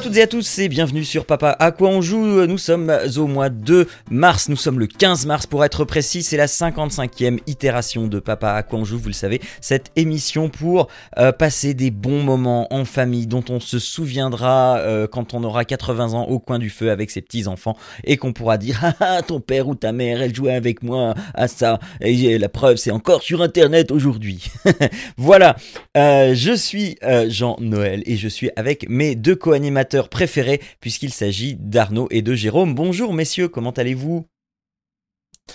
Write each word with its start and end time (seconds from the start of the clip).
Toutes 0.00 0.16
et 0.16 0.22
à 0.22 0.26
tous 0.28 0.60
et 0.60 0.68
bienvenue 0.68 1.04
sur 1.04 1.24
Papa 1.24 1.56
à 1.58 1.72
quoi 1.72 1.88
on 1.88 2.00
joue. 2.00 2.46
Nous 2.46 2.58
sommes 2.58 2.96
au 3.16 3.26
mois 3.26 3.48
de 3.48 3.88
mars, 4.10 4.48
nous 4.48 4.56
sommes 4.56 4.78
le 4.78 4.86
15 4.86 5.26
mars 5.26 5.46
pour 5.46 5.64
être 5.64 5.84
précis, 5.84 6.22
c'est 6.22 6.36
la 6.36 6.46
55e 6.46 7.40
itération 7.48 8.06
de 8.06 8.20
Papa 8.20 8.52
à 8.52 8.62
quoi 8.62 8.78
on 8.78 8.84
joue, 8.84 8.98
vous 8.98 9.08
le 9.08 9.12
savez, 9.12 9.40
cette 9.60 9.90
émission 9.96 10.50
pour 10.50 10.86
euh, 11.18 11.32
passer 11.32 11.74
des 11.74 11.90
bons 11.90 12.22
moments 12.22 12.72
en 12.72 12.84
famille 12.84 13.26
dont 13.26 13.42
on 13.48 13.58
se 13.58 13.80
souviendra 13.80 14.78
euh, 14.78 15.08
quand 15.08 15.34
on 15.34 15.42
aura 15.42 15.64
80 15.64 16.12
ans 16.12 16.26
au 16.26 16.38
coin 16.38 16.60
du 16.60 16.70
feu 16.70 16.92
avec 16.92 17.10
ses 17.10 17.20
petits-enfants 17.20 17.76
et 18.04 18.18
qu'on 18.18 18.32
pourra 18.32 18.56
dire 18.56 18.94
ah, 19.00 19.22
ton 19.22 19.40
père 19.40 19.66
ou 19.66 19.74
ta 19.74 19.90
mère 19.90 20.22
elle 20.22 20.34
jouait 20.34 20.54
avec 20.54 20.84
moi 20.84 21.14
à 21.34 21.48
ça. 21.48 21.80
Et 22.00 22.38
la 22.38 22.48
preuve 22.48 22.76
c'est 22.76 22.92
encore 22.92 23.22
sur 23.22 23.42
internet 23.42 23.90
aujourd'hui. 23.90 24.44
voilà, 25.16 25.56
euh, 25.96 26.34
je 26.36 26.52
suis 26.52 26.96
Jean-Noël 27.28 28.02
et 28.06 28.16
je 28.16 28.28
suis 28.28 28.50
avec 28.54 28.88
mes 28.88 29.16
deux 29.16 29.34
co 29.34 29.54
animateur 29.88 30.08
préféré 30.08 30.60
puisqu'il 30.80 31.12
s'agit 31.12 31.56
d'Arnaud 31.56 32.08
et 32.10 32.22
de 32.22 32.34
Jérôme. 32.34 32.74
Bonjour 32.74 33.14
messieurs, 33.14 33.48
comment 33.48 33.70
allez-vous? 33.70 34.26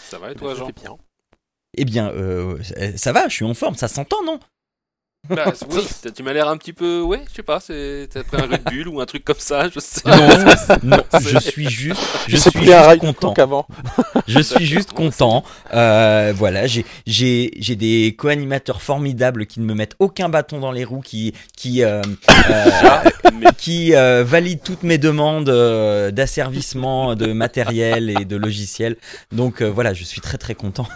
Ça 0.10 0.18
va 0.18 0.32
et 0.32 0.36
toi 0.36 0.56
Jean? 0.56 0.70
bien. 0.70 0.98
Eh 1.76 1.86
bien, 1.86 2.10
euh, 2.10 2.62
ça 2.96 3.12
va, 3.12 3.28
je 3.28 3.36
suis 3.36 3.46
en 3.46 3.54
forme, 3.54 3.76
ça 3.76 3.88
s'entend 3.88 4.24
non? 4.24 4.40
Bah, 5.30 5.54
oui, 5.72 5.88
tu 6.14 6.24
m'as 6.24 6.34
l'air 6.34 6.50
un 6.50 6.58
petit 6.58 6.74
peu, 6.74 7.02
ouais, 7.02 7.22
je 7.30 7.36
sais 7.36 7.44
pas, 7.44 7.60
c'est 7.60 8.10
après 8.16 8.42
un 8.42 8.48
Red 8.48 8.64
Bull 8.66 8.88
ou 8.90 9.00
un 9.00 9.06
truc 9.06 9.24
comme 9.24 9.40
ça, 9.40 9.70
je 9.70 9.80
sais. 9.80 10.02
Non, 10.06 10.28
non, 10.98 11.04
je 11.22 11.38
suis 11.40 11.70
juste, 11.70 12.02
je 12.28 12.36
suis 12.36 12.52
juste 12.66 13.00
content. 13.00 13.68
je 14.28 14.40
suis 14.40 14.66
juste 14.66 14.92
content. 14.92 15.44
Euh, 15.74 16.34
voilà, 16.36 16.68
j'ai 16.68 16.86
j'ai 17.08 17.52
j'ai 17.58 17.76
des 17.76 18.16
co-animateurs 18.18 18.82
formidables 18.82 19.46
qui 19.46 19.62
ne 19.62 19.66
me 19.66 19.74
mettent 19.74 19.96
aucun 20.00 20.30
bâton 20.30 20.60
dans 20.60 20.72
les 20.72 20.84
roues, 20.84 21.02
qui 21.02 21.34
qui 21.56 21.84
euh, 21.84 22.02
euh, 22.50 23.52
qui 23.58 23.96
euh, 23.96 24.24
valident 24.26 24.62
toutes 24.62 24.84
mes 24.84 24.98
demandes 24.98 25.50
euh, 25.50 26.12
d'asservissement 26.12 27.16
de 27.16 27.32
matériel 27.34 28.10
et 28.10 28.26
de 28.26 28.36
logiciel. 28.36 28.98
Donc 29.32 29.62
voilà, 29.62 29.94
je 29.94 30.04
suis 30.04 30.22
très 30.22 30.38
très 30.38 30.56
content. 30.56 30.88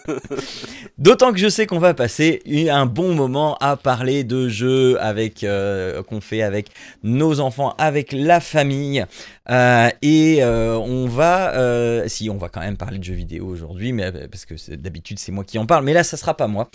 D'autant 0.98 1.32
que 1.32 1.38
je 1.38 1.48
sais 1.48 1.66
qu'on 1.66 1.78
va 1.78 1.94
passer 1.94 2.40
un 2.70 2.86
bon 2.86 3.14
moment 3.14 3.56
à 3.60 3.76
parler 3.76 4.24
de 4.24 4.48
jeux 4.48 5.00
avec 5.00 5.44
euh, 5.44 6.02
qu'on 6.02 6.20
fait 6.20 6.42
avec 6.42 6.68
nos 7.02 7.40
enfants, 7.40 7.74
avec 7.78 8.12
la 8.12 8.40
famille. 8.40 9.04
Euh, 9.50 9.88
et 10.02 10.38
euh, 10.42 10.76
on 10.76 11.06
va, 11.06 12.06
si 12.08 12.30
on 12.30 12.36
va 12.36 12.48
quand 12.48 12.60
même 12.60 12.76
parler 12.76 12.98
de 12.98 13.04
jeux 13.04 13.14
vidéo 13.14 13.46
aujourd'hui, 13.46 13.92
mais 13.92 14.10
parce 14.28 14.44
que 14.44 14.54
d'habitude 14.74 15.18
c'est 15.18 15.32
moi 15.32 15.44
qui 15.44 15.58
en 15.58 15.66
parle, 15.66 15.84
mais 15.84 15.92
là 15.92 16.04
ça 16.04 16.16
sera 16.16 16.36
pas 16.36 16.46
moi. 16.46 16.70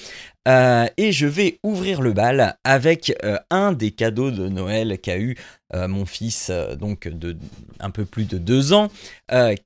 et 0.46 1.12
je 1.12 1.28
vais 1.28 1.60
ouvrir 1.64 2.02
le 2.02 2.14
bal 2.14 2.58
avec 2.64 3.14
un 3.50 3.72
des 3.72 3.92
cadeaux 3.92 4.32
de 4.32 4.50
Noël 4.50 5.00
qu'a 5.00 5.18
eu 5.18 5.36
mon 5.74 6.06
fils, 6.06 6.52
donc 6.80 7.08
de 7.08 7.38
un 7.80 7.90
peu 7.90 8.06
plus 8.06 8.26
de 8.26 8.38
deux 8.38 8.74
ans, 8.74 8.90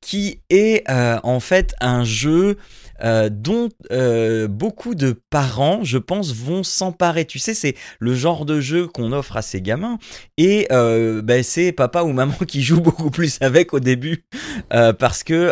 qui 0.02 0.40
est 0.50 0.84
en 0.90 1.40
fait 1.40 1.74
un 1.82 2.04
jeu 2.04 2.58
euh, 3.04 3.30
dont 3.30 3.70
euh, 3.92 4.48
beaucoup 4.48 4.96
de 4.96 5.20
parents, 5.30 5.84
je 5.84 5.98
pense, 5.98 6.34
vont 6.34 6.64
s'emparer. 6.64 7.26
Tu 7.26 7.40
sais, 7.40 7.54
c'est 7.54 7.76
le 8.00 8.14
genre 8.14 8.46
de 8.46 8.60
jeu 8.60 8.88
qu'on 8.88 9.12
offre 9.12 9.38
à 9.38 9.42
ces 9.42 9.62
gamins 9.62 9.98
et 10.38 10.68
euh, 10.72 11.22
ben, 11.22 11.44
c'est 11.44 11.72
papa 11.72 12.04
ou 12.04 12.14
maman 12.14 12.34
qui 12.48 12.62
joue 12.62 12.82
beaucoup 12.82 13.10
plus 13.10 13.38
avec 13.42 13.74
au 13.74 13.80
début 13.80 14.26
parce 14.70 15.24
que 15.24 15.52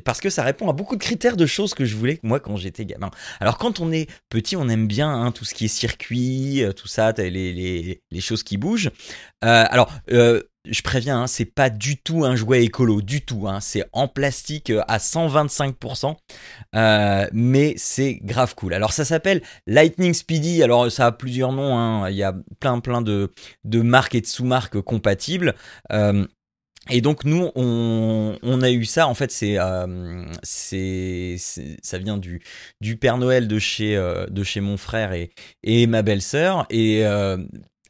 parce 0.00 0.20
que 0.20 0.30
ça 0.30 0.42
répond 0.42 0.68
à 0.68 0.72
beaucoup 0.72 0.96
de 0.96 1.02
critères 1.02 1.36
de 1.36 1.46
choses 1.46 1.74
que 1.74 1.84
je 1.84 1.96
voulais 1.96 2.20
moi 2.22 2.40
quand 2.40 2.56
j'étais 2.56 2.84
gamin. 2.84 3.10
Alors 3.40 3.58
quand 3.58 3.80
on 3.80 3.92
est 3.92 4.08
petit, 4.28 4.56
on 4.56 4.68
aime 4.68 4.86
bien 4.86 5.10
hein, 5.10 5.32
tout 5.32 5.44
ce 5.44 5.54
qui 5.54 5.66
est 5.66 5.68
circuit, 5.68 6.62
tout 6.76 6.88
ça, 6.88 7.12
les, 7.12 7.30
les, 7.30 8.02
les 8.10 8.20
choses 8.20 8.42
qui 8.42 8.56
bougent. 8.56 8.90
alors 9.40 9.92
je 10.64 10.82
préviens, 10.82 11.22
hein, 11.22 11.26
c'est 11.26 11.44
pas 11.44 11.70
du 11.70 11.96
tout 11.96 12.24
un 12.24 12.36
jouet 12.36 12.64
écolo, 12.64 13.02
du 13.02 13.22
tout. 13.22 13.48
Hein, 13.48 13.60
c'est 13.60 13.84
en 13.92 14.06
plastique 14.06 14.70
euh, 14.70 14.82
à 14.86 14.98
125%, 14.98 16.16
euh, 16.74 17.26
mais 17.32 17.74
c'est 17.76 18.14
grave 18.22 18.54
cool. 18.54 18.74
Alors 18.74 18.92
ça 18.92 19.04
s'appelle 19.04 19.42
Lightning 19.66 20.14
Speedy. 20.14 20.62
Alors 20.62 20.90
ça 20.90 21.06
a 21.06 21.12
plusieurs 21.12 21.52
noms. 21.52 21.76
Hein, 21.76 22.10
il 22.10 22.16
y 22.16 22.22
a 22.22 22.34
plein 22.60 22.78
plein 22.80 23.02
de, 23.02 23.32
de 23.64 23.80
marques 23.82 24.14
et 24.14 24.20
de 24.20 24.26
sous-marques 24.26 24.80
compatibles. 24.80 25.54
Euh, 25.92 26.26
et 26.90 27.00
donc 27.00 27.24
nous, 27.24 27.50
on, 27.54 28.60
a 28.60 28.70
eu 28.70 28.84
ça. 28.84 29.06
En 29.06 29.14
fait, 29.14 29.30
c'est, 29.30 29.56
c'est, 30.42 31.36
ça 31.80 31.98
vient 31.98 32.18
du, 32.18 32.42
du 32.80 32.96
Père 32.96 33.18
Noël 33.18 33.46
de 33.46 33.60
chez, 33.60 33.94
de 33.94 34.42
chez 34.42 34.60
mon 34.60 34.76
frère 34.76 35.12
et, 35.12 35.30
et 35.62 35.86
ma 35.86 36.02
belle-sœur. 36.02 36.66
Et 36.70 37.04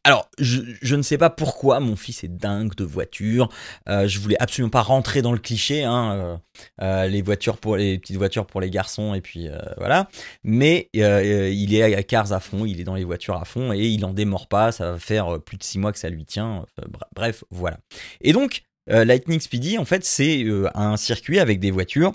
alors, 0.05 0.29
je, 0.39 0.97
ne 0.97 1.03
sais 1.03 1.17
pas 1.17 1.31
pourquoi 1.31 1.79
mon 1.79 1.95
fils 1.95 2.25
est 2.25 2.29
dingue 2.29 2.75
de 2.75 2.83
voitures. 2.83 3.49
Euh, 3.89 4.09
je 4.09 4.19
voulais 4.19 4.37
absolument 4.41 4.71
pas 4.71 4.83
rentrer 4.83 5.23
dans 5.23 5.33
le 5.33 5.39
cliché, 5.39 5.85
hein, 5.85 6.13
euh, 6.17 6.37
euh, 6.83 7.07
les 7.07 7.23
voitures 7.23 7.57
pour 7.57 7.77
les 7.77 8.01
petites 8.01 8.17
voitures 8.17 8.47
pour 8.47 8.61
les 8.61 8.69
garçons 8.69 9.15
et 9.15 9.21
puis 9.21 9.49
voilà. 9.77 10.09
Mais 10.43 10.89
il 10.93 11.75
est 11.75 11.95
à 11.95 12.03
cars 12.03 12.33
à 12.33 12.41
fond, 12.41 12.65
il 12.65 12.81
est 12.81 12.85
dans 12.85 12.97
les 12.97 13.05
voitures 13.05 13.37
à 13.37 13.45
fond 13.45 13.73
et 13.73 13.87
il 13.87 14.05
en 14.05 14.13
démord 14.13 14.49
pas. 14.49 14.73
Ça 14.73 14.93
va 14.93 14.99
faire 14.99 15.41
plus 15.41 15.57
de 15.57 15.63
six 15.63 15.79
mois 15.79 15.93
que 15.93 15.99
ça 15.99 16.09
lui 16.09 16.25
tient. 16.25 16.67
bref, 17.15 17.45
voilà. 17.51 17.79
Et 18.23 18.33
donc, 18.33 18.63
Lightning 18.89 19.39
Speedy, 19.39 19.79
en 19.79 19.85
fait, 19.85 20.05
c'est 20.05 20.45
un 20.75 20.97
circuit 20.97 21.39
avec 21.39 21.61
des 21.61 21.71
voitures 21.71 22.13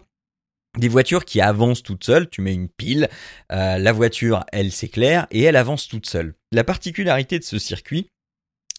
des 0.78 0.88
voitures 0.88 1.26
qui 1.26 1.42
avancent 1.42 1.84
toutes 1.84 2.04
seules, 2.04 2.30
tu 2.30 2.42
mets 2.42 2.54
une 2.54 2.70
pile, 2.70 3.10
la 3.50 3.92
voiture 3.92 4.44
elle 4.52 4.72
s'éclaire 4.72 5.28
et 5.32 5.44
elle 5.44 5.56
avance 5.56 5.88
toute 5.88 6.08
seule. 6.08 6.36
La 6.52 6.64
particularité 6.64 7.40
de 7.40 7.44
ce 7.44 7.60
circuit, 7.60 8.08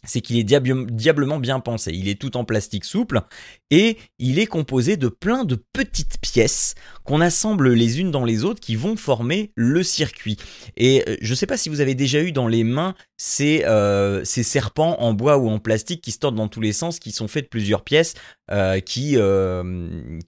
c'est 0.04 0.20
qu'il 0.20 0.38
est 0.38 0.44
diablement 0.44 1.38
bien 1.38 1.60
pensé. 1.60 1.92
Il 1.92 2.08
est 2.08 2.20
tout 2.20 2.36
en 2.36 2.44
plastique 2.44 2.84
souple 2.84 3.22
et 3.70 3.98
il 4.18 4.38
est 4.38 4.46
composé 4.46 4.96
de 4.96 5.08
plein 5.08 5.44
de 5.44 5.56
petites 5.72 6.18
pièces 6.20 6.76
qu'on 7.04 7.20
assemble 7.20 7.72
les 7.72 8.00
unes 8.00 8.12
dans 8.12 8.24
les 8.24 8.44
autres 8.44 8.60
qui 8.60 8.76
vont 8.76 8.96
former 8.96 9.50
le 9.56 9.82
circuit. 9.82 10.36
Et 10.76 11.02
euh, 11.08 11.16
je 11.20 11.30
ne 11.30 11.34
sais 11.34 11.46
pas 11.46 11.56
si 11.56 11.68
vous 11.68 11.80
avez 11.80 11.96
déjà 11.96 12.20
eu 12.20 12.30
dans 12.30 12.46
les 12.46 12.62
mains 12.62 12.94
ces, 13.16 13.64
euh, 13.64 14.24
ces 14.24 14.44
serpents 14.44 15.00
en 15.00 15.14
bois 15.14 15.36
ou 15.38 15.48
en 15.48 15.58
plastique 15.58 16.00
qui 16.00 16.12
se 16.12 16.18
tordent 16.18 16.36
dans 16.36 16.48
tous 16.48 16.60
les 16.60 16.72
sens, 16.72 17.00
qui 17.00 17.10
sont 17.10 17.26
faits 17.26 17.44
de 17.44 17.48
plusieurs 17.48 17.82
pièces, 17.82 18.14
euh, 18.52 18.78
qui, 18.78 19.16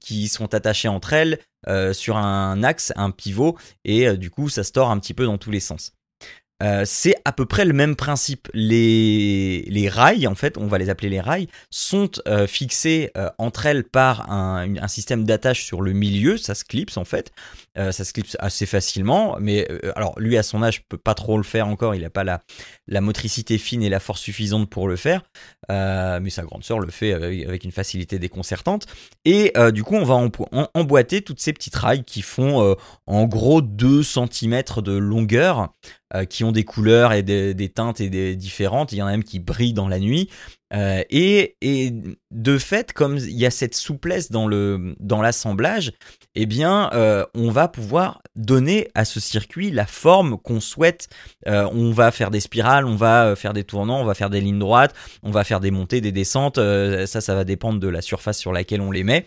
qui 0.01 0.29
sont 0.29 0.53
attachées 0.53 0.89
entre 0.89 1.13
elles 1.13 1.39
sur 1.93 2.17
un 2.17 2.63
axe, 2.63 2.93
un 2.97 3.11
pivot, 3.11 3.57
et 3.85 4.17
du 4.17 4.31
coup 4.31 4.49
ça 4.49 4.65
se 4.65 4.73
tord 4.73 4.91
un 4.91 4.99
petit 4.99 5.15
peu 5.15 5.27
dans 5.27 5.39
tous 5.39 5.51
les 5.51 5.61
sens. 5.61 5.93
Euh, 6.63 6.83
c'est 6.85 7.15
à 7.25 7.33
peu 7.33 7.47
près 7.47 7.65
le 7.65 7.73
même 7.73 7.97
principe. 7.97 8.49
Les, 8.55 9.89
rails, 9.91 10.27
en 10.27 10.35
fait, 10.35 10.59
on 10.59 10.67
va 10.67 10.79
les 10.79 10.91
appeler 10.91 11.09
les 11.09 11.21
rails, 11.21 11.49
sont 11.71 12.11
euh, 12.29 12.47
fixés 12.47 13.11
euh, 13.17 13.29
entre 13.39 13.67
elles 13.67 13.85
par 13.85 14.31
un, 14.31 14.77
un 14.77 14.89
système 14.89 15.25
d'attache 15.25 15.65
sur 15.65 15.83
le 15.83 15.93
milieu, 15.93 16.37
ça 16.37 16.55
se 16.55 16.65
clipse 16.65 16.97
en 16.97 17.05
fait, 17.05 17.33
ça 17.77 18.05
se 18.05 18.13
clipse 18.13 18.37
assez 18.41 18.67
facilement, 18.67 19.37
mais 19.41 19.67
alors 19.95 20.19
lui 20.19 20.37
à 20.37 20.43
son 20.43 20.63
âge 20.63 20.83
peut 20.89 20.99
pas 20.99 21.15
trop 21.15 21.37
le 21.37 21.43
faire 21.43 21.69
encore, 21.69 21.95
il 21.95 22.03
n'a 22.03 22.11
pas 22.11 22.25
la, 22.25 22.41
la 22.87 23.01
motricité 23.01 23.59
fine 23.59 23.83
et 23.83 23.89
la 23.89 24.01
force 24.01 24.21
suffisante 24.21 24.69
pour 24.69 24.89
le 24.89 24.97
faire, 24.97 25.23
mais 25.69 26.31
sa 26.31 26.43
grande 26.43 26.65
sœur 26.65 26.81
le 26.81 26.91
fait 26.91 27.13
avec, 27.13 27.65
une 27.65 27.73
facilité 27.73 28.19
déconcertante, 28.19 28.87
et 29.25 29.53
du 29.73 29.85
coup 29.85 29.95
on 29.95 30.05
va 30.05 30.15
emboîter 30.75 31.23
toutes 31.23 31.41
ces 31.41 31.53
petites 31.53 31.77
rails 31.77 32.05
qui 32.05 32.23
font 32.23 32.77
en 33.07 33.25
gros 33.27 33.63
2 33.63 34.03
cm 34.03 34.63
de 34.83 34.93
longueur, 34.93 35.71
euh, 36.15 36.25
qui 36.25 36.43
ont 36.43 36.51
des 36.51 36.65
couleurs 36.65 37.13
et 37.13 37.23
des, 37.23 37.69
teintes 37.69 38.01
et 38.01 38.11
des 38.11 38.35
différentes. 38.35 38.91
Il 38.93 38.99
y 38.99 39.03
en 39.03 39.07
a 39.07 39.13
même 39.13 39.23
qui 39.23 39.39
brillent 39.39 39.75
dans 39.75 39.87
la 39.87 40.01
nuit. 40.01 40.29
Euh, 40.73 41.03
et, 41.11 41.57
de 42.31 42.59
fait, 42.59 42.93
comme 42.93 43.17
il 43.17 43.37
y 43.37 43.47
a 43.47 43.51
cette 43.51 43.75
souplesse 43.75 44.31
dans 44.31 44.47
le 44.47 44.95
dans 45.01 45.21
l'assemblage, 45.21 45.93
eh 46.35 46.47
bien, 46.47 46.91
euh, 46.93 47.25
on 47.35 47.51
va 47.51 47.69
pouvoir 47.69 48.23
donner 48.37 48.89
à 48.95 49.05
ce 49.05 49.19
circuit 49.19 49.71
la 49.71 49.87
forme 49.87 50.39
qu'on 50.39 50.61
souhaite. 50.61 51.09
on 51.47 51.91
va 51.91 52.11
faire 52.13 52.31
des 52.31 52.41
spirales, 52.41 52.87
on 52.87 52.97
va 52.97 53.35
faire 53.37 53.53
des 53.53 53.65
tournants, 53.65 54.01
on 54.01 54.05
va 54.05 54.15
faire 54.15 54.31
des 54.31 54.41
lignes 54.41 54.59
droites, 54.59 54.95
on 55.23 55.31
va 55.31 55.45
faire 55.45 55.61
des 55.61 55.71
montées, 55.71 56.01
des 56.01 56.13
descentes. 56.13 56.57
ça, 56.57 57.21
ça 57.21 57.35
va 57.35 57.45
dépendre 57.45 57.81
de 57.81 57.89
la 57.89 58.03
surface 58.03 58.39
sur 58.39 58.53
laquelle 58.53 58.81
on 58.81 58.91
les 58.91 59.05
met 59.05 59.27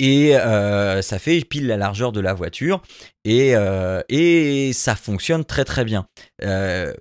et 0.00 0.34
euh, 0.34 1.02
ça 1.02 1.18
fait 1.18 1.44
pile 1.44 1.66
la 1.66 1.76
largeur 1.76 2.10
de 2.10 2.20
la 2.20 2.32
voiture 2.32 2.82
et, 3.24 3.54
euh, 3.54 4.02
et 4.08 4.72
ça 4.72 4.96
fonctionne 4.96 5.44
très 5.44 5.64
très 5.64 5.84
bien. 5.84 6.06
Euh, 6.42 6.92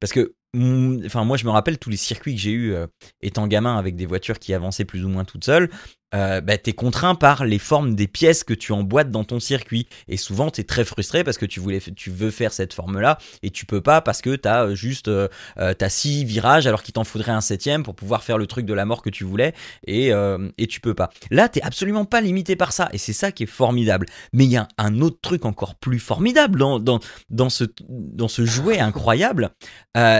parce 0.00 0.12
que 0.12 0.34
enfin 0.54 1.24
moi 1.24 1.36
je 1.36 1.44
me 1.44 1.50
rappelle 1.50 1.78
tous 1.78 1.90
les 1.90 1.96
circuits 1.96 2.34
que 2.34 2.40
j'ai 2.40 2.52
eu 2.52 2.74
étant 3.20 3.46
gamin 3.46 3.76
avec 3.76 3.96
des 3.96 4.06
voitures 4.06 4.38
qui 4.38 4.54
avançaient 4.54 4.86
plus 4.86 5.04
ou 5.04 5.08
moins 5.08 5.24
toutes 5.24 5.44
seules 5.44 5.70
euh, 6.14 6.40
bah, 6.40 6.58
tu 6.58 6.70
es 6.70 6.72
contraint 6.72 7.14
par 7.14 7.44
les 7.44 7.58
formes 7.58 7.94
des 7.94 8.08
pièces 8.08 8.44
que 8.44 8.54
tu 8.54 8.72
emboîtes 8.72 9.10
dans 9.10 9.24
ton 9.24 9.40
circuit. 9.40 9.88
Et 10.08 10.16
souvent, 10.16 10.50
tu 10.50 10.60
es 10.60 10.64
très 10.64 10.84
frustré 10.84 11.24
parce 11.24 11.38
que 11.38 11.46
tu, 11.46 11.60
voulais, 11.60 11.80
tu 11.80 12.10
veux 12.10 12.30
faire 12.30 12.52
cette 12.52 12.72
forme-là 12.72 13.18
et 13.42 13.50
tu 13.50 13.66
peux 13.66 13.80
pas 13.80 14.00
parce 14.00 14.22
que 14.22 14.36
tu 14.36 14.48
as 14.48 14.74
juste 14.74 15.08
euh, 15.08 15.28
as 15.56 15.88
six 15.88 16.24
virages 16.24 16.66
alors 16.66 16.82
qu'il 16.82 16.94
t'en 16.94 17.04
faudrait 17.04 17.32
un 17.32 17.40
septième 17.40 17.82
pour 17.82 17.94
pouvoir 17.94 18.22
faire 18.22 18.38
le 18.38 18.46
truc 18.46 18.66
de 18.66 18.74
la 18.74 18.84
mort 18.84 19.02
que 19.02 19.10
tu 19.10 19.24
voulais 19.24 19.54
et, 19.86 20.10
et 20.58 20.66
tu 20.66 20.80
peux 20.80 20.94
pas. 20.94 21.10
Là, 21.30 21.48
tu 21.48 21.60
absolument 21.60 22.04
pas 22.04 22.20
limité 22.20 22.56
par 22.56 22.72
ça 22.72 22.88
et 22.92 22.98
c'est 22.98 23.12
ça 23.12 23.32
qui 23.32 23.44
est 23.44 23.46
formidable. 23.46 24.06
Mais 24.32 24.44
il 24.44 24.50
y 24.50 24.56
a 24.56 24.68
un 24.78 25.00
autre 25.00 25.18
truc 25.20 25.44
encore 25.44 25.74
plus 25.74 25.98
formidable 25.98 26.58
dans, 26.58 26.78
dans, 26.78 27.00
dans, 27.30 27.50
ce, 27.50 27.64
dans 27.88 28.28
ce 28.28 28.44
jouet 28.44 28.78
incroyable, 28.80 29.50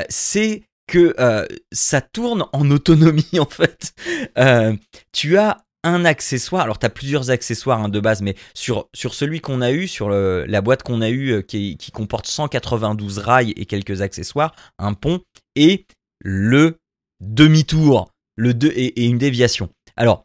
c'est 0.08 0.68
que 0.88 1.14
euh, 1.20 1.46
ça 1.70 2.00
tourne 2.00 2.46
en 2.52 2.68
autonomie 2.72 3.28
en 3.38 3.46
fait. 3.46 3.92
Euh, 4.38 4.74
tu 5.12 5.38
as 5.38 5.58
un 5.84 6.04
accessoire, 6.04 6.62
alors 6.62 6.78
tu 6.78 6.86
as 6.86 6.90
plusieurs 6.90 7.30
accessoires 7.30 7.82
hein, 7.82 7.88
de 7.88 8.00
base, 8.00 8.22
mais 8.22 8.34
sur, 8.54 8.88
celui 8.94 9.40
qu'on 9.40 9.60
a 9.60 9.70
eu, 9.70 9.86
sur 9.86 10.10
la 10.10 10.60
boîte 10.60 10.82
qu'on 10.82 11.00
a 11.00 11.08
eu 11.08 11.30
euh, 11.30 11.42
qui, 11.42 11.76
qui, 11.76 11.92
comporte 11.92 12.26
192 12.26 13.18
rails 13.18 13.52
et 13.56 13.66
quelques 13.66 14.02
accessoires, 14.02 14.54
un 14.78 14.94
pont 14.94 15.20
et 15.56 15.86
le 16.20 16.78
demi-tour 17.20 18.10
le 18.36 18.54
et, 18.64 19.02
et 19.02 19.06
une 19.06 19.18
déviation. 19.18 19.70
Alors, 19.96 20.24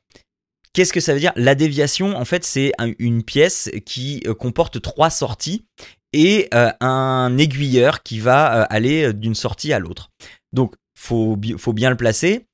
Qu'est-ce 0.74 0.92
que 0.92 1.00
ça 1.00 1.14
veut 1.14 1.20
dire? 1.20 1.34
La 1.36 1.54
déviation, 1.54 2.18
en 2.18 2.26
fait, 2.26 2.44
c'est 2.44 2.72
une 2.98 3.22
pièce 3.22 3.70
qui 3.86 4.24
comporte 4.40 4.82
trois 4.82 5.12
sorties 5.12 5.66
et 6.14 6.50
un 6.52 7.38
aiguilleur 7.38 8.02
qui 8.02 8.20
va 8.20 8.64
aller 8.64 9.14
d'une 9.14 9.36
sortie 9.36 9.72
à 9.72 9.78
l'autre. 9.78 10.10
Donc, 10.52 10.74
faut, 10.98 11.38
faut 11.58 11.74
bien 11.74 11.92
le 11.92 11.96
placer. 11.96 12.48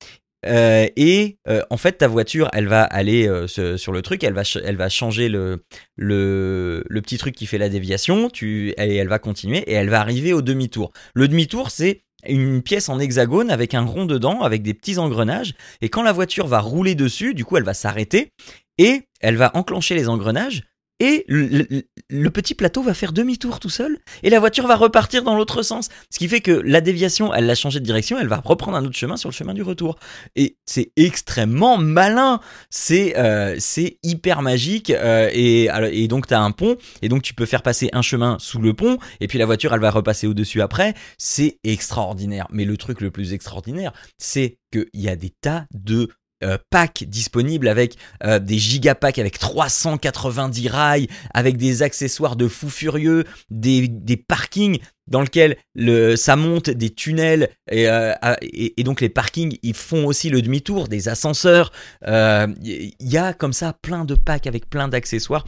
Euh, 0.46 0.88
et 0.96 1.38
euh, 1.48 1.62
en 1.70 1.76
fait, 1.76 1.92
ta 1.98 2.08
voiture, 2.08 2.48
elle 2.52 2.66
va 2.66 2.82
aller 2.82 3.28
euh, 3.28 3.46
sur 3.46 3.92
le 3.92 4.02
truc, 4.02 4.24
elle 4.24 4.32
va, 4.32 4.42
elle 4.64 4.76
va 4.76 4.88
changer 4.88 5.28
le, 5.28 5.64
le, 5.96 6.82
petit 7.02 7.18
truc 7.18 7.34
qui 7.34 7.46
fait 7.46 7.58
la 7.58 7.68
déviation, 7.68 8.30
tu, 8.30 8.70
et 8.70 8.96
elle 8.96 9.08
va 9.08 9.18
continuer, 9.18 9.58
et 9.58 9.72
elle 9.72 9.90
va 9.90 10.00
arriver 10.00 10.32
au 10.32 10.42
demi-tour. 10.42 10.92
Le 11.14 11.28
demi-tour, 11.28 11.70
c'est 11.70 12.02
une 12.26 12.62
pièce 12.62 12.88
en 12.88 12.98
hexagone 12.98 13.50
avec 13.50 13.74
un 13.74 13.84
rond 13.84 14.04
dedans, 14.04 14.42
avec 14.42 14.62
des 14.62 14.74
petits 14.74 14.98
engrenages, 14.98 15.54
et 15.80 15.88
quand 15.88 16.02
la 16.02 16.12
voiture 16.12 16.46
va 16.46 16.60
rouler 16.60 16.94
dessus, 16.94 17.34
du 17.34 17.44
coup, 17.44 17.56
elle 17.56 17.64
va 17.64 17.74
s'arrêter, 17.74 18.32
et 18.78 19.02
elle 19.20 19.36
va 19.36 19.50
enclencher 19.54 19.94
les 19.94 20.08
engrenages, 20.08 20.62
et 21.00 21.24
le, 21.28 22.28
petit 22.28 22.54
plateau 22.54 22.82
va 22.82 22.94
faire 22.94 23.12
demi-tour 23.12 23.58
tout 23.58 23.70
seul 23.70 23.98
et 24.22 24.30
la 24.30 24.38
voiture 24.38 24.66
va 24.66 24.76
repartir 24.76 25.24
dans 25.24 25.34
l'autre 25.34 25.62
sens. 25.62 25.88
Ce 26.10 26.18
qui 26.18 26.28
fait 26.28 26.40
que 26.40 26.52
la 26.52 26.80
déviation, 26.80 27.34
elle 27.34 27.46
l'a 27.46 27.54
changé 27.54 27.80
de 27.80 27.84
direction, 27.84 28.18
elle 28.18 28.28
va 28.28 28.36
reprendre 28.36 28.76
un 28.76 28.84
autre 28.84 28.96
chemin 28.96 29.16
sur 29.16 29.28
le 29.28 29.34
chemin 29.34 29.54
du 29.54 29.62
retour. 29.62 29.98
Et 30.36 30.56
c'est 30.66 30.92
extrêmement 30.96 31.78
malin, 31.78 32.40
c'est 32.68 33.16
euh, 33.16 33.58
hyper 34.02 34.42
magique 34.42 34.90
euh, 34.90 35.30
et, 35.32 35.68
et, 35.92 36.08
donc 36.08 36.26
tu 36.26 36.34
as 36.34 36.40
un 36.40 36.50
pont 36.52 36.76
et 37.02 37.08
donc 37.08 37.22
tu 37.22 37.34
peux 37.34 37.46
faire 37.46 37.62
passer 37.62 37.88
un 37.92 38.02
chemin 38.02 38.36
sous 38.38 38.60
le 38.60 38.74
pont 38.74 38.98
et 39.20 39.26
puis 39.26 39.38
la 39.38 39.46
voiture 39.46 39.72
elle 39.74 39.80
va 39.80 39.90
repasser 39.90 40.26
au-dessus 40.26 40.60
après. 40.60 40.94
C'est 41.18 41.58
extraordinaire. 41.64 42.46
Mais 42.50 42.64
le 42.64 42.76
truc 42.76 43.00
le 43.00 43.10
plus 43.10 43.32
extraordinaire, 43.32 43.92
c'est 44.18 44.58
qu'il 44.70 44.88
y 44.94 45.08
a 45.08 45.16
des 45.16 45.30
tas 45.30 45.64
de 45.72 46.08
euh, 46.42 46.56
pack 46.70 47.04
disponible 47.06 47.68
avec 47.68 47.96
euh, 48.24 48.38
des 48.38 48.58
gigapacks 48.58 49.18
avec 49.18 49.38
390 49.38 50.68
rails, 50.68 51.08
avec 51.34 51.56
des 51.56 51.82
accessoires 51.82 52.36
de 52.36 52.48
fou 52.48 52.70
furieux, 52.70 53.24
des, 53.50 53.88
des 53.88 54.16
parkings 54.16 54.78
dans 55.06 55.20
lesquels 55.20 55.56
le, 55.74 56.16
ça 56.16 56.36
monte, 56.36 56.70
des 56.70 56.90
tunnels, 56.90 57.50
et, 57.70 57.88
euh, 57.88 58.14
et, 58.42 58.80
et, 58.80 58.84
donc 58.84 59.00
les 59.00 59.08
parkings, 59.08 59.58
ils 59.62 59.74
font 59.74 60.06
aussi 60.06 60.30
le 60.30 60.40
demi-tour, 60.40 60.88
des 60.88 61.08
ascenseurs. 61.08 61.72
Il 62.06 62.94
y 63.00 63.16
a 63.18 63.32
comme 63.34 63.52
ça 63.52 63.72
plein 63.72 64.04
de 64.04 64.14
packs 64.14 64.46
avec 64.46 64.70
plein 64.70 64.88
d'accessoires. 64.88 65.44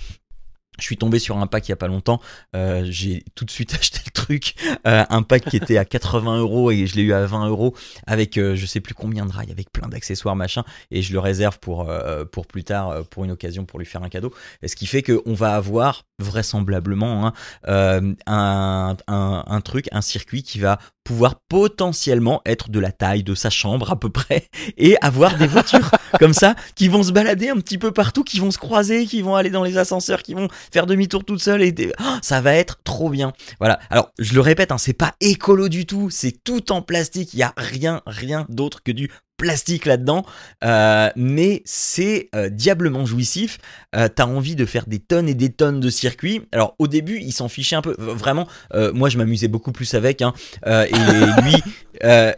Je 0.79 0.85
suis 0.85 0.97
tombé 0.97 1.19
sur 1.19 1.37
un 1.37 1.47
pack 1.47 1.69
il 1.69 1.71
y 1.71 1.75
a 1.75 1.77
pas 1.77 1.87
longtemps. 1.87 2.21
Euh, 2.57 2.87
j'ai 2.89 3.25
tout 3.35 3.45
de 3.45 3.51
suite 3.51 3.75
acheté 3.79 4.01
le 4.07 4.11
truc. 4.11 4.55
Euh, 4.87 5.05
un 5.11 5.23
pack 5.23 5.45
qui 5.45 5.57
était 5.57 5.77
à 5.77 5.85
80 5.85 6.39
euros 6.39 6.71
et 6.71 6.87
je 6.87 6.97
l'ai 6.97 7.03
eu 7.03 7.13
à 7.13 7.25
20 7.27 7.49
euros 7.49 7.75
avec 8.07 8.39
euh, 8.39 8.57
je 8.57 8.65
sais 8.65 8.81
plus 8.81 8.95
combien 8.95 9.27
de 9.27 9.33
rails, 9.33 9.51
avec 9.51 9.71
plein 9.71 9.89
d'accessoires 9.89 10.35
machin. 10.35 10.65
Et 10.91 11.03
je 11.03 11.13
le 11.13 11.19
réserve 11.19 11.59
pour 11.59 11.89
euh, 11.89 12.25
pour 12.25 12.47
plus 12.47 12.65
tard, 12.65 12.89
euh, 12.89 13.03
pour 13.03 13.25
une 13.25 13.33
occasion, 13.33 13.65
pour 13.67 13.79
lui 13.79 13.87
faire 13.87 14.03
un 14.03 14.09
cadeau. 14.09 14.33
Et 14.63 14.69
ce 14.69 14.77
qui 14.77 14.87
fait 14.87 15.03
qu'on 15.03 15.35
va 15.35 15.55
avoir 15.55 16.05
vraisemblablement 16.19 17.27
hein, 17.27 17.33
un, 17.67 18.15
un, 18.27 19.45
un 19.47 19.61
truc, 19.61 19.89
un 19.93 20.03
circuit 20.03 20.43
qui 20.43 20.61
va 20.61 20.79
pouvoir 21.05 21.35
potentiellement 21.49 22.43
être 22.47 22.71
de 22.71 22.79
la 22.79 22.93
taille 22.93 23.25
de 23.25 23.35
sa 23.35 23.51
chambre 23.51 23.91
à 23.91 23.99
peu 23.99 24.11
près 24.11 24.49
et 24.77 24.97
avoir 25.01 25.37
des 25.37 25.47
voitures 25.47 25.91
comme 26.19 26.33
ça 26.33 26.55
qui 26.75 26.89
vont 26.89 27.03
se 27.03 27.13
balader 27.13 27.49
un 27.49 27.57
petit 27.57 27.79
peu 27.79 27.93
partout, 27.93 28.25
qui 28.25 28.39
vont 28.39 28.51
se 28.51 28.59
croiser, 28.59 29.07
qui 29.07 29.23
vont 29.23 29.35
aller 29.35 29.51
dans 29.51 29.65
les 29.65 29.79
ascenseurs, 29.79 30.23
qui 30.23 30.35
vont 30.35 30.49
faire 30.71 30.87
demi-tour 30.87 31.25
toutes 31.25 31.43
seules 31.43 31.63
et 31.63 31.75
oh, 32.01 32.17
ça 32.23 32.41
va 32.41 32.55
être 32.55 32.81
trop 32.85 33.11
bien. 33.11 33.33
Voilà. 33.59 33.79
Alors, 33.91 34.11
je 34.19 34.35
le 34.35 34.41
répète, 34.41 34.73
hein, 34.73 34.79
c'est 34.79 34.93
pas 34.93 35.15
écolo 35.21 35.69
du 35.69 35.87
tout, 35.87 36.11
c'est 36.11 36.43
tout 36.45 36.73
en 36.73 36.83
plastique, 36.83 37.35
il 37.35 37.39
y 37.39 37.43
a 37.43 37.53
rien 37.57 38.03
rien 38.07 38.47
d'autre 38.49 38.83
que 38.83 38.93
du 38.93 39.11
plastique 39.43 39.87
là-dedans, 39.87 40.25
euh, 40.63 41.11
mais 41.17 41.63
c'est 41.65 42.29
euh, 42.37 42.49
diablement 42.49 43.05
jouissif. 43.05 43.59
Euh, 43.97 44.07
T'as 44.07 44.25
envie 44.25 44.55
de 44.55 44.65
faire 44.65 44.87
des 44.87 45.01
tonnes 45.01 45.29
et 45.29 45.35
des 45.35 45.51
tonnes 45.51 45.81
de 45.81 45.91
circuits. 45.91 46.43
Alors 46.53 46.77
au 46.79 46.87
début, 46.87 47.19
il 47.21 47.33
s'en 47.33 47.49
fichait 47.49 47.75
un 47.75 47.83
peu. 47.83 47.97
Vraiment, 47.99 48.47
moi 48.95 49.09
je 49.09 49.19
m'amusais 49.19 49.49
beaucoup 49.49 49.73
plus 49.73 49.95
avec. 49.95 50.23
Hein, 50.23 50.33
et 50.65 50.93
lui, 51.43 51.57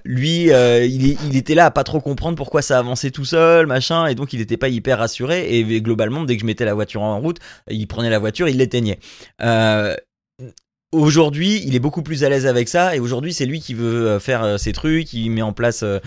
lui, 0.04 0.44
il, 0.46 1.06
il, 1.26 1.36
était 1.36 1.54
là 1.54 1.66
à 1.66 1.70
pas 1.70 1.84
trop 1.84 2.00
comprendre 2.00 2.36
pourquoi 2.36 2.62
ça 2.62 2.78
avançait 2.78 3.10
tout 3.10 3.26
seul, 3.26 3.66
machin, 3.66 4.06
et 4.06 4.14
donc 4.14 4.32
il 4.32 4.38
n'était 4.38 4.56
pas 4.56 4.68
hyper 4.68 4.98
rassuré. 4.98 5.58
Et 5.58 5.82
globalement, 5.82 6.24
dès 6.24 6.36
que 6.36 6.40
je 6.40 6.46
mettais 6.46 6.64
la 6.64 6.74
voiture 6.74 7.02
en 7.02 7.20
route, 7.20 7.38
il 7.68 7.86
prenait 7.86 8.10
la 8.10 8.18
voiture, 8.18 8.48
il 8.48 8.56
l'éteignait. 8.56 8.98
Aujourd'hui, 10.94 11.60
il 11.66 11.74
est 11.74 11.80
beaucoup 11.80 12.04
plus 12.04 12.22
à 12.22 12.28
l'aise 12.28 12.46
avec 12.46 12.68
ça 12.68 12.94
et 12.94 13.00
aujourd'hui, 13.00 13.34
c'est 13.34 13.46
lui 13.46 13.58
qui 13.58 13.74
veut 13.74 14.06
euh, 14.06 14.20
faire 14.20 14.44
euh, 14.44 14.58
ses 14.58 14.72
trucs, 14.72 15.12
il 15.12 15.28
met 15.28 15.42
en 15.42 15.52
place 15.52 15.82
euh, 15.82 15.98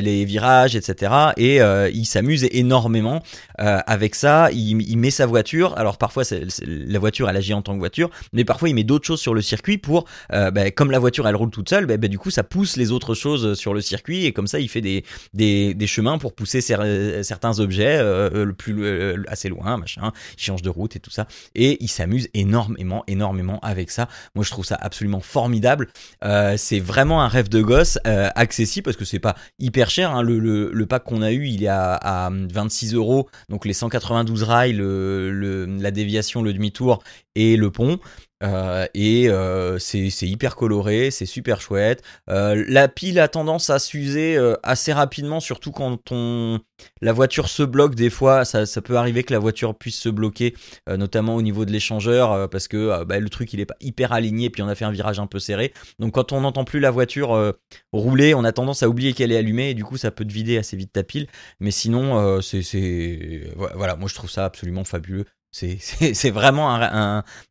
les 0.00 0.24
virages, 0.24 0.74
etc. 0.74 1.12
Et 1.36 1.58
il 1.92 2.06
s'amuse 2.06 2.48
énormément 2.50 3.22
avec 3.58 4.14
ça. 4.14 4.50
Il, 4.52 4.96
met 4.96 5.10
sa 5.10 5.26
voiture. 5.26 5.76
Alors 5.76 5.98
parfois, 5.98 6.22
la 6.66 6.98
voiture, 6.98 7.28
elle 7.28 7.36
agit 7.36 7.52
en 7.52 7.60
tant 7.60 7.74
que 7.74 7.78
voiture, 7.78 8.10
mais 8.32 8.44
parfois 8.44 8.70
il 8.70 8.74
met 8.74 8.84
d'autres 8.84 9.06
choses 9.06 9.20
sur 9.20 9.34
le 9.34 9.42
circuit 9.42 9.76
pour, 9.76 10.06
bah, 10.30 10.70
comme 10.70 10.90
la 10.90 10.98
voiture, 10.98 11.28
elle 11.28 11.36
roule 11.36 11.50
toute 11.50 11.68
seule, 11.68 11.86
bah, 11.86 11.96
bah, 11.96 12.08
du 12.08 12.18
coup, 12.18 12.30
ça 12.30 12.42
pousse 12.42 12.76
les 12.76 12.92
autres 12.92 13.14
choses 13.14 13.54
sur 13.54 13.74
le 13.74 13.80
circuit 13.80 14.24
et 14.24 14.32
comme 14.32 14.46
ça, 14.46 14.60
il 14.60 14.68
fait 14.68 14.80
des, 14.80 15.86
chemins 15.86 16.18
pour 16.18 16.34
pousser 16.34 16.60
certains 16.60 17.60
objets 17.60 17.98
assez 19.28 19.48
loin, 19.48 19.76
machin. 19.76 20.12
Il 20.38 20.42
change 20.42 20.62
de 20.62 20.70
route 20.70 20.96
et 20.96 21.00
tout 21.00 21.10
ça 21.10 21.26
et 21.54 21.76
il 21.82 21.88
s'amuse 21.88 22.28
énormément, 22.34 23.04
énormément 23.06 23.58
avec 23.60 23.90
ça. 23.90 24.05
Moi, 24.34 24.44
je 24.44 24.50
trouve 24.50 24.64
ça 24.64 24.78
absolument 24.80 25.20
formidable. 25.20 25.88
Euh, 26.24 26.56
c'est 26.56 26.80
vraiment 26.80 27.22
un 27.22 27.28
rêve 27.28 27.48
de 27.48 27.62
gosse, 27.62 27.98
euh, 28.06 28.28
accessible 28.34 28.84
parce 28.84 28.96
que 28.96 29.04
c'est 29.04 29.18
pas 29.18 29.36
hyper 29.58 29.90
cher. 29.90 30.10
Hein. 30.14 30.22
Le, 30.22 30.86
pack 30.86 31.04
qu'on 31.04 31.22
a 31.22 31.32
eu, 31.32 31.46
il 31.46 31.64
est 31.64 31.68
à, 31.68 32.30
26 32.30 32.94
euros. 32.94 33.28
Donc 33.48 33.64
les 33.64 33.72
192 33.72 34.42
rails, 34.42 34.76
la 34.76 35.90
déviation, 35.90 36.42
le 36.42 36.52
demi-tour 36.52 37.02
et 37.34 37.56
le 37.56 37.70
pont. 37.70 37.98
Euh, 38.42 38.86
et 38.92 39.30
euh, 39.30 39.78
c'est 39.78 40.10
hyper 40.22 40.56
coloré, 40.56 41.10
c'est 41.10 41.26
super 41.26 41.60
chouette. 41.60 42.02
Euh, 42.28 42.64
la 42.68 42.88
pile 42.88 43.18
a 43.18 43.28
tendance 43.28 43.70
à 43.70 43.78
s'user 43.78 44.38
assez 44.62 44.92
rapidement, 44.92 45.40
surtout 45.40 45.72
quand 45.72 46.12
on, 46.12 46.60
la 47.00 47.12
voiture 47.12 47.48
se 47.48 47.62
bloque. 47.62 47.94
Des 47.94 48.10
fois, 48.10 48.44
ça, 48.44 48.66
peut 48.82 48.96
arriver 48.96 49.24
que 49.24 49.32
la 49.32 49.38
voiture 49.38 49.74
puisse 49.74 49.98
se 49.98 50.08
bloquer, 50.08 50.54
notamment 50.88 51.34
au 51.34 51.42
niveau 51.42 51.64
de 51.64 51.72
l'échangeur, 51.72 52.48
parce 52.50 52.68
que 52.68 53.04
bah, 53.04 53.18
le 53.18 53.28
truc 53.28 53.52
il 53.52 53.60
est 53.60 53.66
pas 53.66 53.76
hyper 53.80 54.12
aligné, 54.12 54.50
puis 54.50 54.62
on 54.62 54.68
a 54.68 54.74
fait 54.74 54.84
un 54.84 54.90
virage 54.90 55.18
un 55.18 55.26
peu 55.26 55.38
serré. 55.38 55.72
Donc 55.98 56.14
quand 56.14 56.32
on 56.32 56.42
n'entend 56.42 56.64
plus 56.64 56.80
la 56.80 56.90
voiture 56.90 57.54
rouler, 57.92 58.34
on 58.34 58.44
a 58.44 58.52
tendance 58.52 58.82
à 58.82 58.88
oublier 58.88 59.12
qu'elle 59.12 59.32
est 59.32 59.36
allumée, 59.36 59.70
et 59.70 59.74
du 59.74 59.84
coup 59.84 59.96
ça 59.96 60.10
peut 60.10 60.24
te 60.24 60.32
vider 60.32 60.58
assez 60.58 60.76
vite 60.76 60.92
ta 60.92 61.02
pile. 61.02 61.26
Mais 61.60 61.70
sinon, 61.70 62.40
c'est 62.42 63.50
voilà, 63.56 63.96
moi 63.96 64.08
je 64.08 64.14
trouve 64.14 64.30
ça 64.30 64.44
absolument 64.44 64.84
fabuleux. 64.84 65.24
C'est 66.14 66.30
vraiment 66.30 66.74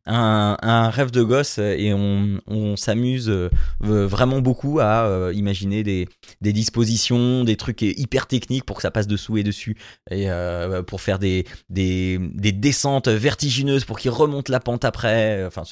un, 0.06 0.90
rêve 0.90 1.10
de 1.10 1.22
gosse 1.22 1.58
et 1.58 1.92
on, 1.92 2.76
s'amuse 2.76 3.28
euh, 3.28 3.50
vraiment 3.80 4.40
beaucoup 4.40 4.80
à 4.80 5.06
euh, 5.06 5.32
imaginer 5.34 5.82
des, 5.82 6.08
dispositions, 6.40 7.42
des 7.44 7.56
trucs 7.56 7.82
hyper 7.82 8.26
techniques 8.26 8.64
pour 8.64 8.76
que 8.76 8.82
ça 8.82 8.90
passe 8.90 9.06
dessous 9.06 9.38
et 9.38 9.42
dessus 9.42 9.76
et 10.10 10.30
euh, 10.30 10.82
pour 10.82 11.00
faire 11.00 11.18
des, 11.18 11.46
des, 11.68 12.18
des, 12.20 12.52
descentes 12.52 13.08
vertigineuses 13.08 13.84
pour 13.84 13.98
qu'il 13.98 14.10
remonte 14.10 14.48
la 14.48 14.60
pente 14.60 14.84
après. 14.84 15.44
Enfin, 15.44 15.62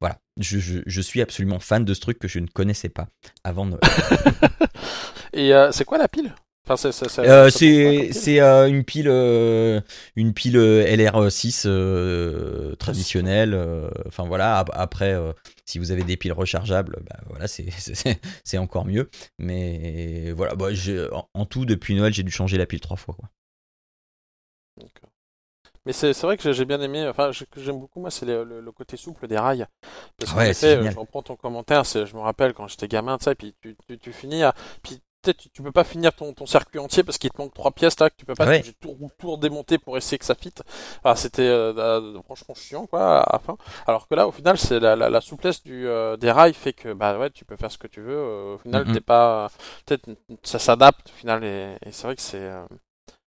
voilà, 0.00 0.18
je, 0.38 1.00
suis 1.00 1.22
absolument 1.22 1.60
fan 1.60 1.84
de 1.84 1.94
ce 1.94 2.00
truc 2.00 2.18
que 2.18 2.28
je 2.28 2.38
ne 2.40 2.46
connaissais 2.46 2.88
pas 2.88 3.06
avant 3.44 3.66
de... 3.66 3.78
et 5.32 5.52
c'est 5.70 5.84
quoi 5.84 5.98
la 5.98 6.08
pile? 6.08 6.34
Euh, 7.18 7.50
c'est 7.50 8.40
euh, 8.40 8.68
une 8.68 8.84
pile 8.84 9.08
euh, 9.08 9.80
une 10.16 10.32
pile 10.32 10.56
LR6 10.56 11.66
traditionnelle. 12.76 13.58
Enfin 14.06 14.24
voilà. 14.24 14.64
Après, 14.72 15.14
si 15.66 15.78
vous 15.78 15.90
avez 15.90 16.04
des 16.04 16.16
piles 16.16 16.32
rechargeables, 16.32 16.98
bah, 17.08 17.16
voilà, 17.28 17.46
c'est 17.48 18.58
encore 18.58 18.86
mieux. 18.86 19.10
Mais 19.38 20.32
voilà, 20.32 20.54
bah, 20.54 20.68
en, 21.34 21.46
tout 21.46 21.64
depuis 21.66 21.94
Noël, 21.94 22.12
j'ai 22.12 22.22
dû 22.22 22.32
changer 22.32 22.56
la 22.58 22.66
pile 22.66 22.80
trois 22.80 22.96
fois. 22.96 23.14
Quoi. 23.14 23.28
Mais 25.86 25.92
c'est 25.92 26.12
vrai 26.22 26.36
que 26.38 26.52
j'ai- 26.52 26.64
bien 26.64 26.80
aimé, 26.80 27.06
enfin, 27.06 27.30
ce 27.32 27.44
que 27.44 27.60
j'aime 27.62 27.78
beaucoup, 27.78 28.00
moi, 28.00 28.10
c'est 28.10 28.24
le, 28.24 28.42
le- 28.44 28.60
le 28.60 28.72
côté 28.72 28.96
souple 28.96 29.26
des 29.28 29.36
rails. 29.38 29.66
Parce 30.16 30.32
Ouais, 30.32 30.54
je 30.54 30.98
reprends 30.98 31.22
ton 31.22 31.36
commentaire, 31.36 31.84
c'est- 31.84 32.06
je 32.06 32.14
me 32.14 32.20
rappelle 32.20 32.54
quand 32.54 32.66
j'étais 32.68 32.88
gamin, 32.88 33.18
tu 33.18 33.24
sais, 33.24 33.34
puis 33.34 33.54
tu, 33.60 33.76
tu, 33.86 33.98
tu 33.98 34.12
finis, 34.12 34.42
à- 34.42 34.54
puis 34.82 35.00
tu, 35.32 35.48
tu 35.50 35.62
peux 35.62 35.72
pas 35.72 35.84
finir 35.84 36.12
ton, 36.12 36.32
ton 36.32 36.46
circuit 36.46 36.78
entier 36.78 37.02
parce 37.02 37.18
qu'il 37.18 37.30
te 37.30 37.40
manque 37.40 37.54
trois 37.54 37.70
pièces 37.70 37.98
là, 38.00 38.10
que 38.10 38.16
tu 38.16 38.24
peux 38.26 38.34
pas 38.34 38.46
Ouais. 38.46 38.62
j'ai 38.64 38.72
tout, 38.74 38.96
tout 39.18 39.30
redémonter 39.32 39.78
pour 39.78 39.96
essayer 39.96 40.18
que 40.18 40.24
ça 40.24 40.34
fitte. 40.34 40.62
Ah, 41.04 41.16
c'était 41.16 41.42
euh, 41.42 41.72
euh, 41.76 42.22
franchement 42.22 42.54
chiant, 42.54 42.86
quoi, 42.86 43.22
à 43.22 43.38
fin. 43.38 43.56
Alors 43.86 44.06
que 44.08 44.14
là, 44.14 44.26
au 44.28 44.32
final, 44.32 44.58
c'est 44.58 44.80
la, 44.80 44.96
la, 44.96 45.08
la 45.08 45.20
souplesse 45.20 45.62
du, 45.62 45.86
euh, 45.88 46.16
des 46.16 46.30
rails 46.30 46.54
fait 46.54 46.72
que, 46.72 46.92
bah 46.92 47.18
ouais, 47.18 47.30
tu 47.30 47.44
peux 47.44 47.56
faire 47.56 47.70
ce 47.72 47.78
que 47.78 47.86
tu 47.86 48.00
veux. 48.00 48.54
au 48.54 48.58
final, 48.58 48.84
Mhm. 48.86 48.92
t'es 48.94 49.00
pas, 49.00 49.50
peut-être, 49.86 50.08
ça 50.42 50.58
s'adapte, 50.58 51.08
au 51.10 51.18
final, 51.18 51.42
et, 51.44 51.76
et 51.86 51.92
c'est 51.92 52.06
vrai 52.06 52.16
que 52.16 52.22
c'est, 52.22 52.50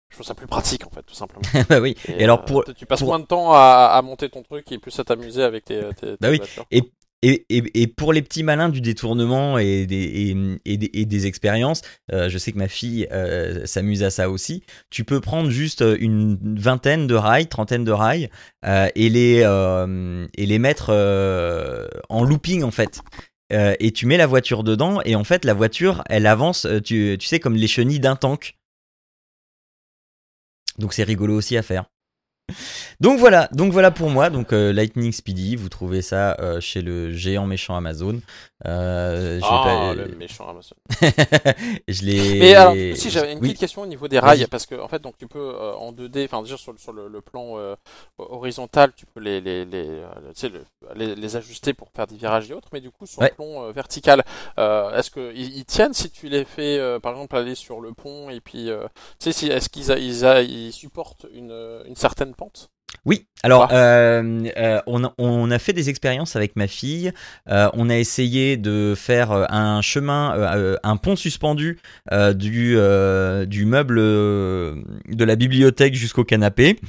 je 0.09 0.15
trouve 0.15 0.25
ça 0.25 0.33
plus 0.35 0.47
pratique, 0.47 0.85
en 0.85 0.89
fait, 0.89 1.03
tout 1.03 1.13
simplement. 1.13 1.41
bah 1.69 1.79
oui. 1.79 1.95
Et 2.07 2.23
alors, 2.25 2.43
pour- 2.43 2.65
tu 2.65 2.85
passes 2.85 2.99
pour- 2.99 3.07
moins 3.09 3.19
de 3.19 3.25
temps 3.25 3.53
à, 3.53 3.91
à 3.93 4.01
monter 4.01 4.29
ton 4.29 4.43
truc 4.43 4.69
et 4.71 4.77
plus 4.77 4.97
à 4.99 5.03
t'amuser 5.05 5.41
avec 5.43 5.65
tes, 5.65 5.81
tes, 5.95 6.17
tes 6.17 6.17
Bah 6.19 6.29
oui. 6.29 6.37
voitures. 6.37 6.65
Et, 6.71 6.91
et, 7.23 7.87
pour 7.87 8.13
les 8.13 8.21
petits 8.21 8.43
malins 8.43 8.69
du 8.69 8.81
détournement 8.81 9.57
et 9.59 9.85
des, 9.85 11.27
expériences, 11.27 11.81
euh, 12.11 12.29
je 12.29 12.37
sais 12.37 12.51
que 12.51 12.57
ma 12.57 12.67
fille 12.67 13.07
euh, 13.11 13.65
s'amuse 13.65 14.03
à 14.03 14.09
ça 14.09 14.29
aussi. 14.29 14.63
Tu 14.89 15.03
peux 15.03 15.21
prendre 15.21 15.49
juste 15.49 15.83
une 15.99 16.37
vingtaine 16.59 17.05
de 17.05 17.15
rails, 17.15 17.47
trentaine 17.47 17.83
de 17.83 17.91
rails, 17.91 18.29
euh, 18.65 18.89
et, 18.95 19.09
les, 19.09 19.41
et 19.41 20.45
les 20.45 20.59
mettre 20.59 20.91
en 22.09 22.23
looping 22.23 22.63
en 22.63 22.71
fait. 22.71 23.01
Et 23.51 23.91
tu 23.91 24.05
mets 24.05 24.17
la 24.17 24.27
voiture 24.27 24.63
dedans, 24.63 25.01
et 25.03 25.15
en 25.15 25.25
fait, 25.25 25.43
la 25.45 25.53
voiture, 25.53 26.03
elle 26.09 26.25
avance, 26.25 26.65
tu 26.85 27.17
sais, 27.19 27.39
comme 27.39 27.55
les 27.55 27.67
chenilles 27.67 27.99
d'un 27.99 28.15
tank. 28.15 28.57
Donc 30.79 30.93
c'est 30.93 31.03
rigolo 31.03 31.35
aussi 31.35 31.57
à 31.57 31.61
faire. 31.61 31.90
Donc 32.99 33.19
voilà, 33.19 33.47
donc 33.51 33.71
voilà 33.71 33.91
pour 33.91 34.09
moi. 34.09 34.29
Donc 34.29 34.53
euh, 34.53 34.71
Lightning 34.73 35.11
Speedy, 35.11 35.55
vous 35.55 35.69
trouvez 35.69 36.01
ça 36.01 36.35
euh, 36.39 36.59
chez 36.59 36.81
le 36.81 37.11
géant 37.11 37.45
méchant 37.47 37.75
Amazon. 37.75 38.19
Euh, 38.67 39.39
Ah, 39.43 39.61
pas- 39.63 39.93
le 39.95 40.15
méchant 40.15 40.47
Amazon. 40.47 40.75
je 41.87 42.03
l'ai. 42.03 42.39
Mais 42.39 42.53
alors, 42.55 42.73
si 42.95 43.09
j'avais 43.09 43.31
une 43.33 43.39
Oui. 43.39 43.47
petite 43.47 43.59
question 43.59 43.81
au 43.81 43.87
niveau 43.87 44.07
des 44.07 44.19
rails, 44.19 44.45
parce 44.51 44.65
que 44.67 44.75
en 44.79 44.87
fait, 44.87 45.01
donc 45.01 45.17
tu 45.17 45.27
peux 45.27 45.39
euh, 45.39 45.73
en 45.73 45.91
2D, 45.91 46.25
enfin 46.25 46.43
déjà 46.43 46.57
sur, 46.57 46.71
le- 46.71 46.77
sur 46.77 46.93
le, 46.93 47.07
le 47.07 47.21
plan 47.21 47.55
horizontal, 48.17 48.91
tu 48.95 49.05
peux 49.05 49.19
les 49.19 49.41
les 49.41 49.65
les, 49.65 50.01
les 50.95 51.15
les 51.15 51.35
ajuster 51.35 51.73
pour 51.73 51.89
faire 51.95 52.07
des 52.07 52.15
virages 52.15 52.49
et 52.51 52.53
autres, 52.53 52.67
mais 52.73 52.81
du 52.81 52.91
coup 52.91 53.05
sur 53.05 53.21
Ouais. 53.21 53.29
le 53.29 53.35
plan 53.35 53.71
vertical, 53.71 54.23
est-ce 54.57 55.09
que 55.09 55.33
ils, 55.35 55.57
ils 55.57 55.65
tiennent 55.65 55.93
si 55.93 56.09
tu 56.09 56.27
les 56.29 56.45
fais, 56.45 56.79
par 57.01 57.13
exemple, 57.13 57.35
aller 57.35 57.55
sur 57.55 57.81
le 57.81 57.93
pont 57.93 58.29
et 58.29 58.39
puis, 58.41 58.65
tu 58.65 58.71
sais, 59.19 59.31
si, 59.31 59.47
est-ce 59.47 59.69
qu'ils 59.69 59.89
ils 59.91 60.71
supportent 60.73 61.25
une 61.33 61.51
une 61.87 61.95
certaine 61.95 62.33
pente 62.41 62.71
Oui, 63.05 63.27
alors 63.43 63.69
euh, 63.71 64.43
euh, 64.57 64.81
on, 64.87 65.03
a, 65.03 65.13
on 65.19 65.51
a 65.51 65.59
fait 65.59 65.73
des 65.73 65.89
expériences 65.89 66.35
avec 66.35 66.55
ma 66.55 66.67
fille. 66.67 67.11
Euh, 67.49 67.69
on 67.73 67.89
a 67.89 67.97
essayé 67.97 68.57
de 68.57 68.95
faire 68.97 69.31
un 69.31 69.81
chemin, 69.81 70.77
un 70.81 70.97
pont 70.97 71.15
suspendu 71.15 71.79
du, 72.35 72.75
du 73.47 73.65
meuble 73.65 73.99
de 73.99 75.23
la 75.23 75.35
bibliothèque 75.35 75.93
jusqu'au 75.93 76.23
canapé. 76.23 76.79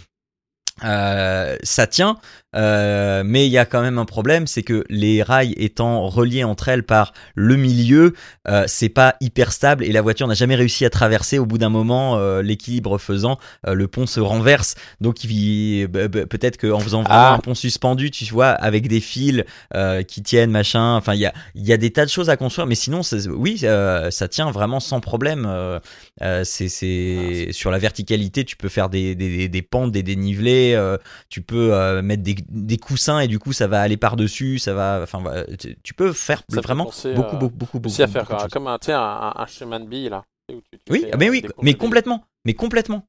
Euh, 0.84 1.56
ça 1.62 1.86
tient, 1.86 2.18
euh, 2.54 3.22
mais 3.24 3.46
il 3.46 3.50
y 3.52 3.58
a 3.58 3.64
quand 3.64 3.80
même 3.82 3.98
un 3.98 4.04
problème, 4.04 4.46
c'est 4.46 4.62
que 4.62 4.84
les 4.88 5.22
rails 5.22 5.54
étant 5.56 6.06
reliés 6.08 6.44
entre 6.44 6.68
elles 6.68 6.82
par 6.82 7.12
le 7.34 7.56
milieu, 7.56 8.14
euh, 8.48 8.64
c'est 8.66 8.88
pas 8.88 9.16
hyper 9.20 9.52
stable 9.52 9.84
et 9.84 9.92
la 9.92 10.02
voiture 10.02 10.26
n'a 10.26 10.34
jamais 10.34 10.54
réussi 10.54 10.84
à 10.84 10.90
traverser. 10.90 11.38
Au 11.38 11.46
bout 11.46 11.58
d'un 11.58 11.68
moment, 11.70 12.18
euh, 12.18 12.42
l'équilibre 12.42 12.98
faisant, 12.98 13.38
euh, 13.66 13.74
le 13.74 13.88
pont 13.88 14.06
se 14.06 14.20
renverse. 14.20 14.74
Donc 15.00 15.24
il- 15.24 15.86
bah, 15.88 16.08
bah, 16.08 16.26
peut-être 16.26 16.58
qu'en 16.58 16.78
faisant 16.80 17.02
vraiment 17.02 17.20
Ah. 17.22 17.34
un 17.34 17.38
pont 17.38 17.54
suspendu, 17.54 18.10
tu 18.10 18.24
vois, 18.32 18.48
avec 18.48 18.88
des 18.88 19.00
fils 19.00 19.44
euh, 19.74 20.02
qui 20.02 20.22
tiennent, 20.22 20.50
machin. 20.50 20.96
Enfin, 20.96 21.14
il 21.14 21.20
y 21.20 21.26
a, 21.26 21.32
il 21.54 21.66
y 21.66 21.72
a 21.72 21.76
des 21.76 21.90
tas 21.90 22.04
de 22.04 22.10
choses 22.10 22.28
à 22.30 22.36
construire, 22.36 22.66
mais 22.66 22.74
sinon, 22.74 23.00
oui, 23.30 23.60
euh, 23.64 24.10
ça 24.10 24.28
tient 24.28 24.50
vraiment 24.50 24.80
sans 24.80 25.00
problème. 25.00 25.48
C'est, 26.44 26.68
c'est 26.68 27.48
sur 27.52 27.70
la 27.70 27.78
verticalité, 27.78 28.44
tu 28.44 28.56
peux 28.56 28.68
faire 28.68 28.88
des, 28.88 29.14
des, 29.14 29.48
des- 29.48 29.62
pentes, 29.62 29.92
des 29.92 30.02
dénivelés. 30.02 30.72
euh, 30.74 30.98
tu 31.28 31.40
peux 31.40 31.72
euh, 31.72 32.02
mettre 32.02 32.22
des, 32.22 32.34
des 32.48 32.78
coussins 32.78 33.20
et 33.20 33.28
du 33.28 33.38
coup, 33.38 33.52
ça 33.52 33.66
va 33.66 33.80
aller 33.80 33.96
par 33.96 34.16
dessus. 34.16 34.58
Ça 34.58 34.74
va, 34.74 35.00
enfin, 35.02 35.22
tu, 35.82 35.94
peux 35.94 36.12
faire 36.12 36.42
Ça 36.48 36.60
vraiment 36.60 36.84
beaucoup, 36.84 37.36
beaucoup, 37.36 37.56
beaucoup, 37.56 37.80
beaucoup. 37.80 38.02
À 38.02 38.06
faire 38.06 38.26
beaucoup 38.26 38.48
comme 38.48 38.66
un, 38.66 38.78
un, 38.88 39.32
un 39.36 39.46
chemin 39.46 39.80
de 39.80 39.86
billes 39.86 40.08
là. 40.08 40.24
où 40.50 40.60
tu- 40.60 40.78
tu 40.78 40.92
Oui, 40.92 41.06
mais 41.18 41.28
euh, 41.28 41.30
oui, 41.30 41.42
mais 41.62 41.74
complètement, 41.74 42.24
mais 42.44 42.54
complètement. 42.54 43.06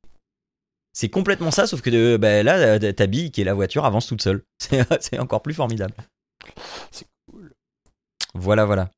C'est 0.95 1.09
complètement 1.09 1.49
ça, 1.49 1.65
sauf 1.65 1.81
que 1.81 1.89
euh, 1.89 2.17
bah, 2.19 2.43
là, 2.43 2.55
euh, 2.57 2.91
ta 2.91 3.07
bille 3.07 3.31
qui 3.31 3.41
est 3.41 3.45
la 3.45 3.55
voiture 3.55 3.83
avance 3.85 4.05
toute 4.05 4.21
seule. 4.21 4.43
C'est 4.59 4.85
c'est 5.01 5.19
encore 5.19 5.41
plus 5.41 5.55
formidable. 5.55 5.95
C'est 6.91 7.07
cool. 7.31 7.51
Voilà, 8.35 8.65
voilà. 8.65 8.89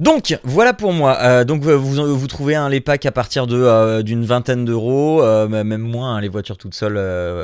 Donc 0.00 0.38
voilà 0.44 0.72
pour 0.72 0.94
moi. 0.94 1.18
Euh, 1.20 1.44
donc 1.44 1.62
vous, 1.62 2.26
trouvez 2.26 2.54
un 2.54 2.70
les 2.70 2.80
packs 2.80 3.04
à 3.04 3.12
partir 3.12 3.46
euh, 3.50 4.00
d'une 4.02 4.24
vingtaine 4.24 4.64
d'euros, 4.64 5.22
euh, 5.22 5.46
même 5.46 5.82
moins 5.82 6.16
hein, 6.16 6.20
les 6.22 6.28
voitures 6.28 6.56
toutes 6.56 6.74
seules. 6.74 6.98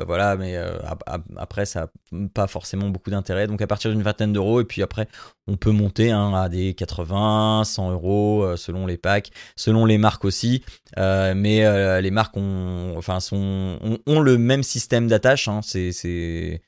voilà, 0.07 0.37
mais 0.37 0.57
ap- 0.57 1.03
ap- 1.07 1.23
après 1.37 1.67
ça 1.67 1.83
a 1.83 1.87
pas 2.33 2.47
forcément 2.47 2.89
beaucoup 2.89 3.11
d'intérêt. 3.11 3.47
Donc 3.47 3.61
à 3.61 3.67
partir 3.67 3.91
d'une 3.91 4.03
vingtaine 4.03 4.33
d'euros 4.33 4.63
et 4.63 4.65
puis 4.65 4.83
après 4.83 5.07
on 5.47 5.57
peut 5.57 5.71
monter 5.71 6.11
hein, 6.11 6.33
à 6.35 6.49
des 6.49 6.73
80, 6.73 7.63
100 7.65 7.91
euros 7.93 8.57
selon 8.57 8.87
les 8.87 8.97
packs, 8.97 9.31
selon 9.55 9.85
les 9.85 9.99
marques 9.99 10.25
aussi. 10.25 10.65
Mais 10.97 12.01
les 12.01 12.11
marques 12.11 12.39
ont, 12.39 12.99
ont, 14.07 14.21
le 14.21 14.39
même 14.39 14.63
système 14.63 15.09
d'attache. 15.09 15.49
Hein, 15.49 15.61
c'est 15.63 16.63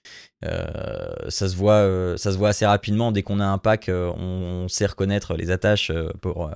euh, 0.45 1.29
ça 1.29 1.49
se 1.49 1.57
voit, 1.57 1.73
euh, 1.75 2.17
ça 2.17 2.33
se 2.33 2.39
voit 2.39 2.51
assez 2.51 2.67
rapidement 2.67 3.11
dès 3.11 3.23
qu'on 3.23 3.41
a 3.41 3.47
un 3.47 3.59
pack, 3.59 3.89
euh, 3.89 4.13
on, 4.17 4.69
sait 4.69 4.87
reconnaître 4.87 5.35
les 5.35 5.51
attaches 5.51 5.91
pour 6.21 6.51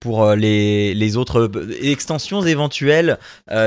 pour 0.00 0.32
les, 0.34 0.94
les 0.94 1.16
autres 1.16 1.50
extensions 1.80 2.42
éventuelles 2.44 3.18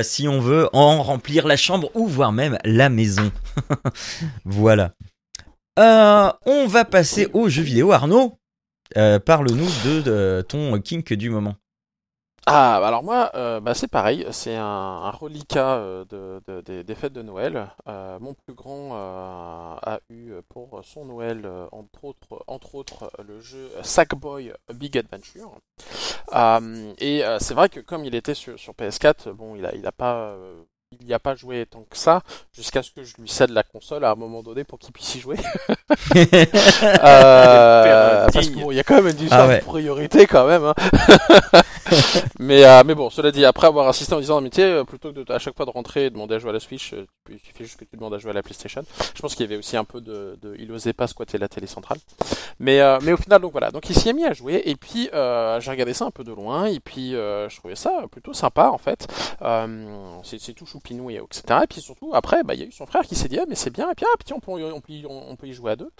si 0.04 0.28
on 0.28 0.40
veut 0.40 0.70
en 0.74 1.02
remplir 1.02 1.48
la 1.48 1.58
chambre 1.58 1.90
ou 1.96 2.08
voire 2.08 2.32
même 2.32 2.58
la 2.64 2.90
maison. 2.90 3.32
voilà. 4.46 4.94
On 5.78 6.68
va 6.68 6.86
passer 6.86 7.28
aux 7.34 7.50
jeux 7.50 7.64
vidéo. 7.64 7.92
Arnaud, 7.92 8.38
parle-nous 8.94 9.70
de, 9.86 10.02
de 10.02 10.46
ton 10.48 10.80
kink 10.80 11.14
du 11.14 11.30
moment. 11.30 11.56
Ah, 12.52 12.80
bah 12.82 12.88
alors 12.88 13.04
moi, 13.04 13.30
euh, 13.36 13.60
bah 13.60 13.76
c'est 13.76 13.88
pareil, 13.88 14.26
c'est 14.32 14.56
un, 14.56 14.64
un 14.66 15.12
reliquat 15.12 15.76
euh, 15.78 16.04
de, 16.10 16.42
de- 16.48 16.62
des, 16.62 16.84
des 16.84 16.96
fêtes 16.96 17.14
de 17.14 17.22
Noël. 17.22 17.68
Euh, 17.88 18.18
mon 18.20 18.34
plus 18.34 18.56
grand 18.56 18.90
euh, 18.94 19.76
a 19.84 20.00
eu 20.10 20.32
pour 20.50 20.82
son 20.84 21.06
Noël, 21.06 21.42
euh, 21.46 21.68
entre 21.72 22.06
autres, 22.06 22.44
entre 22.48 22.74
autres, 22.74 23.12
le 23.28 23.40
jeu 23.40 23.70
Sackboy 23.84 24.52
Big 24.74 24.98
Adventure. 24.98 25.52
Euh, 26.36 26.94
et 27.00 27.24
euh, 27.24 27.38
c'est 27.40 27.54
vrai 27.54 27.70
que 27.70 27.82
comme 27.82 28.06
il 28.06 28.16
était 28.16 28.34
sur, 28.34 28.58
sur 28.60 28.74
PS4, 28.74 29.30
bon, 29.32 29.56
il 29.56 29.66
a, 29.68 29.76
il 29.76 29.86
a 29.86 29.92
pas, 29.92 30.16
euh, 30.32 30.64
il 31.00 31.06
n'y 31.06 31.14
a 31.14 31.20
pas 31.20 31.36
joué 31.36 31.68
tant 31.68 31.84
que 31.84 31.98
ça, 31.98 32.24
jusqu'à 32.52 32.82
ce 32.82 32.90
que 32.92 33.04
je 33.04 33.16
lui 33.20 33.30
cède 33.30 33.52
la 33.52 33.62
console 33.64 34.06
à 34.06 34.12
un 34.12 34.16
moment 34.16 34.42
donné 34.42 34.64
pour 34.64 34.80
qu'il 34.80 34.92
puisse 34.92 35.14
y 35.16 35.20
jouer. 35.20 35.38
Euh, 37.04 38.28
parce 38.32 38.50
bon, 38.50 38.72
il 38.72 38.76
y 38.76 38.80
a 38.80 38.84
quand 38.84 39.02
même 39.02 39.08
une 39.20 39.28
Ah 39.32 39.48
ouais. 39.48 39.60
de 39.60 39.64
priorité 39.66 40.26
quand 40.28 40.48
même. 40.48 40.64
hein. 40.64 40.74
mais, 42.40 42.64
euh, 42.66 42.84
mais 42.86 42.96
bon, 42.96 43.10
cela 43.10 43.32
dit, 43.32 43.46
après 43.46 43.68
avoir 43.68 43.88
assisté 43.88 44.14
en 44.14 44.20
disant 44.20 44.38
amitié, 44.38 44.64
euh, 44.64 44.84
plutôt 44.84 45.12
que 45.12 45.20
de, 45.20 45.32
à 45.34 45.40
chaque 45.40 45.56
fois 45.56 45.66
de 45.66 45.72
rentrer 45.72 46.06
et 46.06 46.10
demander 46.10 46.36
à 46.36 46.40
jouer 46.40 46.50
à 46.50 46.54
la 46.54 46.60
Switch, 46.60 46.94
euh, 46.94 47.06
tu- 47.26 47.34
il 47.34 47.40
suffit 47.40 47.64
juste 47.64 47.78
que 47.78 47.86
tu 47.86 47.96
demandes 47.96 48.14
à 48.14 48.18
jouer 48.18 48.32
à 48.32 48.34
la 48.34 48.44
PlayStation. 48.44 48.84
Je 49.16 49.22
pense 49.22 49.36
qu'il 49.36 49.46
y 49.46 49.50
avait 49.50 49.58
aussi 49.58 49.78
un 49.78 49.84
peu 49.84 50.02
de, 50.02 50.38
il 50.58 50.72
osait 50.72 50.94
pas 50.94 51.08
squatter 51.08 51.38
la 51.38 51.48
télé 51.48 51.68
centrale. 51.68 52.00
Mais, 52.60 52.80
mais 53.02 53.14
au 53.14 53.18
final, 53.18 53.42
donc 53.42 53.52
voilà, 53.52 53.72
donc 53.72 53.90
il 53.90 53.96
s'y 53.96 54.10
est 54.10 54.14
mis 54.14 54.26
à 54.26 54.34
jouer 54.34 54.62
et 54.66 54.76
puis 54.76 55.10
j'ai 55.14 55.72
regardé 55.72 55.94
ça 55.94 56.06
un 56.06 56.12
peu 56.12 56.24
de 56.24 56.32
loin 56.34 56.66
et 56.66 56.80
puis 56.80 57.12
je 57.12 57.56
trouvais 57.58 57.76
ça 57.76 58.04
plutôt 58.12 58.34
sympa 58.34 58.70
en 58.70 58.78
fait. 58.78 59.08
C'est 60.24 60.54
tout 60.54 60.66
choupinou 60.66 61.10
et 61.10 61.16
etc. 61.16 61.60
Et 61.64 61.68
puis 61.68 61.82
surtout 61.82 62.12
après, 62.14 62.44
bah 62.44 62.54
il 62.56 62.60
y 62.60 62.64
a 62.64 62.66
eu 62.66 62.72
son 62.72 62.86
frère 62.86 63.04
qui 63.04 63.16
s'est 63.16 63.28
dit 63.28 63.40
ah 63.40 63.46
mais 63.48 63.56
c'est 63.56 63.70
bien 63.70 63.90
et 63.92 63.96
puis 63.96 64.06
ah 64.08 64.34
on 64.36 64.40
peut, 64.40 64.52
on 64.52 64.82
peut, 64.82 64.94
on, 65.08 65.36
peut 65.36 65.48
y 65.48 65.54
jouer 65.54 65.72
à 65.72 65.76
deux. 65.76 65.92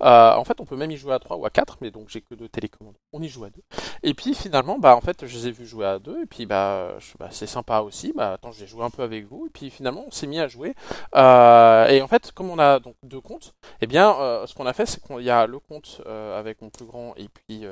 En 0.00 0.44
fait, 0.44 0.60
on 0.60 0.64
peut 0.64 0.76
même 0.76 0.90
y 0.90 0.96
jouer 0.96 1.14
à 1.14 1.18
3 1.18 1.36
ou 1.36 1.44
à 1.46 1.50
4, 1.50 1.78
mais 1.80 1.90
donc 1.90 2.08
j'ai 2.08 2.20
que 2.20 2.34
deux 2.34 2.48
télécommandes. 2.48 2.96
On 3.12 3.20
y 3.22 3.28
joue 3.28 3.44
à 3.44 3.50
deux. 3.50 3.62
Et 4.02 4.14
puis 4.14 4.34
finalement, 4.34 4.78
bah 4.78 4.96
en 4.96 5.00
fait, 5.00 5.26
je 5.26 5.35
les 5.36 5.48
ai 5.48 5.50
vus 5.52 5.66
jouer 5.66 5.86
à 5.86 5.98
deux, 5.98 6.22
et 6.22 6.26
puis 6.26 6.46
bah, 6.46 6.98
je- 6.98 7.14
bah, 7.18 7.28
c'est 7.30 7.46
sympa 7.46 7.80
aussi. 7.80 8.12
Bah 8.14 8.34
attends, 8.34 8.52
j'ai 8.52 8.66
joué 8.66 8.82
un 8.84 8.90
peu 8.90 9.02
avec 9.02 9.26
vous, 9.26 9.46
et 9.46 9.50
puis 9.50 9.70
finalement, 9.70 10.04
on 10.06 10.10
s'est 10.10 10.26
mis 10.26 10.40
à 10.40 10.48
jouer. 10.48 10.74
Euh, 11.14 11.86
et 11.88 12.02
en 12.02 12.08
fait, 12.08 12.32
comme 12.32 12.50
on 12.50 12.58
a 12.58 12.78
donc 12.80 12.96
deux 13.02 13.20
comptes, 13.20 13.54
eh 13.80 13.86
bien, 13.86 14.14
euh, 14.20 14.46
ce 14.46 14.54
qu'on 14.54 14.66
a 14.66 14.72
fait, 14.72 14.86
c'est 14.86 15.02
qu'il 15.02 15.20
y 15.22 15.30
a 15.30 15.46
le 15.46 15.58
compte 15.60 16.00
euh, 16.06 16.38
avec 16.38 16.60
mon 16.62 16.70
plus 16.70 16.86
grand, 16.86 17.14
et 17.16 17.28
puis 17.28 17.64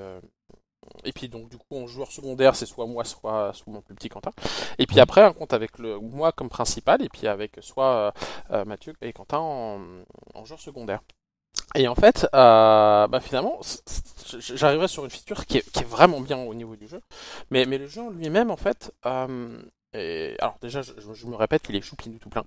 et 1.05 1.13
puis 1.13 1.29
donc 1.29 1.49
du 1.49 1.57
coup 1.57 1.77
en 1.77 1.87
joueur 1.87 2.11
secondaire 2.13 2.55
c'est 2.57 2.67
soit 2.67 2.87
moi 2.87 3.05
soit, 3.05 3.53
soit 3.55 3.73
mon 3.73 3.81
plus 3.81 3.95
petit 3.95 4.09
Quentin 4.09 4.31
et 4.79 4.87
puis 4.87 5.01
après 5.01 5.23
un 5.23 5.33
compte 5.33 5.53
avec 5.53 5.79
le 5.79 5.99
moi 5.99 6.33
comme 6.33 6.49
principal 6.51 7.03
et 7.03 7.09
puis 7.09 7.27
avec 7.27 7.57
soit 7.61 8.13
euh, 8.51 8.65
Mathieu 8.65 8.95
et 9.01 9.13
Quentin 9.13 9.39
en, 9.39 9.81
en 10.35 10.45
joueur 10.45 10.61
secondaire 10.61 11.01
et 11.75 11.89
en 11.89 11.95
fait, 11.95 12.27
euh, 12.35 13.07
bah 13.09 13.21
finalement, 13.21 13.61
j'arriverai 14.39 14.89
sur 14.89 15.05
une 15.05 15.11
feature 15.11 15.47
qui 15.47 15.59
est, 15.59 15.71
qui 15.73 15.81
est 15.81 15.87
vraiment 15.87 16.21
bien 16.21 16.39
au 16.39 16.55
niveau 16.55 16.77
du 16.77 16.89
jeu. 16.89 17.01
Mais, 17.51 17.67
mais 17.67 17.79
le 17.79 17.87
jeu 17.87 18.03
en 18.03 18.11
lui-même, 18.11 18.51
en 18.51 18.57
fait, 18.57 18.93
euh, 19.07 19.59
et 19.95 20.35
alors 20.41 20.57
déjà, 20.61 20.83
je, 20.83 20.93
je 21.13 21.27
me 21.27 21.37
répète, 21.37 21.63
il 21.69 21.77
est 21.77 21.81
choupinou 21.81 22.19
tout 22.19 22.29
plein. 22.29 22.45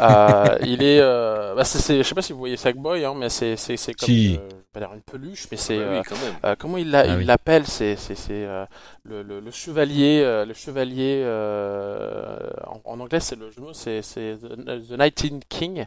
Euh, 0.00 0.56
il 0.62 0.82
est, 0.82 1.00
euh, 1.00 1.54
bah 1.54 1.64
c'est, 1.64 1.98
je 1.98 2.02
sais 2.02 2.14
pas 2.14 2.22
si 2.22 2.32
vous 2.32 2.38
voyez 2.40 2.56
Sackboy, 2.56 3.04
hein, 3.04 3.14
mais 3.16 3.28
c'est, 3.28 3.56
c'est, 3.56 3.76
c'est 3.76 3.94
comme, 3.94 4.08
Si. 4.10 4.36
euh, 4.36 4.48
pas 4.72 4.80
dire 4.80 4.92
une 4.94 5.02
peluche, 5.02 5.46
mais 5.50 5.56
c'est, 5.56 5.78
euh, 5.78 6.00
oui, 6.00 6.02
même. 6.20 6.40
euh, 6.44 6.56
comment 6.58 6.76
il, 6.78 6.94
Ah 7.06 7.06
il 7.06 7.18
oui. 7.18 7.24
l'appelle, 7.24 7.66
c'est, 7.66 7.96
c'est, 7.96 8.14
c'est 8.16 8.44
euh, 8.44 8.66
le, 9.04 9.22
le, 9.22 9.40
le 9.40 9.50
chevalier, 9.50 10.22
euh, 10.24 10.44
le 10.44 10.54
chevalier, 10.54 11.22
euh, 11.24 12.38
en, 12.66 12.80
en 12.84 13.00
anglais 13.00 13.20
c'est 13.20 13.36
le 13.36 13.50
c'est, 13.74 14.02
c'est 14.02 14.36
the, 14.40 14.88
the 14.88 14.98
Nighting 14.98 15.42
King. 15.48 15.86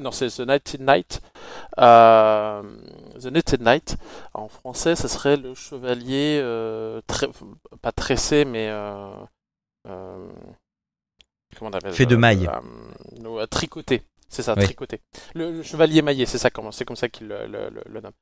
Non, 0.00 0.10
c'est 0.10 0.28
The 0.28 0.40
Nighted 0.40 0.80
Knight. 0.82 1.20
Euh, 1.78 2.62
the 3.18 3.28
Knitted 3.30 3.60
Knight. 3.62 3.96
En 4.34 4.48
français, 4.48 4.96
ce 4.96 5.08
serait 5.08 5.36
le 5.36 5.54
chevalier, 5.54 6.40
euh, 6.42 7.00
très, 7.06 7.28
pas 7.82 7.92
tressé, 7.92 8.44
mais 8.44 8.68
euh, 8.70 9.08
euh, 9.88 10.28
comment 11.56 11.70
on 11.70 11.74
appelle 11.74 11.92
Fait 11.92 12.06
de 12.06 12.16
euh, 12.16 13.46
tricoté. 13.46 14.02
C'est 14.28 14.42
ça, 14.42 14.54
Oui. 14.56 14.64
tricoté. 14.64 15.00
Le, 15.34 15.50
le 15.52 15.62
chevalier 15.62 16.02
maillé, 16.02 16.26
c'est 16.26 16.38
ça, 16.38 16.50
comment, 16.50 16.72
c'est 16.72 16.84
comme 16.84 16.96
ça 16.96 17.08
qu'il 17.08 17.28
le, 17.28 17.46
le, 17.46 17.70
le- 17.70 17.82
le 17.86 18.00
nomme. 18.00 18.12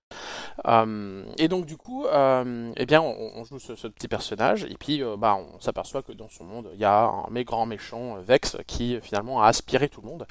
Euh, 0.66 1.24
et 1.38 1.48
donc 1.48 1.66
du 1.66 1.76
coup, 1.76 2.04
euh, 2.06 2.72
eh 2.76 2.86
bien, 2.86 3.00
on, 3.00 3.32
on 3.36 3.44
joue 3.44 3.58
ce, 3.58 3.74
ce 3.74 3.88
petit 3.88 4.06
personnage 4.08 4.64
et 4.64 4.76
puis 4.78 5.02
euh, 5.02 5.16
bah, 5.16 5.34
on 5.36 5.58
s'aperçoit 5.60 6.02
que 6.02 6.12
dans 6.12 6.28
son 6.28 6.44
monde, 6.44 6.70
il 6.74 6.80
y 6.80 6.84
a 6.84 7.04
un 7.04 7.26
mé- 7.30 7.44
grand 7.44 7.66
méchant 7.66 8.16
Vex 8.20 8.56
qui 8.66 8.98
finalement 9.00 9.42
a 9.42 9.46
aspiré 9.48 9.88
tout 9.88 10.00
le 10.02 10.08
monde. 10.08 10.26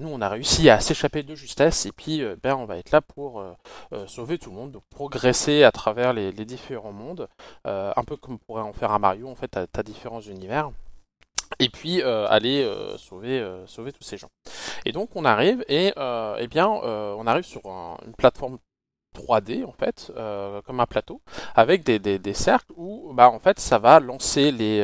Nous, 0.00 0.08
on 0.08 0.20
a 0.20 0.28
réussi 0.28 0.70
à 0.70 0.80
s'échapper 0.80 1.22
de 1.22 1.34
justesse 1.34 1.86
et 1.86 1.92
puis 1.92 2.22
ben, 2.42 2.54
on 2.56 2.64
va 2.64 2.76
être 2.78 2.90
là 2.90 3.00
pour 3.00 3.42
sauver 4.06 4.38
tout 4.38 4.50
le 4.50 4.56
monde, 4.56 4.72
donc 4.72 4.82
progresser 4.90 5.62
à 5.64 5.72
travers 5.72 6.12
les, 6.12 6.32
les 6.32 6.44
différents 6.44 6.92
mondes, 6.92 7.28
un 7.64 8.04
peu 8.06 8.16
comme 8.16 8.34
on 8.34 8.38
pourrait 8.38 8.62
en 8.62 8.72
faire 8.72 8.92
un 8.92 8.98
Mario. 8.98 9.28
En 9.28 9.34
fait, 9.34 9.48
t'as 9.48 9.66
as 9.76 9.82
différents 9.82 10.20
univers. 10.20 10.70
Et 11.58 11.68
puis 11.68 12.02
euh, 12.02 12.26
aller 12.28 12.62
euh, 12.64 12.96
sauver, 12.98 13.40
euh, 13.40 13.66
sauver 13.66 13.92
tous 13.92 14.02
ces 14.02 14.16
gens. 14.18 14.30
Et 14.86 14.92
donc 14.92 15.16
on 15.16 15.24
arrive 15.24 15.64
et 15.68 15.92
euh, 15.98 16.36
eh 16.40 16.48
bien 16.48 16.68
euh, 16.84 17.14
on 17.18 17.26
arrive 17.26 17.44
sur 17.44 17.66
un- 17.66 17.98
une 18.06 18.14
plateforme 18.14 18.58
3D 19.14 19.64
en 19.64 19.72
fait, 19.72 20.12
euh, 20.16 20.62
comme 20.62 20.80
un 20.80 20.86
plateau, 20.86 21.22
avec 21.54 21.84
des, 21.84 21.98
des, 21.98 22.18
des 22.18 22.34
cercles 22.34 22.72
où 22.76 23.12
bah 23.14 23.30
en 23.30 23.38
fait 23.40 23.60
ça 23.60 23.78
va 23.78 24.00
lancer 24.00 24.52
les, 24.52 24.82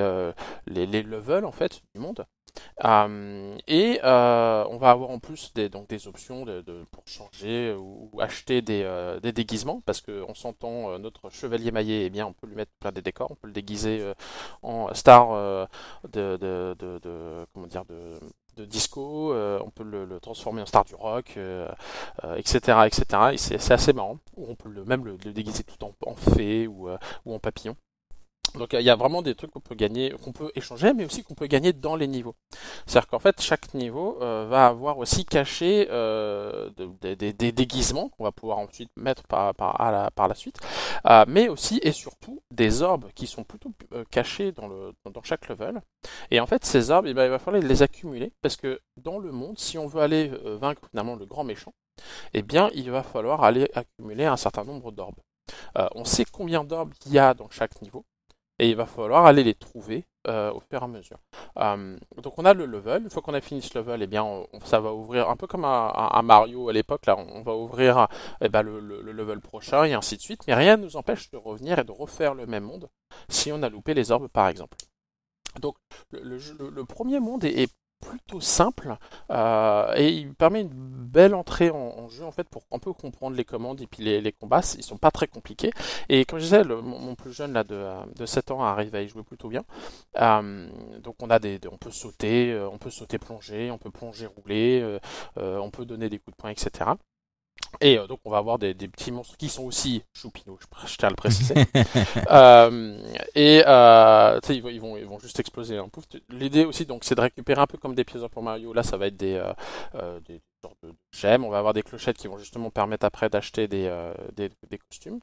les, 0.67 0.87
les 0.87 1.03
levels 1.03 1.45
en 1.47 1.53
fait 1.53 1.81
du 1.95 2.01
monde. 2.01 2.25
Euh, 2.85 3.57
et 3.67 4.01
euh, 4.05 4.65
on 4.71 4.77
va 4.79 4.91
avoir 4.91 5.11
en 5.11 5.19
plus 5.19 5.53
des, 5.55 5.69
donc 5.69 5.89
des 5.89 6.07
options 6.07 6.45
de, 6.45 6.61
de- 6.61 6.85
pour 6.93 7.03
changer 7.09 7.75
ou, 7.75 8.09
ou 8.13 8.21
acheter 8.21 8.63
des, 8.63 8.83
euh, 8.85 9.19
des 9.21 9.33
déguisements 9.33 9.81
parce 9.85 10.01
que 10.01 10.25
on 10.29 10.35
s'entend 10.35 10.91
euh, 10.93 10.99
notre 10.99 11.29
chevalier 11.31 11.73
maillé, 11.73 12.05
eh 12.07 12.11
bien 12.11 12.27
on 12.27 12.33
peut 12.33 12.47
lui 12.47 12.55
mettre 12.55 12.71
plein 12.79 12.93
des 12.93 13.03
décors, 13.03 13.33
on 13.33 13.35
peut 13.35 13.49
le 13.49 13.53
déguiser 13.53 13.99
euh, 14.01 14.15
en 14.63 14.95
star 14.95 15.31
de, 16.13 16.37
de, 16.37 16.77
de, 16.79 17.47
comment 17.53 17.67
dire 17.67 17.85
de 18.57 18.65
disco, 18.65 19.33
on 19.35 19.71
peut 19.71 19.85
le, 19.85 20.05
le 20.05 20.19
transformer 20.21 20.63
en 20.63 20.67
star 20.67 20.85
du 20.85 20.95
rock, 20.95 21.39
etc., 22.37 22.87
etc. 22.87 23.33
Et 23.33 23.37
c'est 23.39 23.73
assez 23.73 23.93
marrant. 23.93 24.19
Ou 24.37 24.47
on 24.51 24.55
peut 24.57 24.69
le, 24.69 24.85
même 24.85 25.05
le, 25.05 25.13
le 25.25 25.33
déguiser 25.33 25.63
tout 25.65 25.83
en, 25.85 25.93
en 26.07 26.15
fée 26.15 26.67
ou, 26.67 26.89
ou 27.25 27.35
en 27.35 27.39
papillon. 27.39 27.77
Donc 28.55 28.73
il 28.73 28.81
y 28.83 28.91
a 28.91 28.97
vraiment 28.97 29.23
des 29.23 29.35
trucs 29.35 29.51
qu'on 29.51 29.61
peut 29.61 29.75
gagner, 29.75 30.11
qu'on 30.25 30.33
peut 30.33 30.51
échanger, 30.55 30.93
mais 30.95 31.05
aussi 31.05 31.23
qu'on 31.23 31.35
peut 31.35 31.47
gagner 31.47 31.73
dans 31.73 31.97
les 31.97 32.07
niveaux. 32.07 32.35
C'est-à-dire 32.87 33.09
qu'en 33.09 33.19
fait, 33.19 33.41
chaque 33.41 33.75
niveau 33.75 34.19
euh, 34.23 34.47
va 34.49 34.67
avoir 34.67 34.99
aussi 34.99 35.25
caché 35.25 35.87
euh, 35.91 36.71
de- 36.77 37.15
de- 37.15 37.31
des- 37.33 37.53
déguisements 37.53 38.09
qu'on 38.11 38.25
va 38.25 38.33
pouvoir 38.33 38.59
ensuite 38.59 38.91
mettre 38.97 39.23
par, 39.25 39.55
par, 39.55 39.81
à 39.81 39.91
la, 39.93 40.11
par 40.11 40.29
la 40.29 40.35
suite, 40.35 40.59
euh, 41.07 41.25
mais 41.29 41.49
aussi 41.49 41.79
et 41.83 41.93
surtout 41.93 42.41
des 42.51 42.83
orbes 42.83 43.07
qui 43.15 43.27
sont 43.27 43.45
plutôt 43.45 43.73
euh, 43.93 44.05
cachés 44.11 44.53
dans, 44.53 44.69
le, 44.69 44.93
dans 45.13 45.23
chaque 45.23 45.49
level. 45.49 45.81
Et 46.31 46.41
en 46.41 46.47
fait, 46.47 46.65
ces 46.65 46.91
orbes, 46.91 47.07
eh 47.07 47.15
ben, 47.15 47.25
il 47.25 47.31
va 47.31 47.39
falloir 47.39 47.63
les 47.63 47.83
accumuler 47.83 48.33
parce 48.43 48.57
que 48.57 48.81
dans 48.97 49.19
le 49.19 49.31
monde, 49.33 49.59
si 49.59 49.79
on 49.79 49.87
veut 49.87 50.01
aller 50.01 50.31
euh, 50.45 50.57
vaincre 50.57 50.83
finalement 50.91 51.17
le 51.17 51.27
grand 51.27 51.45
méchant, 51.45 51.73
eh 52.35 52.43
bien, 52.43 52.71
il 52.75 52.91
va 52.91 53.03
falloir 53.03 53.43
aller 53.45 53.69
accumuler 53.75 54.25
un 54.25 54.37
certain 54.37 54.65
nombre 54.65 54.93
d'orbes. 54.93 55.19
Euh, 55.79 55.89
on 55.95 56.05
sait 56.05 56.25
combien 56.31 56.65
d'orbes 56.65 56.93
il 57.07 57.13
y 57.13 57.19
a 57.19 57.35
dans 57.35 57.49
chaque 57.51 57.81
niveau 57.83 58.05
et 58.59 58.69
il 58.69 58.77
va 58.77 58.87
falloir 58.87 59.27
aller 59.27 59.45
les 59.45 59.55
trouver 59.55 60.05
euh, 60.27 60.51
au 60.53 60.61
fur 60.61 60.81
et 60.81 60.85
à 60.85 60.89
mesure. 60.89 61.19
Euh, 61.59 61.97
donc 62.23 62.35
on 62.39 62.45
a 62.45 62.53
le 62.55 62.67
level, 62.67 63.03
une 63.05 63.11
fois 63.11 63.23
qu'on 63.23 63.35
a 63.35 63.41
fini 63.41 63.63
ce 63.63 63.79
level, 63.79 64.03
eh 64.03 64.07
bien 64.07 64.23
on- 64.25 64.47
ça 64.65 64.81
va 64.81 64.93
ouvrir 64.93 65.31
un 65.31 65.37
peu 65.37 65.47
comme 65.47 65.65
un, 65.65 65.93
un- 65.95 66.23
Mario 66.23 66.69
à 66.69 66.73
l'époque, 66.73 67.07
là 67.07 67.17
on, 67.17 67.43
va 67.43 67.55
ouvrir 67.55 68.09
eh 68.41 68.49
ben, 68.49 68.63
le, 68.63 68.81
le- 68.81 69.01
le 69.03 69.13
level 69.13 69.41
prochain 69.41 69.85
et 69.85 69.95
ainsi 69.95 70.17
de 70.17 70.21
suite, 70.23 70.43
mais 70.47 70.55
rien 70.55 70.77
ne 70.77 70.83
nous 70.85 70.97
empêche 70.97 71.31
de 71.31 71.37
revenir 71.37 71.79
et 71.79 71.85
de 71.85 71.93
refaire 71.93 72.35
le 72.35 72.47
même 72.47 72.65
monde 72.65 72.89
si 73.29 73.53
on 73.53 73.63
a 73.63 73.69
loupé 73.69 73.95
les 73.95 74.11
orbes 74.11 74.29
par 74.29 74.49
exemple. 74.49 74.77
Donc 75.61 75.77
le- 76.11 76.39
le 76.71 76.85
premier 76.85 77.21
monde 77.21 77.45
est, 77.45 77.63
est 77.63 77.73
plutôt 78.01 78.41
simple 78.41 78.97
euh, 79.31 79.93
et 79.97 80.09
il 80.11 80.35
permet 80.35 80.63
une 80.63 80.71
belle 80.73 81.35
entrée 81.35 81.71
en, 81.71 82.09
jeu 82.09 82.25
en 82.25 82.31
fait 82.33 82.49
pour 82.49 82.63
un 82.73 82.79
peu 82.79 82.93
comprendre 82.93 83.37
les 83.37 83.45
commandes 83.45 83.81
et 83.81 83.87
puis 83.87 84.03
les, 84.03 84.33
combats. 84.33 84.61
Ils 84.77 84.83
sont 84.85 84.97
pas 84.99 85.11
très 85.11 85.27
compliqués. 85.27 85.71
Et 86.09 86.25
comme 86.25 86.39
je 86.39 86.45
disais 86.45 86.65
mon, 86.65 87.15
plus 87.15 87.33
jeune 87.33 87.53
là 87.53 87.65
de, 87.65 87.85
de 88.17 88.27
7 88.27 88.51
ans 88.51 88.63
arrive 88.63 88.95
à 88.95 89.03
y 89.03 89.09
jouer 89.09 89.23
plutôt 89.23 89.49
bien. 89.49 89.65
Euh, 90.21 90.69
donc 91.03 91.17
on 91.23 91.31
a 91.31 91.39
des, 91.39 91.59
des- 91.59 91.69
on 91.69 91.77
peut 91.77 91.91
sauter 91.91 92.53
euh, 92.53 92.69
on 92.71 92.79
peut 92.79 92.91
sauter 92.91 93.19
plonger 93.19 93.71
on 93.71 93.79
peut 93.79 93.91
plonger 93.91 94.27
rouler 94.27 94.99
on 95.37 95.71
peut 95.71 95.85
donner 95.85 96.09
des 96.09 96.19
coups 96.19 96.37
de 96.37 96.41
poing 96.41 96.51
etc 96.51 96.91
et 97.81 97.99
euh, 97.99 98.07
donc 98.07 98.21
on 98.25 98.31
va 98.31 98.39
avoir 98.39 98.59
des, 98.59 98.75
des 98.75 98.89
petits 98.89 99.13
monstres 99.13 99.37
qui 99.37 99.49
sont 99.49 99.65
aussi 99.65 100.03
choupinous, 100.13 100.59
je, 100.61 100.89
je 100.89 100.97
tiens 100.97 101.09
à 101.09 101.11
le 101.11 101.17
préciser. 101.17 101.55
Euh, 102.31 103.01
et 103.35 103.63
euh, 103.67 104.41
ils, 104.49 104.63
vont, 104.63 104.69
ils, 104.69 104.81
vont, 104.81 104.97
ils 104.97 105.07
vont 105.07 105.19
juste 105.19 105.39
exploser 105.41 105.79
pouf. 105.89 106.05
L'idée 106.31 106.65
aussi, 106.65 106.85
donc, 106.87 107.05
c'est 107.05 107.15
de 107.15 107.21
récupérer 107.21 107.61
un 107.61 107.67
peu 107.67 107.79
comme 107.79 107.95
des 107.95 108.05
pièces 108.05 108.23
pour 108.31 108.43
Mario. 108.43 108.73
Là, 108.73 108.83
ça 108.83 108.97
va 108.97 109.07
être 109.07 109.17
des, 109.17 109.35
euh, 109.35 109.53
euh, 109.95 110.21
des 110.21 110.41
sortes 110.63 110.79
de 110.83 110.93
gemmes. 111.13 111.45
On 111.45 111.51
va 111.51 111.59
avoir 111.59 111.75
des 111.75 111.83
clochettes 111.83 112.17
qui 112.17 112.27
vont 112.29 112.39
justement 112.39 112.71
permettre 112.71 113.05
après 113.07 113.29
d'acheter 113.29 113.69
des, 113.69 113.87
euh, 113.87 114.13
des, 114.35 114.51
des 114.69 114.79
costumes. 114.79 115.21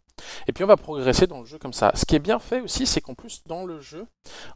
Et 0.48 0.54
puis 0.54 0.64
on 0.64 0.68
va 0.68 0.78
progresser 0.78 1.28
dans 1.28 1.40
le 1.40 1.46
jeu 1.46 1.58
comme 1.58 1.74
ça. 1.74 1.92
Ce 1.96 2.06
qui 2.06 2.16
est 2.16 2.20
bien 2.20 2.40
fait 2.40 2.62
aussi, 2.62 2.86
c'est 2.86 3.02
qu'en 3.02 3.16
plus 3.16 3.44
dans 3.46 3.66
le 3.66 3.80
jeu, 3.82 4.08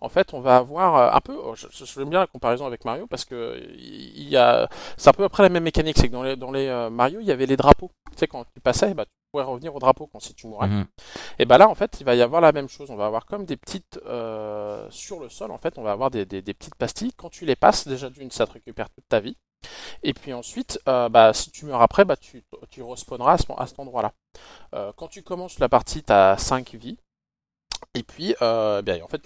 en 0.02 0.10
fait, 0.10 0.34
on 0.34 0.42
va 0.42 0.58
avoir 0.58 0.96
euh, 0.96 1.18
un 1.18 1.22
peu. 1.22 1.36
oh, 1.36 1.56
Je, 1.56 2.04
bien 2.04 2.20
la 2.20 2.28
comparaison 2.28 2.66
avec 2.66 2.86
Mario 2.86 3.08
parce 3.08 3.26
que 3.26 3.62
il 3.78 4.28
y 4.30 4.38
a, 4.38 4.70
c'est 4.98 5.10
un 5.10 5.14
peu 5.14 5.24
après 5.24 5.44
la 5.44 5.50
même 5.50 5.64
mécanique. 5.64 5.98
C'est 5.98 6.08
que 6.08 6.14
dans 6.14 6.24
les, 6.24 6.36
dans 6.36 6.52
les 6.52 6.68
euh, 6.68 6.90
Mario, 6.90 7.20
il 7.20 7.28
y 7.28 7.32
avait 7.32 7.46
les 7.46 7.58
drapeaux. 7.58 7.92
Tu 8.12 8.18
sais, 8.18 8.28
quand 8.28 8.46
tu 8.54 8.62
passais, 8.62 8.94
bah, 8.94 9.06
tu 9.06 9.12
pouvais 9.32 9.44
revenir 9.44 9.76
au 9.76 9.80
drapeau 9.80 10.08
quand 10.08 10.20
si 10.20 10.34
tu 10.34 10.48
mourais. 10.48 10.68
Mhm. 10.68 10.86
Et 11.40 11.46
bah 11.46 11.58
là, 11.58 11.70
en 11.70 11.76
fait, 11.76 11.98
il 12.00 12.06
va 12.06 12.16
y 12.16 12.22
avoir 12.22 12.42
la 12.42 12.52
même 12.52 12.70
chose. 12.70 12.90
On 12.90 12.96
va 12.96 13.06
avoir 13.06 13.26
comme 13.26 13.46
des 13.46 13.58
petites 13.58 14.00
euh, 14.06 14.88
sur 14.90 15.20
le 15.20 15.30
sol. 15.30 15.52
En 15.52 15.58
fait, 15.58 15.78
on 15.78 15.84
va 15.84 15.92
avoir 15.92 16.10
des, 16.10 16.26
des, 16.26 16.42
des 16.42 16.54
petites 16.54 16.76
pastilles. 16.76 17.14
Quand 17.14 17.30
tu 17.30 17.46
les 17.46 17.56
passes, 17.56 17.88
déjà 17.88 18.10
d'une, 18.10 18.32
ça 18.32 18.48
te 18.48 18.54
récupère 18.54 18.90
toute 18.90 19.08
ta 19.08 19.20
vie. 19.20 19.38
Et 20.04 20.14
puis 20.14 20.34
ensuite, 20.34 20.80
euh, 20.88 21.10
bah, 21.10 21.34
si 21.34 21.52
tu 21.52 21.66
meurs 21.66 21.82
après, 21.82 22.06
bah, 22.06 22.16
tu, 22.18 22.44
respawneras 22.82 23.34
à, 23.34 23.38
ce, 23.38 23.46
à 23.58 23.68
cet 23.68 23.80
endroit-là. 23.80 24.14
Euh, 24.76 24.92
quand 24.96 25.08
tu 25.08 25.24
commences 25.24 25.60
la 25.60 25.70
partie, 25.70 26.04
tu 26.04 26.14
as 26.14 26.38
5 26.38 26.76
vies. 26.76 26.98
Et 27.96 28.04
puis, 28.04 28.36
euh, 28.42 28.82
bien, 28.82 29.02
en 29.04 29.08
fait, 29.08 29.22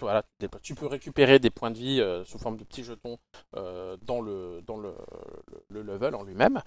tu 0.62 0.76
peux 0.76 0.88
récupérer 0.88 1.40
des 1.40 1.50
points 1.50 1.72
de 1.72 1.78
vie 1.78 2.24
sous 2.26 2.38
forme 2.38 2.58
de 2.58 2.64
petits 2.64 2.84
jetons 2.84 3.18
dans, 3.54 4.22
le, 4.22 4.64
level 5.70 6.16
en 6.16 6.24
lui-même. 6.24 6.62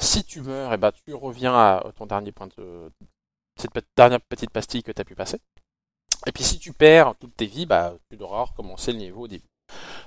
Si 0.00 0.24
tu 0.24 0.40
meurs, 0.42 0.76
bah, 0.78 0.92
tu 0.92 1.14
reviens 1.14 1.54
à 1.54 1.84
ton 1.96 2.06
dernier 2.06 2.32
point 2.32 2.48
de 2.56 2.90
cette 3.56 3.86
dernière 3.96 4.20
petite 4.20 4.50
pastille 4.50 4.82
que 4.82 4.92
tu 4.92 5.00
as 5.00 5.04
pu 5.04 5.14
passer. 5.14 5.38
Et 6.26 6.32
puis 6.32 6.44
si 6.44 6.58
tu 6.58 6.72
perds 6.72 7.14
toutes 7.16 7.36
tes 7.36 7.46
vies, 7.46 7.66
bah, 7.66 7.94
tu 8.08 8.16
devras 8.16 8.44
recommencer 8.44 8.92
le 8.92 8.98
niveau 8.98 9.22
au 9.22 9.28
début. 9.28 9.51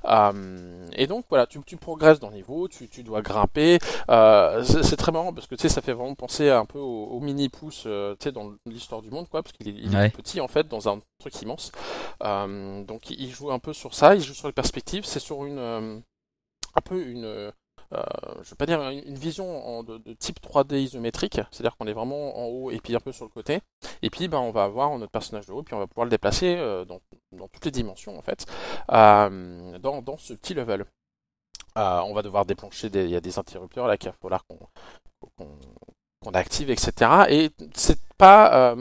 Euh, 0.06 0.88
et 0.94 1.08
donc 1.08 1.26
voilà, 1.30 1.48
tu, 1.48 1.60
tu 1.66 1.78
progresses 1.78 2.20
dans 2.20 2.30
le 2.30 2.36
niveau, 2.36 2.68
tu, 2.68 2.88
tu 2.90 3.04
dois 3.04 3.22
grimper. 3.22 3.80
Euh, 4.10 4.64
c'est 4.64 4.98
très 4.98 5.12
marrant 5.12 5.34
parce 5.34 5.48
que 5.48 5.56
tu 5.56 5.62
sais, 5.62 5.70
ça 5.70 5.82
fait 5.82 5.94
vraiment 5.94 6.16
penser 6.16 6.50
un 6.50 6.66
peu 6.66 6.80
au, 6.80 7.06
au 7.06 7.20
mini 7.20 7.50
pouce, 7.50 7.84
euh, 7.86 8.16
tu 8.20 8.26
sais, 8.26 8.32
dans 8.32 8.54
l'histoire 8.66 9.02
du 9.02 9.10
monde, 9.10 9.28
quoi, 9.30 9.44
parce 9.44 9.54
qu'il 9.54 9.68
est, 9.70 10.10
petit 10.10 10.40
en 10.40 10.48
fait 10.48 10.68
dans 10.68 10.90
un 10.90 11.00
truc 11.20 11.42
immense. 11.42 11.72
Donc 12.22 13.10
il 13.10 13.32
joue 13.32 13.52
un 13.52 13.60
peu 13.60 13.74
sur 13.74 13.94
ça, 13.94 14.16
il 14.16 14.22
joue 14.22 14.34
sur 14.34 14.48
les 14.48 14.54
perspectives. 14.54 15.06
C'est 15.06 15.20
sur 15.20 15.46
une 15.46 16.04
un 16.78 16.82
peu 16.82 17.02
une 17.02 17.52
euh, 17.94 18.02
je 18.44 18.50
vais 18.50 18.56
pas 18.56 18.66
dire 18.66 18.82
une, 18.82 19.16
vision 19.16 19.84
de, 19.84 20.14
type 20.14 20.40
3D 20.42 20.76
isométrique, 20.76 21.40
c'est-à-dire 21.52 21.76
qu'on 21.78 21.88
est 21.88 21.94
vraiment 21.94 22.38
en 22.38 22.46
haut 22.46 22.72
et 22.72 22.80
puis 22.80 22.96
un 22.96 23.00
peu 23.00 23.12
sur 23.12 23.26
le 23.26 23.30
côté. 23.30 23.62
Et 24.02 24.10
puis 24.10 24.28
ben, 24.28 24.40
on 24.40 24.52
va 24.52 24.64
avoir 24.64 24.98
notre 24.98 25.12
personnage 25.12 25.46
de 25.46 25.52
haut, 25.52 25.64
puis 25.64 25.74
on 25.74 25.80
va 25.80 25.88
pouvoir 25.88 26.06
le 26.06 26.12
déplacer 26.12 26.56
euh, 26.58 26.86
dans, 26.86 27.00
toutes 27.52 27.66
les 27.66 27.72
dimensions 27.72 28.18
en 28.18 28.22
fait, 28.22 28.46
euh, 28.92 29.78
dans, 29.80 30.18
ce 30.18 30.34
petit 30.34 30.54
level. 30.54 30.86
Euh, 31.78 32.00
on 32.02 32.14
va 32.14 32.22
devoir 32.22 32.46
déplancher 32.46 32.88
il 32.94 33.10
y 33.10 33.16
a 33.16 33.22
des 33.22 33.38
interrupteurs 33.38 33.88
là 33.88 33.98
qu'il 33.98 34.10
va 34.10 34.16
falloir 34.22 34.46
qu'on 34.46 36.34
active, 36.34 36.70
etc. 36.70 37.26
Et 37.30 37.52
c'est 37.74 38.00
pas 38.18 38.76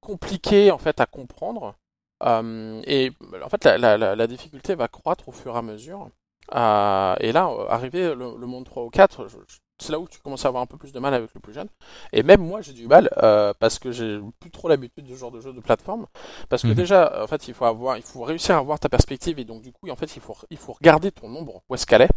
compliqué 0.00 0.70
en 0.70 0.78
fait 0.78 1.00
à 1.00 1.06
comprendre. 1.06 1.74
Et 2.24 3.12
en 3.42 3.48
fait 3.48 3.64
la 3.64 4.26
difficulté 4.26 4.74
va 4.74 4.88
croître 4.88 5.28
au 5.28 5.32
fur 5.32 5.54
et 5.54 5.58
à 5.58 5.62
mesure. 5.62 6.10
Euh, 6.54 7.14
et 7.20 7.32
là, 7.32 7.50
arrivé 7.68 8.14
le, 8.14 8.36
le 8.38 8.46
monde 8.46 8.64
3 8.64 8.84
ou 8.84 8.90
4, 8.90 9.28
je, 9.28 9.36
je 9.48 9.56
c'est 9.82 9.92
là 9.92 9.98
où 9.98 10.06
tu 10.06 10.18
commences 10.20 10.44
à 10.44 10.48
avoir 10.48 10.62
un 10.62 10.66
peu 10.66 10.76
plus 10.76 10.92
de 10.92 10.98
mal 11.00 11.14
avec 11.14 11.32
le 11.34 11.40
plus 11.40 11.54
jeune. 11.54 11.68
Et 12.12 12.22
même 12.22 12.42
moi, 12.42 12.60
j'ai 12.60 12.74
du 12.74 12.86
mal 12.86 13.08
euh, 13.22 13.54
parce 13.58 13.78
que 13.78 13.90
j'ai 13.92 14.20
plus 14.38 14.50
trop 14.50 14.68
l'habitude 14.68 15.06
de 15.06 15.14
ce 15.14 15.18
genre 15.18 15.30
de 15.30 15.40
jeu 15.40 15.54
de 15.54 15.60
plateforme. 15.60 16.06
Parce 16.50 16.62
que 16.62 16.68
Mhm. 16.68 16.74
déjà, 16.74 17.22
en 17.22 17.26
fait, 17.26 17.48
il 17.48 17.54
faut 17.54 17.64
avoir, 17.64 17.96
il 17.96 18.02
faut 18.02 18.20
réussir 18.22 18.56
à 18.56 18.58
avoir 18.58 18.78
ta 18.78 18.90
perspective 18.90 19.38
et 19.38 19.44
donc 19.44 19.62
du 19.62 19.72
coup, 19.72 19.88
en 19.88 19.96
fait, 19.96 20.14
il 20.16 20.20
faut, 20.20 20.36
il 20.50 20.58
faut 20.58 20.74
regarder 20.74 21.10
ton 21.12 21.34
ombre 21.34 21.62
où 21.70 21.74
est-ce 21.74 21.86
qu'elle 21.86 22.02
est. 22.02 22.10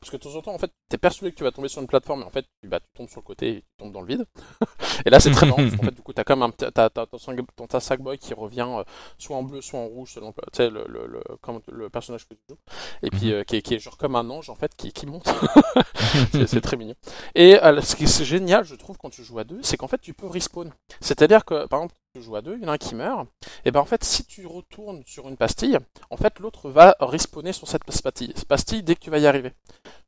Parce 0.00 0.10
que 0.10 0.16
de 0.16 0.22
temps 0.22 0.34
en 0.36 0.42
temps, 0.42 0.54
en 0.54 0.58
fait, 0.58 0.70
t'es 0.88 0.98
persuadé 0.98 1.32
que 1.32 1.36
tu 1.38 1.44
vas 1.44 1.50
tomber 1.52 1.68
sur 1.68 1.80
une 1.80 1.86
plateforme, 1.86 2.22
et 2.22 2.24
en 2.24 2.30
fait, 2.30 2.46
tu, 2.62 2.68
bah, 2.68 2.80
tu 2.80 2.86
tombes 2.94 3.08
sur 3.08 3.20
le 3.20 3.24
côté 3.26 3.48
et 3.48 3.60
tu 3.62 3.66
tombes 3.78 3.92
dans 3.92 4.00
le 4.02 4.06
vide. 4.06 4.26
et 5.06 5.10
là, 5.10 5.20
c'est 5.20 5.30
très 5.30 5.46
marrant, 5.46 5.62
parce 5.62 5.76
qu'en 5.76 5.84
fait, 5.84 5.94
du 5.94 6.02
coup, 6.02 6.12
t'as 6.12 6.24
comme 6.24 6.42
un, 6.42 6.50
petit- 6.50 6.70
t'as, 6.72 6.90
t'as, 6.90 7.06
ton, 7.06 7.18
sang- 7.18 7.34
ton- 7.56 7.66
ta 7.66 7.80
Sackboy 7.80 8.18
qui 8.18 8.34
revient 8.34 8.66
euh, 8.68 8.84
soit 9.18 9.36
en 9.36 9.42
bleu, 9.42 9.60
soit 9.60 9.78
en 9.80 9.86
rouge, 9.86 10.12
selon 10.14 10.34
le, 10.58 10.68
le, 10.86 11.06
le, 11.06 11.22
comme 11.40 11.60
le 11.70 11.88
personnage 11.90 12.26
que 12.28 12.34
tu 12.34 12.40
joues. 12.50 12.58
Et 13.02 13.10
puis, 13.10 13.26
Mhm. 13.26 13.32
euh, 13.32 13.44
qui, 13.44 13.56
est, 13.56 13.62
qui 13.62 13.74
est 13.74 13.78
genre 13.78 13.96
comme 13.96 14.16
un 14.16 14.28
ange, 14.30 14.50
en 14.50 14.54
fait, 14.54 14.74
qui, 14.76 14.92
qui 14.92 15.06
monte. 15.06 15.28
c'est, 16.32 16.46
c'est 16.46 16.60
très 16.60 16.76
mignon. 16.76 16.94
Et 17.34 17.62
euh, 17.62 17.80
ce 17.80 17.96
qui 17.96 18.04
est 18.04 18.24
génial, 18.24 18.64
je 18.64 18.74
trouve, 18.74 18.98
quand 18.98 19.10
tu 19.10 19.22
joues 19.24 19.38
à 19.38 19.44
deux, 19.44 19.60
c'est 19.62 19.76
qu'en 19.76 19.88
fait, 19.88 20.00
tu 20.00 20.14
peux 20.14 20.26
respawn. 20.26 20.70
C'est-à-dire 21.00 21.44
que, 21.44 21.66
par 21.66 21.80
exemple, 21.80 21.94
tu 22.12 22.22
joues 22.22 22.36
à 22.36 22.42
deux, 22.42 22.56
il 22.56 22.62
y 22.62 22.64
en 22.66 22.68
a 22.68 22.72
un 22.72 22.78
qui 22.78 22.94
meurt, 22.94 23.28
et 23.64 23.70
ben 23.70 23.80
en 23.80 23.84
fait, 23.84 24.02
si 24.02 24.24
tu 24.24 24.46
retournes 24.46 25.02
sur 25.06 25.28
une 25.28 25.36
pastille, 25.36 25.78
en 26.10 26.16
fait, 26.16 26.38
l'autre 26.40 26.68
va 26.70 26.96
respawner 27.00 27.52
sur 27.52 27.68
cette 27.68 27.84
pastille, 27.84 28.82
dès 28.82 28.94
que 28.94 29.00
tu 29.00 29.10
vas 29.10 29.18
y 29.18 29.26
arriver. 29.26 29.52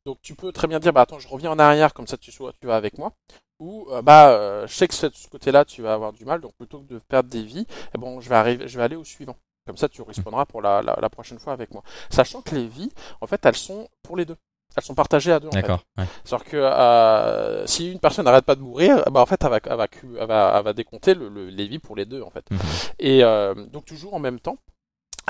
Donc 0.05 0.21
tu 0.21 0.35
peux 0.35 0.51
très 0.51 0.67
bien 0.67 0.79
dire, 0.79 0.91
bah 0.91 1.01
attends, 1.01 1.19
je 1.19 1.27
reviens 1.27 1.51
en 1.51 1.59
arrière, 1.59 1.93
comme 1.93 2.07
ça 2.07 2.17
tu, 2.17 2.31
sois, 2.31 2.51
tu 2.59 2.67
vas 2.67 2.75
avec 2.75 2.97
moi. 2.97 3.13
Ou 3.59 3.87
euh, 3.91 4.01
bah 4.01 4.31
euh, 4.31 4.67
je 4.67 4.73
sais 4.73 4.87
que 4.87 4.93
ce 4.93 5.07
côté-là 5.29 5.63
tu 5.63 5.81
vas 5.81 5.93
avoir 5.93 6.11
du 6.11 6.25
mal, 6.25 6.41
donc 6.41 6.53
plutôt 6.55 6.81
que 6.81 6.93
de 6.93 6.99
perdre 6.99 7.29
des 7.29 7.43
vies, 7.43 7.67
eh 7.95 7.97
bon, 7.97 8.19
je 8.19 8.27
vais 8.29 8.35
arriver, 8.35 8.67
je 8.67 8.77
vais 8.77 8.83
aller 8.83 8.95
au 8.97 9.05
suivant. 9.05 9.37
Comme 9.65 9.77
ça 9.77 9.87
tu 9.87 10.01
respawneras 10.01 10.45
pour 10.45 10.61
la 10.61 11.09
prochaine 11.09 11.39
fois 11.39 11.53
avec 11.53 11.71
moi. 11.71 11.83
Sachant 12.09 12.41
que 12.41 12.53
les 12.55 12.67
vies, 12.67 12.91
en 13.21 13.27
fait, 13.27 13.45
elles 13.45 13.55
sont 13.55 13.87
pour 14.01 14.17
les 14.17 14.25
deux. 14.25 14.35
Elles 14.75 14.83
sont 14.83 14.95
partagées 14.95 15.31
à 15.31 15.39
deux. 15.39 15.47
En 15.47 15.51
fait. 15.51 15.61
D'accord. 15.61 15.83
ouais. 15.97 16.05
C'est-à-dire 16.23 16.45
que 16.47 16.57
euh, 16.57 17.65
si 17.67 17.91
une 17.91 17.99
personne 17.99 18.25
n'arrête 18.25 18.45
pas 18.45 18.55
de 18.55 18.61
mourir, 18.61 19.03
bah 19.11 19.21
en 19.21 19.25
fait 19.25 19.43
elle 19.43 19.49
va, 19.51 19.59
elle 19.63 19.75
va, 19.77 19.87
elle 20.19 20.27
va, 20.27 20.53
elle 20.57 20.63
va 20.63 20.73
décompter 20.73 21.13
le, 21.13 21.29
le- 21.29 21.49
les 21.49 21.67
vies 21.67 21.79
pour 21.79 21.95
les 21.95 22.05
deux 22.05 22.21
en 22.21 22.29
fait. 22.29 22.49
Mhm. 22.51 22.59
Et 22.99 23.23
euh, 23.23 23.53
donc 23.67 23.85
toujours 23.85 24.13
en 24.13 24.19
même 24.19 24.39
temps. 24.39 24.57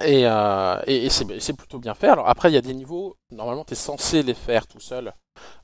Et, 0.03 0.25
euh, 0.25 0.81
et, 0.87 1.05
et 1.05 1.09
c'est 1.09 1.39
c'est 1.39 1.53
plutôt 1.53 1.77
bien 1.77 1.93
fait. 1.93 2.07
Alors 2.07 2.27
après 2.27 2.49
il 2.49 2.55
y 2.55 2.57
a 2.57 2.61
des 2.61 2.73
niveaux, 2.73 3.15
normalement 3.31 3.63
tu 3.63 3.73
es 3.73 3.75
censé 3.75 4.23
les 4.23 4.33
faire 4.33 4.65
tout 4.65 4.79
seul 4.79 5.13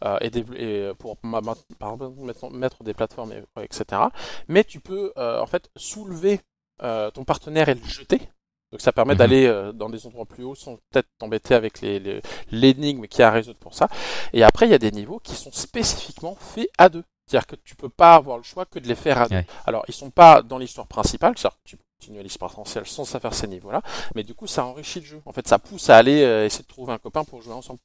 euh, 0.05 0.17
et, 0.21 0.29
et 0.57 0.91
pour 0.99 1.17
mettre, 1.23 2.83
des 2.83 2.93
plateformes 2.93 3.31
et, 3.33 3.43
etc. 3.63 4.01
Mais 4.47 4.63
tu 4.63 4.79
peux 4.81 5.11
euh, 5.17 5.41
en 5.41 5.47
fait 5.47 5.69
soulever 5.75 6.41
euh, 6.83 7.09
ton 7.11 7.23
partenaire 7.23 7.69
et 7.69 7.73
le 7.75 7.83
jeter. 7.83 8.21
Donc 8.71 8.81
ça 8.81 8.91
permet 8.91 9.13
Mhm. 9.13 9.17
d'aller 9.17 9.45
euh, 9.47 9.71
dans 9.71 9.89
des 9.89 10.05
endroits 10.05 10.25
plus 10.25 10.43
hauts 10.43 10.55
sans 10.55 10.75
peut-être 10.91 11.07
t'embêter 11.17 11.55
avec 11.55 11.81
les, 11.81 11.99
les- 11.99 12.21
l'énigme 12.51 13.07
qui 13.07 13.23
a 13.23 13.29
à 13.29 13.31
résoudre 13.31 13.59
pour 13.59 13.73
ça. 13.73 13.87
Et 14.33 14.43
après, 14.43 14.67
il 14.67 14.71
y 14.71 14.75
a 14.75 14.79
des 14.79 14.91
niveaux 14.91 15.19
qui 15.19 15.35
sont 15.35 15.51
spécifiquement 15.51 16.35
faits 16.39 16.69
à 16.77 16.89
deux. 16.89 17.03
C'est-à-dire 17.25 17.47
que 17.47 17.55
tu 17.57 17.75
peux 17.75 17.89
pas 17.89 18.15
avoir 18.15 18.37
le 18.37 18.43
choix 18.43 18.65
que 18.65 18.79
de 18.79 18.87
les 18.87 18.95
faire 18.95 19.19
à 19.21 19.27
deux. 19.27 19.35
Ouais. 19.35 19.45
Alors, 19.65 19.83
ils 19.87 19.93
sont 19.93 20.09
pas 20.11 20.41
dans 20.41 20.57
l'histoire 20.57 20.87
principale, 20.87 21.33
c'est-à-dire 21.37 21.57
que 21.63 21.69
tu 21.69 21.77
peux 21.77 21.83
continuer 21.99 22.23
l'histoire 22.23 22.51
principale 22.51 22.87
sans 22.87 23.05
faire 23.05 23.33
ces 23.33 23.47
niveaux-là, 23.47 23.81
mais 24.15 24.23
du 24.23 24.33
coup, 24.33 24.47
ça 24.47 24.65
enrichit 24.65 24.99
le 25.01 25.05
jeu. 25.05 25.21
En 25.25 25.33
fait, 25.33 25.47
ça 25.47 25.59
pousse 25.59 25.89
à 25.89 25.97
aller 25.97 26.23
euh, 26.23 26.45
essayer 26.45 26.63
de 26.63 26.67
trouver 26.67 26.93
un 26.93 26.97
copain 26.97 27.23
pour 27.23 27.41
jouer 27.41 27.53
ensemble. 27.53 27.79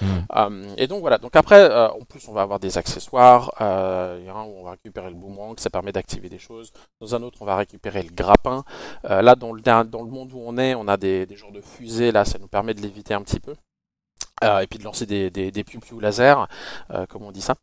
Mhm. 0.00 0.26
Euh, 0.36 0.74
et 0.76 0.86
donc 0.86 1.00
voilà. 1.00 1.18
Donc 1.18 1.36
après, 1.36 1.60
euh, 1.60 1.88
en 1.88 2.00
plus, 2.00 2.28
on 2.28 2.32
va 2.32 2.42
avoir 2.42 2.60
des 2.60 2.78
accessoires. 2.78 3.52
Euh, 3.60 4.18
Il 4.20 4.26
y 4.26 4.28
a 4.28 4.34
un 4.34 4.44
où 4.44 4.54
on 4.58 4.64
va 4.64 4.72
récupérer 4.72 5.08
le 5.08 5.16
boomerang, 5.16 5.58
ça 5.58 5.70
permet 5.70 5.92
d'activer 5.92 6.28
des 6.28 6.38
choses. 6.38 6.72
Dans 7.00 7.14
un 7.14 7.22
autre, 7.22 7.38
on 7.42 7.44
va 7.44 7.56
récupérer 7.56 8.02
le 8.02 8.10
grappin. 8.10 8.64
Là, 9.04 9.34
dans 9.34 9.52
le, 9.52 9.60
dans 9.60 10.02
le 10.02 10.10
monde 10.10 10.32
où 10.32 10.40
on 10.44 10.56
est, 10.58 10.74
on 10.74 10.88
a 10.88 10.96
des, 10.96 11.26
des 11.26 11.36
genres 11.36 11.52
de 11.52 11.60
fusées. 11.60 12.12
Là, 12.12 12.24
ça 12.24 12.38
nous 12.38 12.48
permet 12.48 12.74
de 12.74 12.80
l'éviter 12.80 13.14
un 13.14 13.22
petit 13.22 13.40
peu. 13.40 13.54
Euh, 14.44 14.60
et 14.60 14.66
puis 14.66 14.78
de 14.78 14.84
lancer 14.84 15.04
des, 15.06 15.30
des, 15.30 15.50
des 15.50 15.64
laser, 16.00 16.46
euh, 16.90 17.06
comme 17.06 17.24
on 17.24 17.32
dit 17.32 17.40
ça. 17.40 17.54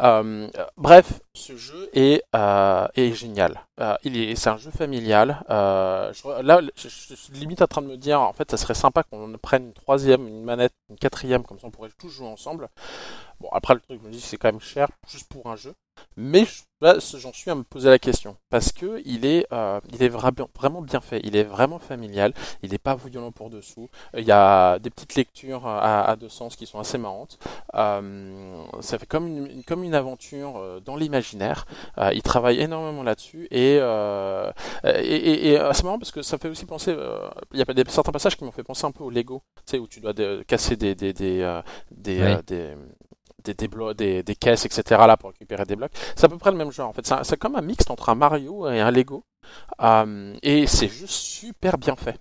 Euh, 0.00 0.48
bref, 0.76 1.20
ce 1.34 1.56
jeu 1.56 1.90
est, 1.92 2.22
euh, 2.34 2.88
est 2.94 3.12
génial. 3.12 3.66
Euh, 3.80 3.94
il 4.04 4.16
est, 4.16 4.34
c'est 4.36 4.48
un 4.50 4.56
jeu 4.56 4.70
familial. 4.70 5.42
Euh, 5.50 6.12
je- 6.12 6.42
là, 6.42 6.60
je, 6.76 6.88
suis 6.88 7.32
limite 7.34 7.60
en 7.62 7.66
train 7.66 7.82
de 7.82 7.86
me 7.88 7.96
dire, 7.96 8.20
en 8.20 8.32
fait, 8.32 8.50
ça 8.50 8.56
serait 8.56 8.74
sympa 8.74 9.02
qu'on 9.02 9.32
prenne 9.42 9.66
une 9.66 9.72
troisième, 9.74 10.26
une 10.26 10.42
manette, 10.44 10.72
une 10.88 10.96
quatrième, 10.96 11.42
comme 11.44 11.58
ça 11.58 11.66
on 11.66 11.70
pourrait 11.70 11.90
tous 11.98 12.08
jouer 12.08 12.28
ensemble. 12.28 12.68
Bon, 13.40 13.48
après 13.52 13.74
le 13.74 13.80
truc, 13.80 14.00
je 14.02 14.06
me 14.06 14.12
dis 14.12 14.20
c'est 14.20 14.36
quand 14.36 14.50
même 14.52 14.60
cher, 14.60 14.88
juste 15.08 15.28
pour 15.28 15.46
un 15.50 15.56
jeu. 15.56 15.74
Mais 16.16 16.44
j'en 16.82 17.32
suis 17.32 17.50
à 17.50 17.54
me 17.54 17.62
poser 17.62 17.88
la 17.88 17.98
question 17.98 18.36
parce 18.50 18.72
que 18.72 19.00
il 19.04 19.24
est, 19.24 19.46
euh, 19.52 19.80
il 19.92 20.02
est 20.02 20.08
vra- 20.08 20.32
vraiment 20.58 20.82
bien 20.82 21.00
fait. 21.00 21.20
Il 21.24 21.36
est 21.36 21.44
vraiment 21.44 21.78
familial. 21.78 22.34
Il 22.62 22.72
n'est 22.72 22.78
pas 22.78 22.96
violent 22.96 23.30
pour 23.32 23.50
dessous. 23.50 23.88
Il 24.16 24.24
y 24.24 24.32
a 24.32 24.78
des 24.78 24.90
petites 24.90 25.14
lectures 25.14 25.66
à, 25.66 26.02
à 26.10 26.16
deux 26.16 26.28
sens 26.28 26.56
qui 26.56 26.66
sont 26.66 26.78
assez 26.80 26.98
marrantes. 26.98 27.38
Euh, 27.74 28.64
ça 28.80 28.98
fait 28.98 29.06
comme 29.06 29.26
une, 29.28 29.64
comme 29.64 29.84
une 29.84 29.94
aventure 29.94 30.56
euh, 30.58 30.80
dans 30.80 30.96
l'imaginaire. 30.96 31.66
Euh, 31.98 32.10
il 32.12 32.22
travaille 32.22 32.60
énormément 32.60 33.02
là-dessus 33.02 33.46
et, 33.50 33.78
euh, 33.80 34.50
et, 34.84 34.90
et- 34.98 35.48
et, 35.52 35.60
euh, 35.60 35.72
c'est 35.72 35.84
marrant 35.84 35.98
parce 35.98 36.10
que 36.12 36.22
ça 36.22 36.36
fait 36.38 36.48
aussi 36.48 36.66
penser. 36.66 36.94
euh, 36.96 37.28
il 37.52 37.58
y 37.58 37.62
a 37.62 37.64
des, 37.74 37.84
certains 37.88 38.12
passages 38.12 38.36
qui 38.36 38.44
m'ont 38.44 38.52
fait 38.52 38.64
penser 38.64 38.84
un 38.84 38.92
peu 38.92 39.04
au 39.04 39.10
Lego. 39.10 39.42
Tu 39.66 39.72
sais 39.72 39.78
où 39.78 39.86
tu 39.86 40.00
dois 40.00 40.12
de- 40.12 40.42
casser 40.46 40.76
des 40.76 40.94
des 40.94 41.12
des 41.12 41.40
euh, 41.42 41.62
des, 41.90 42.18
Oui. 42.20 42.26
euh, 42.26 42.42
des 42.46 42.74
des, 43.44 43.54
des, 43.54 43.68
des, 43.94 44.22
des 44.22 44.34
caisses, 44.36 44.64
etc. 44.66 44.82
là 45.06 45.16
pour 45.16 45.30
récupérer 45.30 45.64
des 45.64 45.76
blocs. 45.76 45.92
C'est 46.16 46.24
à 46.24 46.28
peu 46.28 46.38
près 46.38 46.50
le 46.50 46.56
même 46.56 46.70
genre. 46.72 46.88
En 46.88 46.92
fait, 46.92 47.10
c'est 47.22 47.36
comme 47.36 47.56
un 47.56 47.60
mixte 47.62 47.90
entre 47.90 48.08
un 48.08 48.14
Mario 48.14 48.68
et 48.68 48.80
un 48.80 48.90
Lego. 48.90 49.24
Euh, 49.80 50.36
et 50.42 50.66
c'est 50.66 50.88
juste 50.88 51.10
super 51.14 51.76
bien 51.76 51.96
fait. 51.96 52.16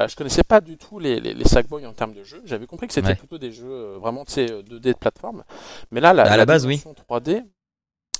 Euh, 0.00 0.08
je 0.08 0.16
connaissais 0.16 0.42
pas 0.42 0.60
du 0.60 0.78
tout 0.78 0.98
les, 0.98 1.20
les, 1.20 1.34
les 1.34 1.44
Sackboy 1.44 1.84
en 1.86 1.92
termes 1.92 2.14
de 2.14 2.24
jeu. 2.24 2.40
J'avais 2.44 2.66
compris 2.66 2.86
que 2.88 2.94
c'était 2.94 3.08
Ouais. 3.08 3.14
plutôt 3.14 3.38
des 3.38 3.52
jeux 3.52 3.70
euh, 3.70 3.98
vraiment 4.00 4.24
tu 4.24 4.32
sais, 4.32 4.50
euh, 4.50 4.62
2D 4.62 4.80
de 4.80 4.92
plateforme. 4.94 5.44
Mais 5.90 6.00
là, 6.00 6.12
la, 6.12 6.24
À 6.24 6.36
la 6.36 6.46
base, 6.46 6.66
oui. 6.66 6.78
dimension 6.78 6.94
3D, 7.08 7.44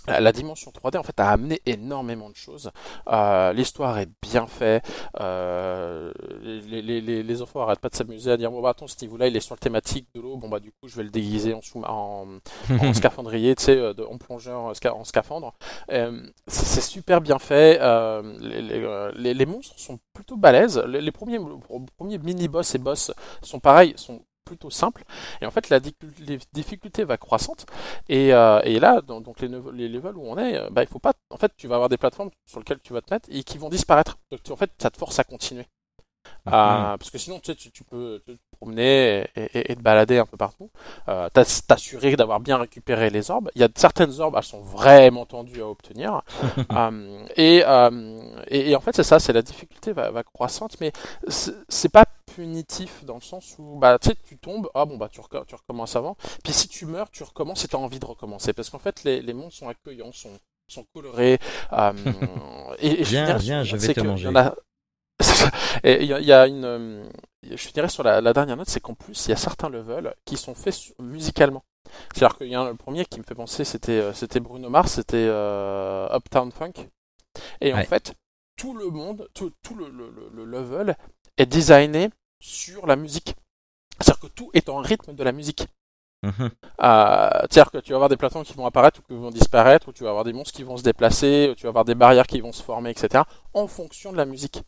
la, 0.06 0.20
la 0.20 0.32
dimension 0.32 0.70
3D 0.72 0.98
en 0.98 1.02
fait 1.02 1.18
a 1.20 1.30
amené 1.30 1.60
énormément 1.66 2.28
de 2.30 2.36
choses. 2.36 2.70
Euh, 3.08 3.52
L'histoire 3.52 3.98
est 3.98 4.08
bien 4.20 4.46
faite. 4.46 4.84
Euh, 5.20 6.12
les, 6.42 6.82
les, 6.82 7.00
les, 7.00 7.22
les 7.22 7.42
enfants 7.42 7.60
arrêtent 7.62 7.80
pas 7.80 7.88
de 7.88 7.94
s'amuser 7.94 8.30
à 8.30 8.36
dire 8.36 8.50
bon 8.50 8.60
bah 8.62 8.70
attends 8.70 8.86
ce 8.86 8.96
niveau-là 9.02 9.28
il 9.28 9.36
est 9.36 9.40
sur 9.40 9.54
le 9.54 9.60
thématique 9.60 10.06
de 10.14 10.20
l'eau. 10.20 10.36
Bon 10.36 10.48
bah 10.48 10.60
du 10.60 10.70
coup 10.72 10.88
je 10.88 10.96
vais 10.96 11.04
le 11.04 11.10
déguiser 11.10 11.54
en, 11.54 11.60
en, 11.84 12.26
en 12.80 12.92
scaphandrier, 12.94 13.54
tu 13.54 13.64
sais, 13.64 13.76
euh, 13.76 13.94
en 14.10 14.18
plongeur, 14.18 14.68
euh, 14.84 14.90
en 14.90 15.04
scaphandre. 15.04 15.54
Euh, 15.90 16.26
c'est 16.46 16.80
super 16.80 17.20
bien 17.20 17.38
fait. 17.38 17.78
euh, 17.80 18.22
les, 18.40 18.62
les, 18.62 18.82
euh, 18.82 19.12
les- 19.16 19.34
les 19.34 19.46
monstres 19.46 19.78
sont 19.78 19.98
plutôt 20.12 20.36
balèzes. 20.36 20.78
Les, 20.86 21.12
premiers, 21.12 21.38
premiers 21.96 22.18
mini-boss 22.18 22.74
et 22.74 22.78
boss 22.78 23.12
sont 23.42 23.60
pareils, 23.60 23.94
sont 23.96 24.22
plutôt 24.44 24.70
simples. 24.70 25.04
Et 25.40 25.46
en 25.46 25.50
fait, 25.50 25.68
la 25.70 25.80
difficulté 26.52 27.04
va 27.04 27.16
croissante. 27.16 27.66
Et, 28.08 28.32
euh, 28.34 28.60
et 28.64 28.78
là, 28.80 29.00
dans, 29.00 29.20
donc 29.20 29.40
les, 29.40 29.48
les 29.72 29.88
levels 29.88 30.16
où 30.16 30.24
on 30.26 30.38
est, 30.38 30.56
euh, 30.58 30.68
bah, 30.70 30.82
il 30.82 30.88
faut 30.88 30.98
pas. 30.98 31.12
En 31.30 31.36
fait, 31.36 31.52
tu 31.56 31.68
vas 31.68 31.76
avoir 31.76 31.88
des 31.88 31.98
plateformes 31.98 32.30
sur 32.46 32.60
lesquelles 32.60 32.80
tu 32.82 32.92
vas 32.92 33.00
te 33.02 33.12
mettre 33.12 33.28
et 33.32 33.42
qui 33.44 33.58
vont 33.58 33.68
disparaître. 33.68 34.18
Donc, 34.30 34.42
tu- 34.42 34.52
en 34.52 34.56
fait, 34.56 34.70
ça 34.80 34.90
te 34.90 34.98
force 34.98 35.18
à 35.18 35.24
continuer. 35.24 35.66
Euh, 36.48 36.96
parce 36.98 37.10
que 37.10 37.18
sinon, 37.18 37.40
tu, 37.40 37.46
sais, 37.52 37.56
tu, 37.56 37.70
tu 37.72 37.84
peux 37.84 38.20
te 38.26 38.32
promener 38.58 39.24
et, 39.36 39.42
et- 39.58 39.72
et 39.72 39.76
te 39.76 39.80
balader 39.82 40.18
un 40.18 40.26
peu 40.26 40.36
partout. 40.36 40.70
Euh, 41.08 41.28
t'as- 41.32 41.62
T'assurer 41.66 42.14
d'avoir 42.16 42.40
bien 42.40 42.58
récupéré 42.58 43.10
les 43.10 43.30
orbes. 43.30 43.50
Il 43.56 43.60
y 43.60 43.64
a 43.64 43.68
certaines 43.76 44.20
orbes, 44.20 44.34
elles 44.36 44.42
sont 44.44 44.60
vraiment 44.62 45.26
tendues 45.26 45.62
à 45.62 45.68
obtenir. 45.68 46.22
Euh, 46.72 47.26
et, 47.36 48.70
et, 48.70 48.76
en 48.76 48.80
fait, 48.80 48.94
c'est 48.96 49.02
ça, 49.02 49.18
c'est 49.20 49.32
la 49.32 49.42
difficulté 49.42 49.92
va, 49.92 50.10
va 50.10 50.22
croissante, 50.22 50.76
mais 50.80 50.92
c'est 51.28 51.88
pas 51.88 52.04
punitif 52.34 53.04
dans 53.04 53.14
le 53.16 53.20
sens 53.20 53.56
où 53.58 53.78
bah, 53.78 53.98
tu 53.98 54.08
sais, 54.10 54.16
tu 54.26 54.38
tombes, 54.38 54.68
ah 54.74 54.84
bon, 54.84 54.96
bah 54.96 55.08
tu, 55.10 55.20
reco- 55.20 55.44
tu 55.46 55.54
recommences 55.54 55.96
avant. 55.96 56.16
Puis 56.44 56.52
si 56.52 56.68
tu 56.68 56.86
meurs, 56.86 57.10
tu 57.10 57.22
recommences 57.22 57.64
et 57.64 57.68
tu 57.68 57.76
as 57.76 57.78
envie 57.78 57.98
de 58.00 58.06
recommencer. 58.06 58.52
Parce 58.52 58.70
qu'en 58.70 58.78
fait, 58.78 59.04
les, 59.04 59.20
les 59.22 59.32
mondes 59.34 59.52
sont 59.52 59.68
accueillants, 59.68 60.12
sont, 60.12 60.30
sont 60.68 60.84
colorés. 60.94 61.38
euh, 61.72 61.92
et, 62.78 63.00
et 63.00 63.04
je 63.04 63.10
Viens, 63.10 63.36
viens, 63.36 63.64
je 63.64 63.76
vais 63.76 63.94
te 63.94 64.00
manger. 64.00 64.24
Et 65.84 66.02
il 66.02 66.08
y, 66.08 66.12
a- 66.14 66.20
il 66.20 66.26
y 66.26 66.32
a 66.32 66.46
une. 66.46 66.64
euh, 66.64 67.04
Je 67.42 67.56
finirais 67.56 67.88
sur 67.88 68.02
la, 68.02 68.20
la 68.20 68.32
dernière 68.32 68.56
note, 68.56 68.68
c'est 68.68 68.80
qu'en 68.80 68.94
plus, 68.94 69.26
il 69.26 69.30
y 69.30 69.32
a 69.32 69.36
certains 69.36 69.68
levels 69.68 70.14
qui 70.24 70.36
sont 70.36 70.54
faits 70.54 70.94
musicalement. 71.00 71.64
C'est-à-dire 72.14 72.38
qu'il 72.38 72.48
y 72.48 72.54
a 72.54 72.60
un- 72.60 72.68
le 72.70 72.76
premier 72.76 73.04
qui 73.04 73.18
me 73.18 73.24
fait 73.24 73.34
penser, 73.34 73.64
c'était 73.64 73.92
euh, 74.00 74.12
c'était 74.12 74.40
Bruno 74.40 74.68
Mars, 74.70 74.92
c'était 74.94 75.16
euh, 75.28 76.08
Uptown 76.16 76.50
Funk. 76.52 76.72
Et 77.60 77.72
en 77.72 77.78
fait, 77.86 78.14
tout 78.56 78.74
le 78.74 78.88
monde, 78.90 79.28
tout, 79.34 79.52
tout 79.62 79.74
le, 79.74 79.88
le- 79.88 80.10
le- 80.10 80.30
le 80.32 80.44
level 80.44 80.96
est 81.38 81.46
designé 81.46 82.10
sur 82.42 82.86
la 82.86 82.96
musique. 82.96 83.34
C'est-à-dire 84.00 84.20
que 84.20 84.26
tout 84.34 84.50
est 84.52 84.68
en 84.68 84.78
rythme 84.78 85.14
de 85.14 85.22
la 85.22 85.32
musique. 85.32 85.66
Mhm. 86.22 86.50
Euh, 86.82 87.30
C'est-à-dire 87.50 87.70
que 87.70 87.78
tu 87.78 87.90
vas 87.90 87.96
avoir 87.96 88.08
des 88.08 88.16
plateformes 88.16 88.44
qui 88.44 88.54
vont 88.54 88.66
apparaître 88.66 89.00
ou 89.00 89.02
qui 89.02 89.18
vont 89.18 89.30
disparaître, 89.30 89.88
ou 89.88 89.92
tu 89.92 90.04
vas 90.04 90.10
avoir 90.10 90.24
des 90.24 90.32
monstres 90.32 90.52
qui 90.52 90.62
vont 90.62 90.76
se 90.76 90.82
déplacer, 90.82 91.48
ou 91.50 91.54
tu 91.54 91.64
vas 91.64 91.70
avoir 91.70 91.84
des 91.84 91.94
barrières 91.94 92.26
qui 92.26 92.40
vont 92.40 92.52
se 92.52 92.62
former, 92.62 92.90
etc. 92.90 93.24
en 93.54 93.66
fonction 93.66 94.12
de 94.12 94.16
la 94.16 94.24
musique. 94.24 94.62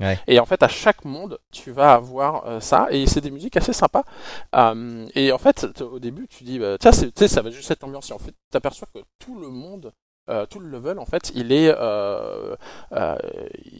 Ouais. 0.00 0.18
Et 0.26 0.40
en 0.40 0.46
fait, 0.46 0.62
à 0.62 0.68
chaque 0.68 1.04
monde, 1.04 1.38
tu 1.52 1.72
vas 1.72 1.92
avoir 1.92 2.46
euh, 2.46 2.60
ça, 2.60 2.86
et 2.90 3.06
c'est 3.06 3.20
des 3.20 3.30
musiques 3.30 3.56
assez 3.56 3.74
sympas. 3.74 4.04
Euh, 4.56 5.06
et 5.14 5.30
en 5.30 5.38
fait, 5.38 5.82
au 5.82 5.98
début, 5.98 6.26
tu 6.26 6.44
dis, 6.44 6.58
bah, 6.58 6.78
tiens, 6.78 6.92
ça 6.92 7.42
va 7.42 7.50
juste 7.50 7.70
être 7.70 7.82
l'ambiance. 7.82 8.10
Et 8.10 8.14
en 8.14 8.18
fait, 8.18 8.34
tu 8.50 8.56
aperçois 8.56 8.88
que 8.94 9.00
tout 9.18 9.38
le 9.38 9.48
monde, 9.48 9.92
euh, 10.28 10.46
tout 10.46 10.60
le 10.60 10.68
level, 10.68 10.98
en 10.98 11.06
fait, 11.06 11.32
il 11.34 11.52
est, 11.52 11.74
euh, 11.76 12.54
euh, 12.92 13.16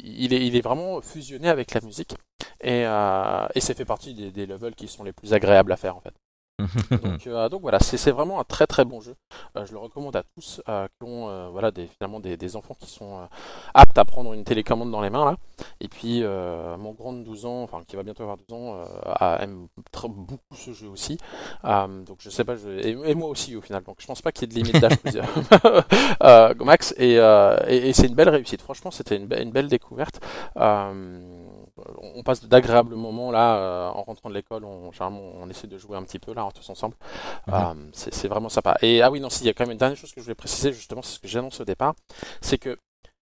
il 0.03 0.33
est, 0.33 0.47
il 0.47 0.57
est 0.57 0.61
vraiment 0.61 1.01
fusionné 1.01 1.49
avec 1.49 1.75
la 1.75 1.81
musique. 1.81 2.15
Et, 2.63 2.81
et 2.83 3.61
ça 3.61 3.75
fait 3.75 3.85
partie 3.85 4.15
des, 4.15 4.31
des 4.31 4.47
levels 4.47 4.75
qui 4.75 4.89
sont 4.89 5.05
les 5.05 5.13
plus 5.13 5.33
agréables 5.33 5.73
à 5.73 5.77
faire, 5.77 5.97
en 5.97 6.01
fait. 6.01 6.15
donc, 7.03 7.27
donc 7.51 7.63
voilà, 7.63 7.79
c'est 7.81 7.97
c'est 7.97 8.11
vraiment 8.11 8.39
un 8.39 8.45
très 8.45 8.67
très 8.67 8.85
bon 8.85 9.01
jeu. 9.01 9.15
Je 9.65 9.73
le 9.73 9.79
recommande 9.79 10.15
à 10.15 10.23
tous 10.35 10.61
qui 10.67 11.07
ont 11.07 11.51
voilà, 11.53 11.71
des, 11.71 11.87
finalement 11.87 12.21
des, 12.21 12.37
des 12.37 12.55
enfants 12.55 12.75
qui 12.79 12.91
sont 12.91 13.27
aptes 13.73 13.97
à 13.97 14.05
prendre 14.05 14.35
une 14.35 14.45
télécommande 14.45 14.91
dans 14.91 15.01
les 15.01 15.09
mains 15.09 15.25
là. 15.25 15.37
Et 15.81 15.89
puis 15.89 16.23
euh, 16.23 16.77
mon 16.77 16.93
grand 16.93 17.13
de 17.13 17.23
12 17.23 17.47
ans, 17.47 17.63
enfin 17.63 17.81
qui 17.87 17.97
va 17.97 18.03
bientôt 18.03 18.23
avoir 18.23 18.37
12 18.39 18.53
ans, 18.57 18.77
euh, 19.23 19.39
aime 19.39 19.69
très, 19.93 20.09
beaucoup 20.09 20.39
ce 20.55 20.73
jeu 20.73 20.89
aussi. 20.89 21.19
Euh, 21.65 22.03
donc 22.05 22.19
je 22.21 22.31
sais 22.31 22.45
pas, 22.45 22.57
je, 22.57 22.69
et, 22.69 22.91
et 23.11 23.15
moi 23.15 23.29
aussi 23.29 23.57
au 23.57 23.61
final. 23.61 23.83
Donc 23.85 23.97
je 24.01 24.07
pense 24.07 24.23
pas 24.23 24.33
qu'il 24.33 24.43
y 24.43 24.45
ait 24.59 24.63
de 24.63 24.67
limite 24.67 24.81
d'âge 24.81 24.99
euh, 26.23 26.55
Max. 26.61 26.95
Et, 26.99 27.19
euh, 27.19 27.57
et, 27.69 27.89
et 27.89 27.93
c'est 27.93 28.07
une 28.07 28.15
belle 28.15 28.29
réussite. 28.29 28.63
Franchement, 28.63 28.91
c'était 28.91 29.17
une, 29.17 29.27
be- 29.27 29.43
une 29.43 29.51
belle 29.51 29.69
découverte. 29.69 30.21
Euh, 30.57 31.47
on 32.03 32.23
passe 32.23 32.45
d'agréables 32.45 32.95
moments 32.95 33.31
là 33.31 33.57
euh, 33.57 33.89
en 33.89 34.03
rentrant 34.03 34.29
de 34.29 34.35
l'école. 34.35 34.65
On, 34.65 34.93
généralement, 34.93 35.23
on 35.41 35.49
essaie 35.49 35.67
de 35.67 35.79
jouer 35.79 35.97
un 35.97 36.03
petit 36.03 36.19
peu 36.19 36.33
là 36.35 36.49
tous 36.55 36.69
ensemble. 36.71 36.97
Mhm. 37.47 37.55
Euh, 37.55 37.91
c'est 37.93 38.13
c'est 38.15 38.29
vraiment 38.29 38.49
sympa. 38.49 38.77
Et 38.83 39.03
ah 39.03 39.11
oui, 39.11 39.21
non, 39.21 39.31
si, 39.31 39.45
il 39.45 39.47
y 39.47 39.51
a 39.51 39.55
quand 39.55 39.65
même 39.65 39.73
une 39.73 39.79
dernière 39.79 39.97
chose 39.97 40.13
que 40.13 40.21
je 40.21 40.25
voulais 40.27 40.35
préciser, 40.35 40.73
justement, 40.73 41.03
c'est 41.03 41.15
ce 41.15 41.21
que 41.21 41.29
j'annonce 41.29 41.61
au 41.61 41.65
départ, 41.65 41.95
c'est 42.41 42.59
que, 42.59 42.79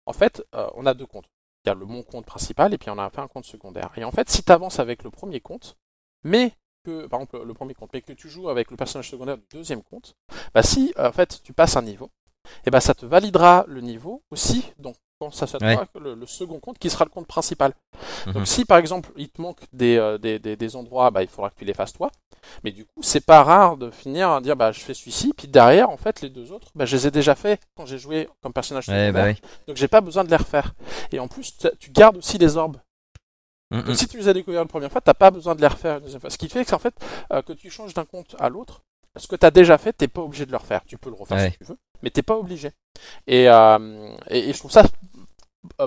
en 0.07 0.12
fait, 0.12 0.43
euh, 0.55 0.69
on 0.77 0.87
a 0.87 0.95
deux 0.95 1.07
comptes. 1.07 1.29
Y 1.68 1.70
a 1.70 1.74
le 1.74 1.85
mon 1.85 2.02
compte 2.02 2.24
principal 2.24 2.72
et 2.72 2.78
puis 2.78 2.88
on 2.88 2.98
a 2.98 3.11
fait 3.11 3.20
un 3.20 3.28
compte 3.28 3.44
secondaire. 3.44 3.90
Et 3.96 4.04
en 4.04 4.11
fait, 4.11 4.31
si 4.31 4.42
tu 4.42 4.50
avances 4.50 4.78
avec 4.78 5.04
le 5.04 5.11
premier 5.11 5.40
compte, 5.40 5.76
mais 6.24 6.52
que, 6.83 7.07
par 7.07 7.20
exemple, 7.20 7.44
le 7.44 7.52
premier 7.52 7.74
compte, 7.74 7.90
mais 7.92 8.00
que 8.00 8.12
tu 8.14 8.28
joues 8.28 8.48
avec 8.48 8.70
le 8.70 8.76
personnage 8.78 9.11
secondaire 9.11 9.37
du 9.37 9.44
deuxième 9.52 9.83
compte, 9.83 10.14
bah 10.54 10.62
si, 10.62 10.94
en 10.96 11.12
fait, 11.12 11.42
tu 11.42 11.52
passes 11.52 11.76
un 11.76 11.83
niveau, 11.83 12.11
et 12.66 12.70
bah 12.70 12.80
ça 12.80 12.94
te 12.94 13.06
validera 13.06 13.64
le 13.68 13.80
niveau 13.80 14.22
aussi, 14.30 14.72
donc 14.78 14.96
quand 15.20 15.30
ça 15.32 15.46
s'attendra 15.48 15.82
Ouais. 15.94 16.00
le, 16.00 16.14
le 16.14 16.26
second 16.26 16.61
compte 16.61 16.78
qui 16.78 16.90
sera 16.90 17.04
le 17.04 17.11
compte 17.11 17.26
principal. 17.26 17.72
Mhm. 18.26 18.32
Donc 18.34 18.46
si 18.46 18.64
par 18.64 18.78
exemple 18.78 19.11
il 19.16 19.28
te 19.30 19.40
manque 19.42 19.58
des, 19.72 19.96
euh, 19.96 20.16
des, 20.18 20.38
des, 20.38 20.56
des 20.56 20.76
endroits, 20.76 21.11
bah, 21.11 21.22
il 21.22 21.28
faudra 21.28 21.50
que 21.50 21.56
tu 21.56 21.64
les 21.64 21.74
fasses 21.74 21.92
toi. 21.92 22.11
Mais 22.62 22.70
du 22.70 22.84
coup, 22.84 23.02
c'est 23.02 23.24
pas 23.26 23.42
rare 23.42 23.76
de 23.76 23.90
finir 23.90 24.30
à 24.30 24.40
dire 24.40 24.54
bah 24.56 24.70
je 24.70 24.78
fais 24.80 24.94
celui-ci, 24.94 25.32
puis 25.37 25.48
derrière 25.48 25.90
en 25.90 25.96
fait 25.96 26.20
les 26.20 26.30
deux 26.30 26.52
autres, 26.52 26.68
bah, 26.76 26.84
je 26.87 26.96
les 26.96 27.06
ai 27.08 27.11
déjà 27.11 27.34
fait 27.34 27.61
quand 27.76 27.84
j'ai 27.84 27.98
joué 27.98 28.28
comme 28.42 28.52
personnage 28.52 28.88
Ouais, 28.88 29.11
bah 29.12 29.24
oui. 29.26 29.34
Donc 29.66 29.76
j'ai 29.76 29.88
pas 29.88 30.00
besoin 30.00 30.22
de 30.24 30.30
les 30.30 30.37
refaire. 30.37 30.72
Et 31.12 31.18
en 31.18 31.26
plus, 31.28 31.56
tu- 31.56 31.68
tu 31.80 31.90
gardes 31.90 32.16
aussi 32.16 32.38
les 32.38 32.56
orbes. 32.56 32.76
Mm, 33.70 33.82
Donc 33.82 33.96
si 33.96 34.06
tu 34.08 34.16
les 34.18 34.28
as 34.28 34.32
découverts 34.32 34.62
la 34.62 34.66
première 34.68 34.90
fois, 34.90 35.00
t'as 35.00 35.14
pas 35.14 35.30
besoin 35.30 35.54
de 35.54 35.61
les 35.61 35.66
refaire 35.66 35.96
une 35.96 36.04
deuxième 36.04 36.20
fois. 36.20 36.30
Ce 36.30 36.38
qui 36.38 36.48
fait 36.48 36.64
que 36.64 36.74
en 36.74 36.78
fait 36.78 36.94
euh, 37.32 37.42
que 37.42 37.52
tu 37.52 37.70
changes 37.70 37.92
d'un 37.92 38.04
compte 38.04 38.34
à 38.38 38.48
l'autre, 38.48 38.82
ce 39.16 39.26
que 39.26 39.37
tu 39.37 39.44
as 39.44 39.50
déjà 39.50 39.76
fait, 39.78 39.92
t'es 39.92 40.08
pas 40.08 40.22
obligé 40.22 40.46
de 40.46 40.52
le 40.52 40.56
refaire. 40.58 40.82
Tu 40.87 40.96
peux 40.96 41.11
le 41.11 41.16
refaire 41.16 41.37
Ouais. 41.38 41.50
si 41.50 41.58
tu 41.58 41.64
veux, 41.64 41.76
mais 42.02 42.11
t'es 42.11 42.22
pas 42.22 42.37
obligé. 42.37 42.70
Et, 43.26 43.48
euh, 43.48 44.16
et, 44.30 44.50
et 44.50 44.52
je 44.52 44.58
trouve 44.58 44.70
ça 44.70 44.84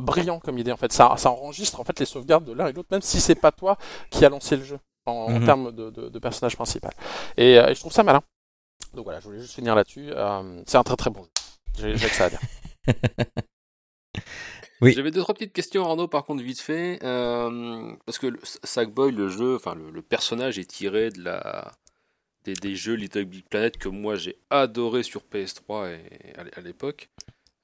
brillant 0.02 0.40
comme 0.40 0.58
idée 0.58 0.72
en 0.72 0.78
fait. 0.78 0.92
Ça, 0.92 1.16
ça 1.18 1.32
enregistre 1.32 1.80
en 1.80 1.84
fait 1.84 2.00
les 2.00 2.06
sauvegardes 2.06 2.46
de 2.46 2.54
l'un 2.54 2.68
et 2.68 2.72
de 2.72 2.78
l'autre, 2.78 2.90
même 2.92 3.02
si 3.02 3.20
c'est 3.22 3.36
pas 3.36 3.52
toi 3.52 3.78
qui 4.10 4.24
a 4.26 4.30
lancé 4.30 4.56
le 4.58 4.64
jeu 4.64 4.80
en, 5.06 5.12
en 5.12 5.30
Mhm. 5.40 5.46
termes 5.46 5.72
de, 5.72 5.90
de- 5.90 6.10
de 6.10 6.20
personnage 6.20 6.56
principal. 6.56 6.92
Et, 7.38 7.58
euh, 7.58 7.70
et 7.70 7.76
je 7.76 7.80
trouve 7.80 7.94
ça 7.94 8.04
malin. 8.04 8.22
Donc 8.94 9.06
voilà, 9.06 9.20
je 9.20 9.26
voulais 9.26 9.40
juste 9.40 9.54
finir 9.56 9.74
là-dessus. 9.76 10.10
Euh, 10.12 10.62
c'est 10.68 10.78
un 10.78 10.84
très 10.84 10.96
très 10.98 11.10
bon 11.10 11.24
jeu. 11.24 11.30
J'ai 11.80 11.98
j'ai 11.98 12.08
que 12.10 12.16
ça 12.16 12.26
à 12.26 12.30
dire. 12.30 12.40
Oui. 14.82 14.94
J'avais 14.94 15.12
deux 15.12 15.22
trois 15.22 15.36
petites 15.36 15.54
questions 15.54 15.86
Arnaud 15.86 16.08
par 16.08 16.26
contre 16.26 16.42
vite 16.44 16.60
fait 16.60 16.98
euh, 17.04 17.94
parce 18.08 18.18
que 18.18 18.26
le 18.26 18.40
Sackboy 18.64 19.12
le 19.12 19.30
jeu 19.30 19.56
enfin 19.56 19.76
le, 19.76 19.92
le 19.92 20.02
personnage 20.02 20.58
est 20.58 20.66
tiré 20.66 21.12
de 21.12 21.22
la 21.24 21.72
des, 22.46 22.54
des 22.54 22.76
jeux 22.76 22.94
Little 22.96 23.26
Big 23.26 23.44
Planet 23.46 23.78
que 23.78 23.90
moi 23.90 24.16
j'ai 24.16 24.38
adoré 24.50 25.04
sur 25.04 25.22
PS3 25.24 25.90
et 25.92 26.38
à 26.38 26.44
l'é- 26.44 26.52
à 26.56 26.62
l'époque. 26.62 27.10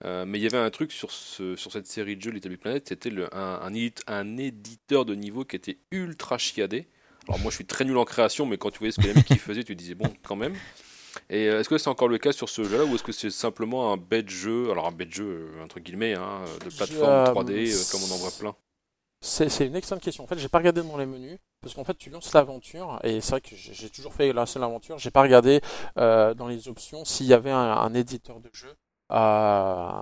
Euh, 0.06 0.26
mais 0.28 0.38
il 0.38 0.44
y 0.44 0.46
avait 0.46 0.58
un 0.60 0.70
truc 0.70 0.92
sur 0.92 1.10
ce 1.12 1.56
sur 1.56 1.72
cette 1.72 1.88
série 1.88 2.16
de 2.16 2.22
jeux 2.22 2.30
Little 2.32 2.50
Big 2.50 2.60
Planet 2.60 2.88
c'était 2.88 3.10
le- 3.10 3.34
un, 3.36 3.60
un, 3.64 3.74
édit- 3.74 4.04
un 4.08 4.38
éditeur 4.38 5.06
de 5.06 5.16
niveau 5.16 5.44
qui 5.44 5.56
était 5.56 5.80
ultra 5.92 6.38
chiadé. 6.38 6.88
Alors 7.28 7.40
moi 7.40 7.50
je 7.52 7.56
suis 7.56 7.66
très 7.66 7.84
nul 7.84 7.98
en 7.98 8.06
création 8.06 8.46
mais 8.46 8.58
quand 8.58 8.70
tu 8.72 8.78
voyais 8.80 8.92
ce 8.92 9.00
que 9.02 9.08
les 9.08 9.14
mecs 9.16 9.34
faisaient 9.40 9.64
tu 9.64 9.76
disais 9.76 9.96
bon 9.96 10.14
quand 10.24 10.36
même. 10.36 10.54
Et 11.32 11.48
euh, 11.50 11.60
est-ce 11.60 11.68
que 11.70 11.80
c'est 11.80 11.90
encore 11.90 12.10
le 12.10 12.20
cas 12.20 12.32
sur 12.32 12.48
ce 12.48 12.64
jeu-là 12.64 12.86
ou 12.86 12.94
est-ce 12.94 13.02
que 13.04 13.12
c'est 13.12 13.32
simplement 13.32 13.92
un 13.92 13.98
bête 13.98 14.30
jeu, 14.30 14.70
alors 14.70 14.86
un 14.88 14.92
bête 14.92 15.12
jeu 15.12 15.50
euh, 15.58 15.64
entre 15.64 15.80
guillemets, 15.80 16.14
hein, 16.14 16.44
de 16.64 16.70
plateforme 16.70 17.12
euh, 17.12 17.34
3D 17.34 17.74
euh, 17.74 17.84
comme 17.92 18.02
on 18.04 18.14
en 18.14 18.18
voit 18.18 18.32
plein? 18.40 18.56
C'est 19.20 19.66
une 19.66 19.76
excellente 19.76 20.04
question. 20.04 20.24
En 20.24 20.28
fait, 20.28 20.38
j'ai 20.38 20.48
pas 20.48 20.60
regardé 20.60 20.84
dans 20.84 20.98
les 20.98 21.06
menus 21.06 21.40
parce 21.62 21.74
qu'en 21.74 21.84
fait, 21.84 21.98
tu 21.98 22.10
lances 22.10 22.34
l'aventure 22.34 23.00
et 23.04 23.20
c'est 23.20 23.32
vrai 23.32 23.42
que 23.42 23.56
j'ai 23.56 23.90
toujours 23.90 24.14
fait 24.14 24.32
la 24.32 24.46
seule 24.46 24.64
aventure. 24.64 25.00
J'ai 25.00 25.12
pas 25.12 25.24
regardé 25.24 25.60
euh, 25.98 26.34
dans 26.36 26.48
les 26.48 26.68
options 26.68 27.04
s'il 27.04 27.26
y 27.26 27.34
avait 27.34 27.52
un, 27.52 27.58
un 27.58 27.94
éditeur 27.94 28.40
de 28.40 28.50
jeu. 28.54 28.76
Euh, 29.12 30.02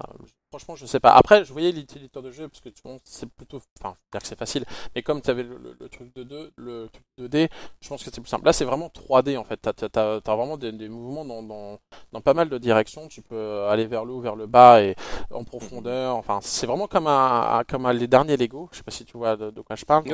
franchement, 0.58 0.76
je 0.78 0.86
sais 0.86 1.00
pas. 1.02 1.12
Après, 1.12 1.44
je 1.44 1.52
voyais 1.52 1.72
l'éditeur 1.74 2.24
de 2.24 2.32
jeu 2.32 2.48
parce 2.48 2.62
que 2.62 2.70
tu 2.70 2.82
vois, 2.84 2.96
c'est 3.04 3.30
plutôt, 3.30 3.58
enfin, 3.82 3.96
je 3.96 4.06
veux 4.08 4.12
dire 4.14 4.22
que 4.22 4.28
c'est 4.28 4.38
facile. 4.40 4.64
Mais 4.96 5.02
comme 5.04 5.22
tu 5.22 5.30
avais 5.30 5.44
le, 5.44 5.58
le- 5.58 5.76
le 5.78 5.90
truc 5.90 6.14
de 6.16 6.24
2, 6.24 6.52
le 6.56 6.88
truc 6.92 7.04
2D, 7.20 7.50
je 7.82 7.90
pense 7.90 8.04
que 8.04 8.10
c'est 8.12 8.22
plus 8.22 8.30
simple. 8.30 8.46
Là, 8.46 8.54
c'est 8.54 8.64
vraiment 8.64 8.88
3D 8.90 9.38
en 9.38 9.44
fait. 9.44 9.58
T'as 9.58 9.72
as, 10.26 10.36
vraiment 10.36 10.58
des, 10.58 10.72
des 10.72 10.88
mouvements 10.88 11.26
dans, 11.26 11.44
dans, 11.44 11.78
dans 12.14 12.22
pas 12.22 12.34
mal 12.34 12.48
de 12.48 12.58
directions. 12.58 13.08
Tu 13.10 13.22
peux 13.22 13.64
aller 13.66 13.86
vers 13.86 14.06
le 14.06 14.14
haut, 14.14 14.22
vers 14.22 14.36
le 14.38 14.48
bas 14.48 14.82
et 14.82 14.96
en 15.32 15.44
profondeur. 15.44 16.16
Enfin, 16.16 16.40
c'est 16.42 16.68
vraiment 16.68 16.88
comme 16.88 17.08
un, 17.08 17.64
comme 17.68 17.86
un- 17.86 17.94
les 17.94 18.08
derniers 18.08 18.38
Lego. 18.38 18.70
Je 18.72 18.78
sais 18.78 18.84
pas 18.84 18.92
si 18.92 19.04
tu 19.04 19.18
vois 19.18 19.36
de, 19.36 19.52
de 19.52 19.62
quoi 19.62 19.76
je 19.76 19.84
parle. 19.84 20.06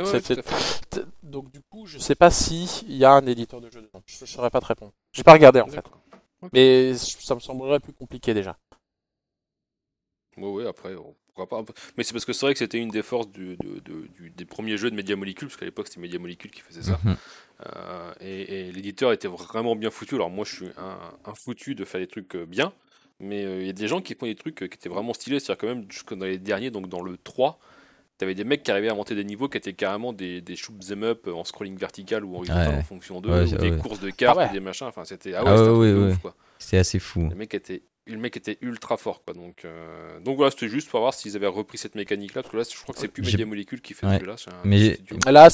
Donc, 1.24 1.52
du 1.52 1.62
coup, 1.62 1.86
je 1.86 1.98
sais 2.00 2.16
pas 2.16 2.32
si 2.32 2.66
il 2.88 2.96
y 2.98 3.06
a 3.06 3.14
un 3.14 3.26
éditeur 3.28 3.62
de 3.62 3.70
jeu 3.70 3.82
dedans. 3.82 4.02
Je, 4.06 4.26
je 4.26 4.32
saurais 4.32 4.50
pas 4.50 4.60
te 4.62 4.66
répondre. 4.66 4.92
J'ai 5.12 5.24
pas 5.24 5.34
regardé 5.34 5.62
en 5.62 5.68
fait. 5.68 5.86
Mais 6.54 6.96
ça 6.96 7.36
me 7.36 7.40
semblerait 7.40 7.80
plus 7.80 7.94
compliqué 7.94 8.34
déjà. 8.34 8.58
Ouais, 10.38 10.50
ouais, 10.50 10.68
après, 10.68 10.96
on- 10.96 11.16
pourquoi 11.34 11.48
pas. 11.64 11.74
Mais 11.98 12.04
c'est 12.04 12.14
parce 12.14 12.26
que 12.26 12.34
c'est 12.34 12.46
vrai 12.46 12.54
que 12.54 12.60
c'était 12.60 12.78
une 12.78 12.90
des 12.90 13.04
forces 13.04 13.30
du, 13.32 13.56
de- 13.58 13.80
de- 13.80 14.08
du- 14.16 14.30
des 14.32 14.46
premiers 14.46 14.78
jeux 14.78 14.90
de 14.92 14.96
Media 14.96 15.16
Molecule, 15.16 15.48
parce 15.48 15.58
qu'à 15.58 15.66
l'époque 15.66 15.88
c'était 15.88 16.02
Media 16.02 16.20
Molecule 16.20 16.52
qui 16.52 16.62
faisait 16.62 16.82
ça. 16.84 17.00
Mhm. 17.04 17.16
Euh, 17.68 18.14
et 18.20 18.68
et 18.68 18.72
l'éditeur 18.72 19.12
était 19.14 19.28
vraiment 19.28 19.76
bien 19.76 19.92
foutu. 19.92 20.16
Alors 20.16 20.30
moi 20.30 20.46
je 20.46 20.56
suis 20.56 20.66
un, 20.78 20.98
un 21.26 21.34
foutu 21.36 21.76
de 21.76 21.86
faire 21.86 22.02
des 22.02 22.08
trucs 22.08 22.36
euh, 22.36 22.46
bien, 22.46 22.74
mais 23.20 23.46
euh, 23.46 23.62
il 23.62 23.68
y 23.68 23.70
a 23.70 23.74
des 23.74 23.88
gens 23.88 24.02
qui 24.02 24.16
font 24.16 24.26
des 24.26 24.36
trucs 24.36 24.62
euh, 24.64 24.68
qui 24.68 24.76
étaient 24.76 24.90
vraiment 24.90 25.14
stylés. 25.14 25.40
C'est-à-dire 25.40 25.58
quand 25.60 25.68
même, 25.68 25.86
jusque 25.90 26.14
dans 26.14 26.26
les 26.26 26.38
derniers, 26.40 26.72
donc 26.72 26.90
dans 26.90 27.02
le 27.02 27.18
3, 27.18 27.60
t'avais 28.18 28.36
des 28.36 28.44
mecs 28.44 28.64
qui 28.64 28.72
arrivaient 28.72 28.90
à 28.90 28.96
monter 28.96 29.16
des 29.16 29.24
niveaux 29.24 29.48
qui 29.48 29.58
étaient 29.58 29.74
carrément 29.74 30.12
des, 30.14 30.42
des 30.42 30.56
shoot 30.56 30.76
'em 30.92 31.04
up 31.04 31.28
en 31.28 31.44
scrolling 31.44 31.78
vertical 31.78 32.26
ou 32.26 32.36
horizontal 32.36 32.70
Ouais. 32.70 32.76
en 32.78 32.84
fonction 32.84 33.22
d'eux, 33.22 33.30
Ouais, 33.32 33.54
ou 33.54 33.58
des 33.58 33.72
ouais. 33.72 33.78
courses 33.78 34.00
de 34.00 34.10
cartes, 34.10 34.38
Ah 34.40 34.44
ouais. 34.46 34.50
ou 34.50 34.54
des 34.54 34.60
machins. 34.60 34.88
Enfin, 34.88 35.06
c'était 35.06 35.34
ah 35.34 35.44
Ah 35.46 35.74
ouais, 35.74 36.14
quoi. 36.22 36.36
Assez 36.74 37.00
fou. 37.00 37.28
Le 37.30 37.36
mec 37.36 37.54
était, 37.54 37.84
le 38.12 38.20
mec 38.20 38.38
était 38.38 38.58
ultra 38.62 38.98
fort, 38.98 39.24
quoi. 39.24 39.34
Donc, 39.34 39.66
euh, 39.66 40.20
donc 40.20 40.38
voilà, 40.38 40.52
c'était 40.52 40.70
juste 40.70 40.90
pour 40.90 41.00
voir 41.00 41.14
s'ils 41.14 41.36
avaient 41.36 41.48
repris 41.48 41.78
cette 41.78 41.96
mécanique-là, 41.96 42.42
parce 42.44 42.52
que 42.52 42.58
là, 42.58 42.64
je 42.70 42.82
crois 42.82 42.94
que 42.94 43.00
c'est 43.02 43.08
plus 43.08 43.24
J'ai- 43.24 43.32
Media 43.34 43.46
Molecule 43.46 43.82
qui 43.82 43.94
fait 43.94 44.06
Ouais. 44.08 44.20
un 44.22 44.52
Mais-. 44.66 44.98
Là, 45.26 45.50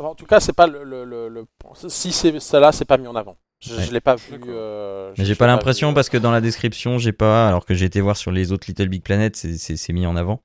en 0.00 0.14
tout 0.14 0.26
cas, 0.26 0.40
c'est 0.40 0.52
pas 0.52 0.66
le, 0.66 0.84
le, 0.84 1.04
le, 1.04 1.28
le- 1.28 1.46
si 1.88 2.12
c'est 2.12 2.38
celle-là, 2.40 2.72
c'est 2.72 2.84
pas 2.84 2.98
mis 2.98 3.06
en 3.06 3.16
avant. 3.16 3.36
Je, 3.60 3.74
Ouais. 3.74 3.82
je 3.84 3.92
l'ai 3.92 4.00
pas 4.00 4.16
vu. 4.16 4.40
Euh, 4.48 5.12
j'ai 5.16 5.34
pas 5.34 5.46
l'impression 5.46 5.90
euh, 5.90 5.94
parce 5.94 6.08
que 6.08 6.16
dans 6.16 6.30
la 6.30 6.40
description, 6.40 6.96
j'ai 6.98 7.12
pas, 7.12 7.46
alors 7.48 7.66
que 7.66 7.74
j'ai 7.74 7.84
été 7.84 8.00
voir 8.00 8.16
sur 8.16 8.30
les 8.32 8.52
autres 8.52 8.66
Little 8.68 8.88
Big 8.88 9.02
Planet, 9.02 9.36
c'est- 9.36 9.92
mis 9.92 10.06
en 10.06 10.16
avant. 10.16 10.42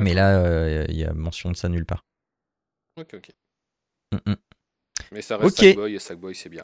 Mais 0.00 0.14
là, 0.14 0.38
euh, 0.40 0.84
il 0.88 0.96
y 0.96 1.04
a 1.04 1.12
mention 1.12 1.50
de 1.52 1.56
ça 1.56 1.68
nulle 1.68 1.86
part. 1.86 2.02
Ok, 3.00 3.14
ok. 3.14 3.30
Mm, 4.12 4.30
mm. 4.32 4.36
Mais 5.12 5.22
ça 5.22 5.36
reste 5.36 5.58
Ok. 5.58 5.64
Sackboy, 5.64 5.94
et 5.94 5.98
Sackboy, 6.00 6.34
c'est 6.34 6.48
bien. 6.48 6.62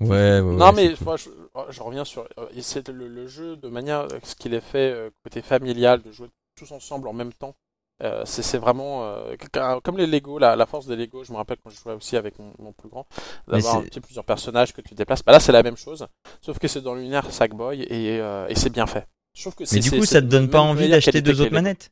Ouais, 0.00 0.08
ouais, 0.08 0.40
Non, 0.42 0.66
ouais, 0.66 0.72
mais 0.72 0.94
moi, 1.04 1.16
je, 1.16 1.30
je 1.70 1.82
reviens 1.82 2.04
sur. 2.04 2.28
euh, 2.38 2.46
C'est 2.60 2.88
le, 2.88 3.08
le 3.08 3.26
jeu 3.26 3.56
de 3.56 3.68
manière 3.68 4.00
euh, 4.00 4.18
ce 4.22 4.34
qu'il 4.34 4.52
est 4.54 4.60
fait 4.60 4.92
euh, 4.92 5.10
côté 5.24 5.42
familial, 5.42 6.02
de 6.02 6.12
jouer 6.12 6.28
tous 6.54 6.70
ensemble 6.72 7.08
en 7.08 7.12
même 7.12 7.32
temps. 7.32 7.54
Euh, 8.02 8.22
c'est 8.26 8.58
vraiment 8.58 9.04
euh, 9.04 9.34
comme 9.82 9.96
les 9.96 10.06
Lego, 10.06 10.38
la, 10.38 10.54
la 10.54 10.66
force 10.66 10.86
des 10.86 10.96
Lego. 10.96 11.24
Je 11.24 11.32
me 11.32 11.38
rappelle 11.38 11.56
quand 11.64 11.70
je 11.70 11.80
jouais 11.80 11.94
aussi 11.94 12.18
avec 12.18 12.38
mon, 12.38 12.52
mon 12.58 12.72
plus 12.72 12.90
grand, 12.90 13.06
d'avoir 13.48 13.82
plusieurs 14.02 14.24
personnages 14.24 14.74
que 14.74 14.82
tu 14.82 14.94
déplaces. 14.94 15.22
Bah 15.24 15.32
là, 15.32 15.40
c'est 15.40 15.52
la 15.52 15.62
même 15.62 15.78
chose, 15.78 16.06
sauf 16.42 16.58
que 16.58 16.68
c'est 16.68 16.82
dans 16.82 16.94
l'univers 16.94 17.30
Sackboy 17.32 17.82
et, 17.82 18.16
et 18.16 18.54
c'est 18.54 18.68
bien 18.68 18.86
fait. 18.86 19.06
Je 19.34 19.48
que 19.48 19.64
Mais 19.72 19.80
du 19.80 19.90
coup, 19.90 20.04
ça 20.04 20.20
te 20.20 20.26
donne 20.26 20.50
pas 20.50 20.60
envie 20.60 20.90
d'acheter 20.90 21.22
deux 21.22 21.40
autres 21.40 21.52
manettes? 21.52 21.90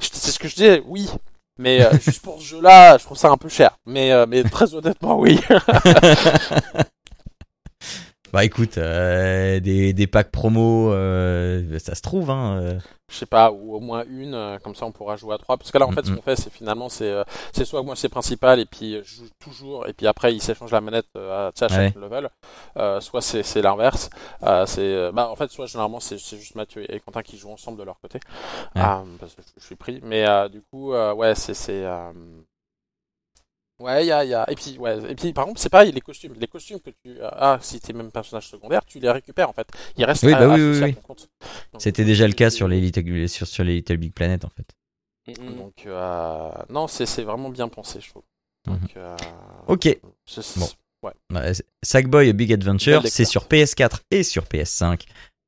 C'est 0.00 0.30
ce 0.30 0.38
que 0.38 0.48
je 0.48 0.54
disais, 0.54 0.82
oui. 0.86 1.08
Mais 1.58 1.82
euh, 1.82 1.90
juste 2.04 2.22
pour 2.22 2.40
ce 2.40 2.46
jeu-là, 2.46 2.98
je 2.98 3.04
trouve 3.04 3.18
ça 3.18 3.30
un 3.30 3.36
peu 3.36 3.48
cher. 3.48 3.78
Mais, 3.86 4.12
euh, 4.12 4.26
mais 4.28 4.42
très 4.44 4.74
honnêtement, 4.74 5.18
oui. 5.18 5.40
Bah 8.36 8.44
écoute, 8.44 8.76
euh, 8.76 9.60
des, 9.60 9.94
des 9.94 10.06
packs 10.06 10.30
promo, 10.30 10.92
euh, 10.92 11.78
ça 11.78 11.94
se 11.94 12.02
trouve, 12.02 12.28
hein. 12.28 12.60
euh. 12.60 12.78
je 13.10 13.16
sais 13.16 13.24
pas, 13.24 13.50
ou 13.50 13.74
au 13.74 13.80
moins 13.80 14.04
une, 14.10 14.34
euh, 14.34 14.58
comme 14.58 14.74
ça 14.74 14.84
on 14.84 14.92
pourra 14.92 15.16
jouer 15.16 15.34
à 15.34 15.38
trois. 15.38 15.56
Parce 15.56 15.70
que 15.70 15.78
là, 15.78 15.86
en 15.86 15.90
fait, 15.90 16.04
ce 16.04 16.10
Mhm. 16.10 16.16
qu'on 16.16 16.22
fait, 16.22 16.36
c'est 16.36 16.52
finalement, 16.52 16.90
c'est 16.90 17.10
euh, 17.10 17.24
c'est 17.54 17.64
soit 17.64 17.82
moi 17.82 17.96
c'est 17.96 18.10
principal, 18.10 18.60
et 18.60 18.66
puis 18.66 19.00
je 19.04 19.14
joue 19.14 19.28
toujours, 19.38 19.86
et 19.88 19.94
puis 19.94 20.06
après, 20.06 20.34
il 20.34 20.42
s'échange 20.42 20.70
la 20.70 20.82
manette 20.82 21.06
euh, 21.16 21.48
à, 21.48 21.66
chaque 21.66 21.94
level. 21.94 22.28
Euh, 22.76 23.00
soit 23.00 23.22
c'est 23.22 23.62
l'inverse. 23.62 24.10
Euh, 24.42 24.66
c'est 24.66 25.10
bah, 25.12 25.30
en 25.30 25.36
fait, 25.36 25.50
soit 25.50 25.64
généralement, 25.64 26.00
c'est 26.00 26.18
juste 26.18 26.56
Mathieu 26.56 26.84
et 26.94 27.00
Quentin 27.00 27.22
qui 27.22 27.38
jouent 27.38 27.52
ensemble 27.52 27.78
de 27.78 27.84
leur 27.84 27.98
côté. 28.00 28.20
Ouais. 28.74 28.82
Parce 29.18 29.34
que 29.34 29.40
je, 29.40 29.60
je 29.62 29.64
suis 29.64 29.76
pris. 29.76 30.00
Mais 30.02 30.28
euh, 30.28 30.50
du 30.50 30.60
coup, 30.60 30.92
euh, 30.92 31.14
ouais, 31.14 31.34
c'est. 31.34 31.86
C'est, 33.78 33.82
euh, 33.84 33.86
Ouais, 33.86 34.04
il 34.04 34.08
y 34.08 34.12
a, 34.12 34.24
il 34.24 34.30
y 34.30 34.34
a. 34.34 34.50
Et 34.50 34.54
puis, 34.54 34.76
ouais. 34.78 34.98
Et 35.10 35.14
puis, 35.14 35.32
par 35.32 35.44
contre, 35.46 35.60
c'est 35.60 35.68
pareil, 35.68 35.92
les 35.92 36.00
costumes. 36.00 36.34
Les 36.38 36.46
costumes 36.46 36.80
que 36.80 36.90
tu 36.90 37.20
as, 37.22 37.58
si 37.62 37.78
t'es 37.80 37.92
même 37.92 38.10
personnage 38.10 38.48
secondaire, 38.48 38.84
tu 38.84 38.98
les 39.00 39.10
récupères 39.10 39.48
en 39.48 39.52
fait. 39.52 39.68
Ils 39.96 40.04
restent 40.04 40.22
Oui, 40.24 40.32
à- 40.32 40.38
bah 40.40 40.48
oui, 40.48 40.54
associés 40.54 40.72
oui, 40.74 40.82
à 40.82 40.86
oui. 40.86 40.94
ton 40.94 41.00
compte. 41.02 41.28
C'était 41.78 42.04
déjà 42.04 42.26
le 42.26 42.32
cas 42.34 42.50
sur 42.50 42.68
les 42.68 42.80
Little, 42.80 43.28
sur, 43.28 43.46
sur 43.46 43.64
les 43.64 43.74
Little 43.76 43.96
Big 43.98 44.12
Planet 44.12 44.44
en 44.44 44.50
fait. 44.50 44.66
Donc, 45.56 45.84
euh, 45.86 46.50
non, 46.70 46.86
c'est 46.86 47.04
c'est 47.06 47.24
vraiment 47.24 47.48
bien 47.50 47.68
pensé, 47.68 48.00
je 48.00 48.10
trouve. 48.10 48.22
Mhm. 48.66 48.78
Donc, 48.78 48.96
euh, 48.96 49.16
Ok. 49.66 49.98
Bon. 50.56 50.68
Ouais. 51.02 51.52
Sackboy 51.82 52.32
Big 52.32 52.52
Adventure, 52.52 53.02
c'est 53.06 53.24
sur 53.24 53.44
PS4 53.46 54.00
et 54.10 54.22
sur 54.22 54.44
PS5. 54.44 55.02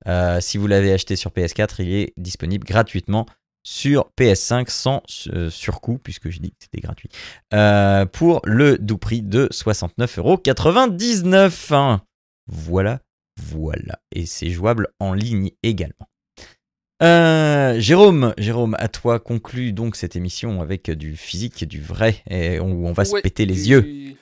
Euh, 0.06 0.40
si 0.40 0.58
vous 0.58 0.66
l'avez 0.66 0.92
acheté 0.92 1.16
sur 1.16 1.30
PS4, 1.32 1.76
il 1.82 1.92
est 1.92 2.12
disponible 2.16 2.64
gratuitement 2.66 3.26
sur 3.62 4.10
PS5 4.18 4.68
sans 4.70 5.02
euh, 5.32 5.50
surcoût, 5.50 5.98
puisque 6.02 6.30
j'ai 6.30 6.40
dit 6.40 6.50
que 6.50 6.56
c'était 6.60 6.80
gratuit, 6.80 7.08
euh, 7.54 8.04
pour 8.06 8.40
le 8.44 8.78
doux 8.78 8.98
prix 8.98 9.22
de 9.22 9.48
69,99€. 9.52 11.74
Hein. 11.74 12.02
Voilà, 12.46 13.00
voilà. 13.40 13.98
Et 14.14 14.26
c'est 14.26 14.50
jouable 14.50 14.88
en 15.00 15.12
ligne 15.12 15.50
également. 15.62 16.08
Euh, 17.02 17.78
Jérôme, 17.78 18.34
Jérôme, 18.38 18.74
à 18.78 18.88
toi 18.88 19.20
conclut 19.20 19.72
donc 19.72 19.94
cette 19.94 20.16
émission 20.16 20.60
avec 20.60 20.90
du 20.90 21.16
physique, 21.16 21.64
du 21.64 21.80
vrai, 21.80 22.16
et 22.28 22.58
où 22.58 22.86
on 22.88 22.92
va 22.92 23.04
se 23.04 23.20
péter 23.20 23.46
les 23.46 23.54
du- 23.54 23.70
yeux. 23.70 24.16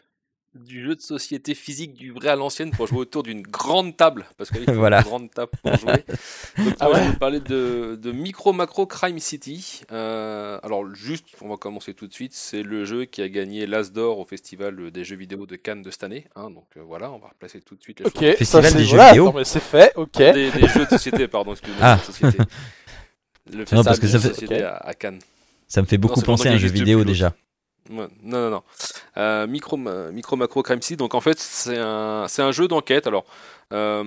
Du 0.65 0.85
jeu 0.85 0.95
de 0.97 1.01
société 1.01 1.55
physique 1.55 1.95
du 1.95 2.11
vrai 2.13 2.29
à 2.31 2.37
l'ancienne 2.37 2.71
pour 2.71 2.87
jouer 2.87 2.99
autour 2.99 3.23
d'une 3.23 3.43
grande 3.43 3.97
table. 3.97 4.27
Parce 4.37 4.51
qu'il 4.51 4.65
faut 4.65 4.73
Voilà. 4.75 4.99
une 4.99 5.05
grande 5.05 5.31
table 5.31 5.51
pour 5.63 5.77
jouer. 5.77 6.05
Donc, 6.59 6.75
Ah 6.81 6.87
moi, 6.89 6.95
je 6.95 6.99
ouais 6.99 7.01
vais 7.07 7.11
vous 7.13 7.19
parler 7.19 7.41
de, 7.41 7.99
de 8.01 8.13
Micro 8.13 8.53
Macro 8.53 8.87
Crime 8.87 9.19
City. 9.19 9.83
Euh, 9.93 10.59
alors, 10.63 10.95
juste, 10.95 11.27
on 11.41 11.49
va 11.49 11.57
commencer 11.57 11.95
tout 11.95 12.07
de 12.07 12.13
suite. 12.15 12.33
C'est 12.35 12.63
le 12.63 12.85
jeu 12.85 13.05
qui 13.05 13.23
a 13.23 13.29
gagné 13.29 13.67
l'As 13.67 13.93
d'or 13.93 14.19
au 14.19 14.25
Festival 14.25 14.91
des 14.91 15.05
jeux 15.05 15.17
vidéo 15.17 15.47
de 15.47 15.57
Cannes 15.57 15.83
de 15.83 15.91
cette 15.91 16.05
année. 16.05 16.27
hein. 16.37 16.51
donc 16.51 16.67
euh, 16.77 16.83
voilà, 16.87 17.11
on 17.13 17.19
va 17.19 17.29
replacer 17.29 17.61
tout 17.61 17.75
de 17.77 17.83
suite 17.83 18.01
les 18.01 18.07
Ok, 18.07 18.15
choses. 18.21 18.35
Festival 18.37 18.65
ça 18.65 18.79
des 18.79 18.85
jeux 18.85 18.97
voilà, 18.97 19.11
vidéo. 19.13 19.35
c'est 19.45 19.61
fait, 19.63 19.93
ok. 19.97 20.17
Des, 20.19 20.51
des 20.51 20.69
jeux 20.69 20.85
de 20.85 20.91
société, 20.91 21.29
pardon, 21.29 21.53
excusez-moi. 21.53 21.83
Ah. 21.85 21.99
société. 21.99 22.39
Le 23.53 23.59
Non, 23.73 23.85
parce 23.85 23.99
festival 23.99 23.99
que 23.99 24.01
des 24.01 24.09
jeux 24.09 24.19
de 24.19 24.23
fait- 24.23 24.29
société 24.35 24.63
à, 24.63 24.77
à 24.77 24.95
Cannes. 24.95 25.21
Ça 25.69 25.81
me 25.83 25.87
fait 25.87 25.99
beaucoup 25.99 26.21
penser 26.21 26.49
à 26.49 26.53
un 26.53 26.59
jeu 26.59 26.69
vidéo 26.69 27.05
déjà. 27.05 27.35
Non, 27.91 28.09
non, 28.23 28.51
non. 28.51 28.63
Euh, 29.17 29.47
micro, 29.47 29.77
micro 29.77 30.37
Macro 30.37 30.63
Crime 30.63 30.83
City. 30.83 30.97
Donc 30.97 31.15
en 31.15 31.21
fait, 31.21 31.39
c'est 31.39 31.79
un, 31.79 32.27
c'est 32.29 32.43
un 32.43 32.53
jeu 32.53 32.69
d'enquête. 32.69 33.07
Alors, 33.07 33.25
euh, 33.73 34.03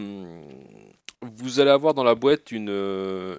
vous 1.22 1.60
allez 1.60 1.72
avoir 1.72 1.94
dans 1.94 2.04
la 2.04 2.16
boîte 2.16 2.52
une, 2.52 2.70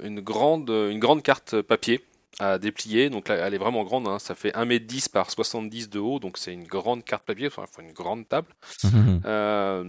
une, 0.02 0.20
grande, 0.20 0.68
une 0.70 0.98
grande 0.98 1.22
carte 1.22 1.60
papier 1.62 2.04
à 2.38 2.58
déplier. 2.58 3.10
Donc 3.10 3.28
là, 3.28 3.36
elle 3.36 3.54
est 3.54 3.58
vraiment 3.58 3.84
grande. 3.84 4.08
hein. 4.08 4.18
Ça 4.18 4.34
fait 4.34 4.50
1m10 4.54 5.10
par 5.10 5.30
70 5.30 5.88
de 5.90 5.98
haut. 5.98 6.18
Donc 6.18 6.38
c'est 6.38 6.52
une 6.52 6.64
grande 6.64 7.04
carte 7.04 7.24
papier. 7.24 7.46
Enfin, 7.46 7.64
il 7.70 7.74
faut 7.74 7.82
une 7.82 7.92
grande 7.92 8.28
table. 8.28 8.48
Euh, 9.26 9.84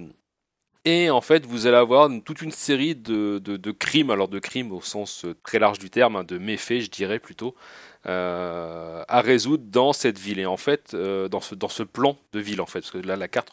et 0.86 1.10
en 1.12 1.22
fait, 1.22 1.46
vous 1.46 1.68
allez 1.68 1.78
avoir 1.78 2.10
toute 2.26 2.42
une 2.42 2.52
série 2.52 2.96
de, 2.96 3.40
de- 3.40 3.72
crimes, 3.72 4.10
alors 4.10 4.28
de 4.28 4.40
crimes 4.40 4.72
au 4.72 4.82
sens 4.82 5.26
euh, 5.26 5.36
très 5.44 5.60
large 5.60 5.80
du 5.80 5.90
terme, 5.90 6.16
hein, 6.16 6.24
de 6.24 6.38
méfaits, 6.40 6.80
je 6.82 6.90
dirais 6.90 7.20
plutôt, 7.20 7.56
euh, 8.08 9.04
à 9.08 9.22
résoudre 9.22 9.66
dans 9.68 9.94
cette 9.94 10.18
ville. 10.20 10.40
Et 10.40 10.46
en 10.48 10.58
fait, 10.58 10.94
euh, 10.94 11.28
dans, 11.28 11.42
ce, 11.42 11.54
dans 11.56 11.70
ce 11.70 11.84
plan 11.84 12.18
de 12.34 12.40
ville, 12.40 12.62
en 12.62 12.66
fait, 12.66 12.80
parce 12.82 12.92
que 12.92 12.98
là, 12.98 13.16
la 13.16 13.28
carte, 13.28 13.52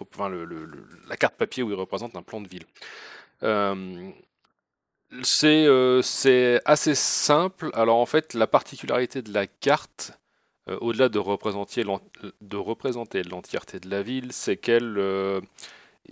la 1.08 1.16
carte 1.16 1.34
papier 1.36 1.62
où 1.62 1.70
il 1.70 1.74
représente 1.74 2.16
un 2.16 2.22
plan 2.22 2.40
de 2.40 2.48
ville. 2.48 2.64
C'est 5.22 6.60
assez 6.64 6.94
simple. 6.94 7.70
Alors 7.74 7.96
en 7.98 8.06
fait, 8.06 8.34
la 8.34 8.46
particularité 8.46 9.22
de 9.22 9.32
la 9.32 9.46
carte, 9.46 10.12
au-delà 10.80 11.08
de 11.08 11.18
représenter 11.18 11.84
de 12.42 12.56
représenter 12.56 13.22
l'entièreté 13.22 13.80
de 13.80 13.88
la 13.90 14.02
ville, 14.02 14.32
c'est 14.32 14.56
qu'elle 14.58 14.98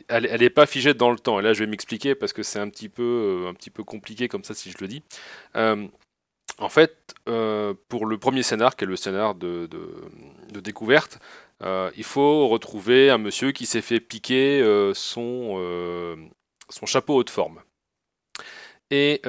elle, 0.08 0.26
elle 0.26 0.42
est 0.42 0.50
pas 0.50 0.66
figée 0.66 0.94
dans 0.94 1.10
le 1.10 1.18
temps. 1.18 1.40
Et 1.40 1.42
là, 1.42 1.52
je 1.52 1.60
vais 1.60 1.66
m'expliquer 1.66 2.14
parce 2.14 2.32
que 2.32 2.42
c'est 2.42 2.58
un 2.58 2.68
petit 2.68 2.88
peu 2.88 3.46
euh, 3.48 3.82
compliqué 3.84 4.28
comme 4.28 4.44
ça 4.44 4.54
si 4.54 4.70
je 4.70 4.76
le 4.80 4.88
dis. 4.88 5.02
Euh, 5.56 5.86
en 6.58 6.68
fait, 6.68 7.14
euh, 7.28 7.74
pour 7.88 8.06
le 8.06 8.18
premier 8.18 8.42
scénar, 8.42 8.76
qui 8.76 8.84
est 8.84 8.86
le 8.86 8.96
scénar 8.96 9.34
de, 9.34 9.68
découverte, 10.52 11.18
il 11.62 12.04
faut 12.04 12.48
retrouver 12.48 13.10
un 13.10 13.18
monsieur 13.18 13.52
qui 13.52 13.66
s'est 13.66 13.82
fait 13.82 14.00
piquer 14.00 14.62
son, 14.94 16.16
chapeau 16.86 17.16
haute 17.16 17.30
forme. 17.30 17.60
Et 18.90 19.20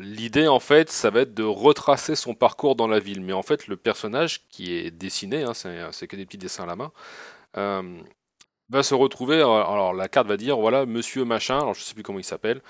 l'idée, 0.00 0.46
en 0.46 0.60
fait, 0.60 0.90
ça 0.90 1.10
va 1.10 1.22
être 1.22 1.34
de 1.34 1.42
retracer 1.42 2.14
son 2.14 2.34
parcours 2.34 2.76
dans 2.76 2.86
la 2.86 3.00
ville. 3.00 3.20
Mais 3.20 3.32
en 3.32 3.42
fait, 3.42 3.66
le 3.66 3.76
personnage 3.76 4.46
qui 4.48 4.72
est 4.72 4.92
dessiné, 4.92 5.42
hein, 5.42 5.54
c'est 5.54 6.06
que 6.06 6.16
des 6.16 6.24
petits 6.24 6.38
dessins 6.38 6.64
à 6.64 6.66
la 6.66 6.76
main, 6.76 6.92
va 8.70 8.82
se 8.82 8.94
retrouver. 8.94 9.36
Alors, 9.36 9.92
la 9.94 10.08
carte 10.08 10.26
va 10.28 10.36
dire 10.36 10.56
voilà, 10.58 10.86
monsieur 10.86 11.24
machin, 11.24 11.58
alors 11.58 11.74
je 11.74 11.82
sais 11.82 11.94
plus 11.94 12.02
comment 12.02 12.18
il 12.18 12.24
s'appelle, 12.24 12.62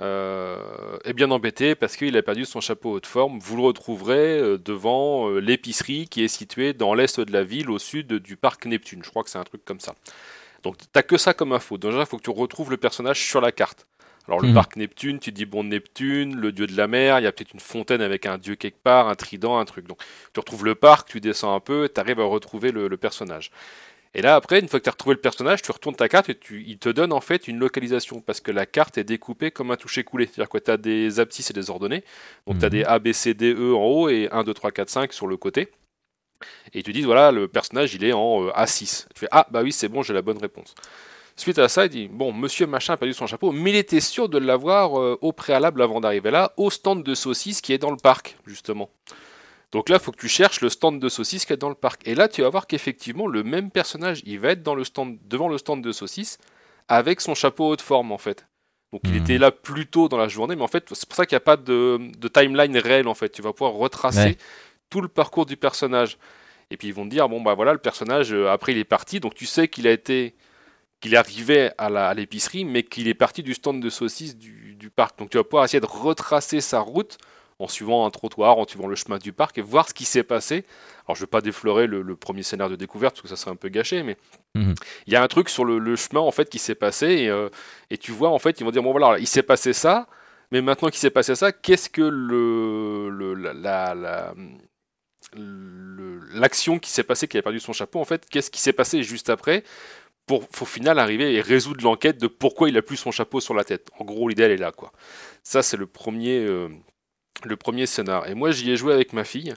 euh, 0.00 0.98
est 1.04 1.12
bien 1.12 1.30
embêté 1.30 1.74
parce 1.74 1.96
qu'il 1.96 2.16
a 2.16 2.22
perdu 2.22 2.44
son 2.44 2.60
chapeau 2.60 2.92
haute 2.92 3.06
forme. 3.06 3.38
Vous 3.40 3.56
le 3.56 3.62
retrouverez 3.62 4.38
euh, 4.38 4.58
devant 4.58 5.28
euh, 5.30 5.40
l'épicerie 5.40 6.08
qui 6.08 6.22
est 6.24 6.28
située 6.28 6.72
dans 6.72 6.94
l'est 6.94 7.20
de 7.20 7.32
la 7.32 7.42
ville, 7.44 7.70
au 7.70 7.78
sud 7.78 8.14
du 8.14 8.36
parc 8.36 8.66
Neptune. 8.66 9.02
Je 9.04 9.10
crois 9.10 9.24
que 9.24 9.30
c'est 9.30 9.38
un 9.38 9.44
truc 9.44 9.64
comme 9.64 9.80
ça. 9.80 9.94
Donc, 10.62 10.76
t'as 10.92 11.02
que 11.02 11.16
ça 11.16 11.34
comme 11.34 11.52
info. 11.52 11.78
Déjà, 11.78 12.00
il 12.00 12.06
faut 12.06 12.16
que 12.18 12.22
tu 12.22 12.30
retrouves 12.30 12.70
le 12.70 12.76
personnage 12.76 13.20
sur 13.24 13.40
la 13.40 13.52
carte. 13.52 13.86
Alors, 14.26 14.40
le 14.40 14.48
Mhm. 14.48 14.54
parc 14.54 14.76
Neptune, 14.76 15.18
tu 15.20 15.32
dis 15.32 15.46
bon, 15.46 15.64
Neptune, 15.64 16.36
le 16.36 16.52
dieu 16.52 16.66
de 16.66 16.76
la 16.76 16.86
mer, 16.86 17.18
il 17.20 17.24
y 17.24 17.26
a 17.26 17.32
peut-être 17.32 17.54
une 17.54 17.60
fontaine 17.60 18.02
avec 18.02 18.26
un 18.26 18.36
dieu 18.38 18.56
quelque 18.56 18.82
part, 18.82 19.08
un 19.08 19.14
trident, 19.14 19.58
un 19.58 19.64
truc. 19.64 19.86
Donc, 19.86 20.00
tu 20.34 20.40
retrouves 20.40 20.64
le 20.66 20.74
parc, 20.74 21.08
tu 21.08 21.20
descends 21.20 21.54
un 21.54 21.60
peu, 21.60 21.88
tu 21.92 21.98
arrives 22.00 22.20
à 22.20 22.24
retrouver 22.24 22.70
le, 22.72 22.88
le 22.88 22.96
personnage. 22.98 23.50
Et 24.14 24.22
là, 24.22 24.36
après, 24.36 24.58
une 24.60 24.68
fois 24.68 24.80
que 24.80 24.84
tu 24.84 24.88
as 24.88 24.92
retrouvé 24.92 25.14
le 25.14 25.20
personnage, 25.20 25.62
tu 25.62 25.70
retournes 25.70 25.94
ta 25.94 26.08
carte 26.08 26.28
et 26.30 26.34
tu, 26.38 26.64
il 26.66 26.78
te 26.78 26.88
donne 26.88 27.12
en 27.12 27.20
fait 27.20 27.46
une 27.48 27.58
localisation 27.58 28.20
parce 28.20 28.40
que 28.40 28.50
la 28.50 28.66
carte 28.66 28.98
est 28.98 29.04
découpée 29.04 29.50
comme 29.50 29.70
un 29.70 29.76
toucher-coulé. 29.76 30.26
C'est-à-dire 30.26 30.48
que 30.48 30.58
tu 30.58 30.70
as 30.70 30.76
des 30.76 31.20
abscisses 31.20 31.50
et 31.50 31.54
des 31.54 31.70
ordonnées. 31.70 32.04
Donc, 32.46 32.58
tu 32.58 32.64
as 32.64 32.68
Mhm. 32.68 32.72
des 32.72 32.84
A, 32.84 32.98
B, 32.98 33.12
C, 33.12 33.34
D, 33.34 33.52
E 33.54 33.74
en 33.74 33.84
haut 33.84 34.08
et 34.08 34.28
1, 34.32 34.44
2, 34.44 34.54
3, 34.54 34.70
4, 34.72 34.88
5 34.90 35.12
sur 35.12 35.26
le 35.26 35.36
côté. 35.36 35.68
Et 36.72 36.82
tu 36.82 36.92
dis, 36.92 37.02
voilà, 37.02 37.32
le 37.32 37.48
personnage, 37.48 37.94
il 37.94 38.04
est 38.04 38.12
en 38.12 38.44
euh, 38.44 38.50
A6. 38.52 39.06
Tu 39.14 39.20
fais, 39.20 39.28
ah, 39.30 39.46
bah 39.50 39.62
oui, 39.62 39.72
c'est 39.72 39.88
bon, 39.88 40.02
j'ai 40.02 40.14
la 40.14 40.22
bonne 40.22 40.38
réponse. 40.38 40.74
Suite 41.36 41.58
à 41.58 41.68
ça, 41.68 41.84
il 41.86 41.88
dit, 41.90 42.08
bon, 42.08 42.32
monsieur 42.32 42.66
machin 42.66 42.94
a 42.94 42.96
perdu 42.96 43.14
son 43.14 43.26
chapeau, 43.28 43.52
mais 43.52 43.70
il 43.70 43.76
était 43.76 44.00
sûr 44.00 44.28
de 44.28 44.38
l'avoir 44.38 44.98
euh, 44.98 45.18
au 45.20 45.32
préalable 45.32 45.82
avant 45.82 46.00
d'arriver 46.00 46.30
là, 46.32 46.52
au 46.56 46.70
stand 46.70 47.04
de 47.04 47.14
saucisses 47.14 47.60
qui 47.60 47.72
est 47.72 47.78
dans 47.78 47.90
le 47.92 47.96
parc, 47.96 48.36
justement. 48.46 48.90
Donc 49.72 49.88
là, 49.90 49.96
il 49.96 50.02
faut 50.02 50.12
que 50.12 50.20
tu 50.20 50.28
cherches 50.28 50.60
le 50.62 50.70
stand 50.70 50.98
de 50.98 51.08
saucisses 51.08 51.44
qui 51.44 51.52
est 51.52 51.58
dans 51.58 51.68
le 51.68 51.74
parc. 51.74 52.06
Et 52.08 52.14
là, 52.14 52.28
tu 52.28 52.40
vas 52.42 52.48
voir 52.48 52.66
qu'effectivement, 52.66 53.26
le 53.26 53.42
même 53.42 53.70
personnage, 53.70 54.22
il 54.24 54.38
va 54.40 54.50
être 54.50 54.62
dans 54.62 54.74
le 54.74 54.84
stand, 54.84 55.18
devant 55.26 55.48
le 55.48 55.58
stand 55.58 55.82
de 55.82 55.92
saucisses 55.92 56.38
avec 56.88 57.20
son 57.20 57.34
chapeau 57.34 57.68
haute 57.68 57.82
forme, 57.82 58.10
en 58.12 58.18
fait. 58.18 58.46
Donc 58.92 59.02
il 59.04 59.10
Mhm. 59.12 59.16
était 59.22 59.36
là 59.38 59.50
plus 59.50 59.86
tôt 59.86 60.08
dans 60.08 60.16
la 60.16 60.28
journée, 60.28 60.56
mais 60.56 60.62
en 60.62 60.68
fait, 60.68 60.86
c'est 60.94 61.06
pour 61.06 61.16
ça 61.16 61.26
qu'il 61.26 61.34
n'y 61.36 61.38
a 61.38 61.40
pas 61.40 61.58
de, 61.58 61.98
de 62.16 62.28
timeline 62.28 62.78
réelle, 62.78 63.08
en 63.08 63.14
fait. 63.14 63.28
Tu 63.28 63.42
vas 63.42 63.52
pouvoir 63.52 63.74
retracer 63.74 64.20
Ouais. 64.20 64.36
tout 64.88 65.02
le 65.02 65.08
parcours 65.08 65.44
du 65.44 65.58
personnage. 65.58 66.16
Et 66.70 66.78
puis 66.78 66.88
ils 66.88 66.94
vont 66.94 67.04
te 67.04 67.10
dire, 67.10 67.28
bon, 67.28 67.42
bah 67.42 67.52
voilà, 67.54 67.72
le 67.74 67.78
personnage, 67.78 68.32
euh, 68.32 68.48
après, 68.50 68.72
il 68.72 68.78
est 68.78 68.84
parti, 68.84 69.20
donc 69.20 69.34
tu 69.34 69.44
sais 69.46 69.68
qu'il 69.68 69.86
a 69.86 69.90
été 69.92 70.34
qu'il 71.00 71.14
est 71.14 71.18
arrivé 71.18 71.70
à 71.78 71.90
la- 71.90 72.08
à 72.08 72.14
l'épicerie, 72.14 72.64
mais 72.64 72.82
qu'il 72.82 73.06
est 73.06 73.14
parti 73.14 73.42
du 73.44 73.54
stand 73.54 73.80
de 73.80 73.88
saucisses 73.90 74.36
du, 74.36 74.74
du 74.74 74.90
parc. 74.90 75.18
Donc 75.18 75.30
tu 75.30 75.36
vas 75.36 75.44
pouvoir 75.44 75.64
essayer 75.64 75.80
de 75.80 75.86
retracer 75.86 76.60
sa 76.60 76.80
route 76.80 77.18
en 77.58 77.68
suivant 77.68 78.06
un 78.06 78.10
trottoir, 78.10 78.58
en 78.58 78.66
suivant 78.66 78.86
le 78.86 78.94
chemin 78.96 79.18
du 79.18 79.32
parc 79.32 79.58
et 79.58 79.62
voir 79.62 79.88
ce 79.88 79.94
qui 79.94 80.04
s'est 80.04 80.22
passé. 80.22 80.64
Alors 81.06 81.16
je 81.16 81.22
ne 81.22 81.26
vais 81.26 81.30
pas 81.30 81.40
déflorer 81.40 81.86
le, 81.86 82.02
le 82.02 82.16
premier 82.16 82.42
scénario 82.42 82.76
de 82.76 82.80
découverte 82.80 83.14
parce 83.16 83.22
que 83.22 83.28
ça 83.28 83.36
serait 83.36 83.50
un 83.50 83.56
peu 83.56 83.68
gâché, 83.68 84.02
mais 84.02 84.16
Mhm. 84.54 84.74
il 85.06 85.12
y 85.12 85.16
a 85.16 85.22
un 85.22 85.28
truc 85.28 85.48
sur 85.48 85.64
le, 85.64 85.78
le 85.78 85.94
chemin 85.96 86.20
en 86.20 86.30
fait 86.30 86.48
qui 86.48 86.58
s'est 86.58 86.74
passé 86.74 87.06
et, 87.06 87.28
euh, 87.28 87.48
et 87.90 87.98
tu 87.98 88.12
vois 88.12 88.30
en 88.30 88.38
fait 88.38 88.60
ils 88.60 88.64
vont 88.64 88.70
dire 88.70 88.82
bon 88.82 88.92
voilà 88.92 89.18
il 89.18 89.26
s'est 89.26 89.42
passé 89.42 89.72
ça, 89.72 90.06
mais 90.50 90.62
maintenant 90.62 90.88
qu'il 90.88 90.98
s'est 91.00 91.10
passé 91.10 91.34
ça, 91.34 91.52
qu'est-ce 91.52 91.90
que 91.90 92.00
le, 92.02 93.10
le- 93.10 93.34
la- 93.34 93.52
la- 93.54 93.94
la- 93.94 94.34
le- 95.34 96.20
l'action 96.34 96.78
qui 96.78 96.90
s'est 96.90 97.02
passée, 97.02 97.28
qui 97.28 97.38
a 97.38 97.42
perdu 97.42 97.60
son 97.60 97.72
chapeau, 97.72 98.00
en 98.00 98.04
fait, 98.04 98.26
qu'est-ce 98.30 98.50
qui 98.50 98.60
s'est 98.60 98.72
passé 98.72 99.02
juste 99.02 99.30
après 99.30 99.64
pour, 100.26 100.44
au 100.60 100.64
final, 100.64 100.98
arriver 100.98 101.34
et 101.34 101.40
résoudre 101.40 101.82
l'enquête 101.84 102.18
de 102.18 102.26
pourquoi 102.26 102.68
il 102.68 102.76
a 102.76 102.82
plus 102.82 102.96
son 102.96 103.10
chapeau 103.10 103.40
sur 103.40 103.54
la 103.54 103.64
tête? 103.64 103.88
En 103.98 104.04
gros, 104.04 104.28
l'idée, 104.28 104.42
elle 104.42 104.50
est 104.52 104.56
là, 104.58 104.72
quoi. 104.72 104.92
Ça, 105.42 105.62
c'est 105.62 105.76
le 105.78 105.86
premier, 105.86 106.38
euh, 106.44 106.68
le 107.44 107.56
premier 107.56 107.86
scénar. 107.86 108.28
Et 108.28 108.34
moi, 108.34 108.50
j'y 108.50 108.70
ai 108.70 108.76
joué 108.76 108.92
avec 108.92 109.12
ma 109.12 109.24
fille, 109.24 109.54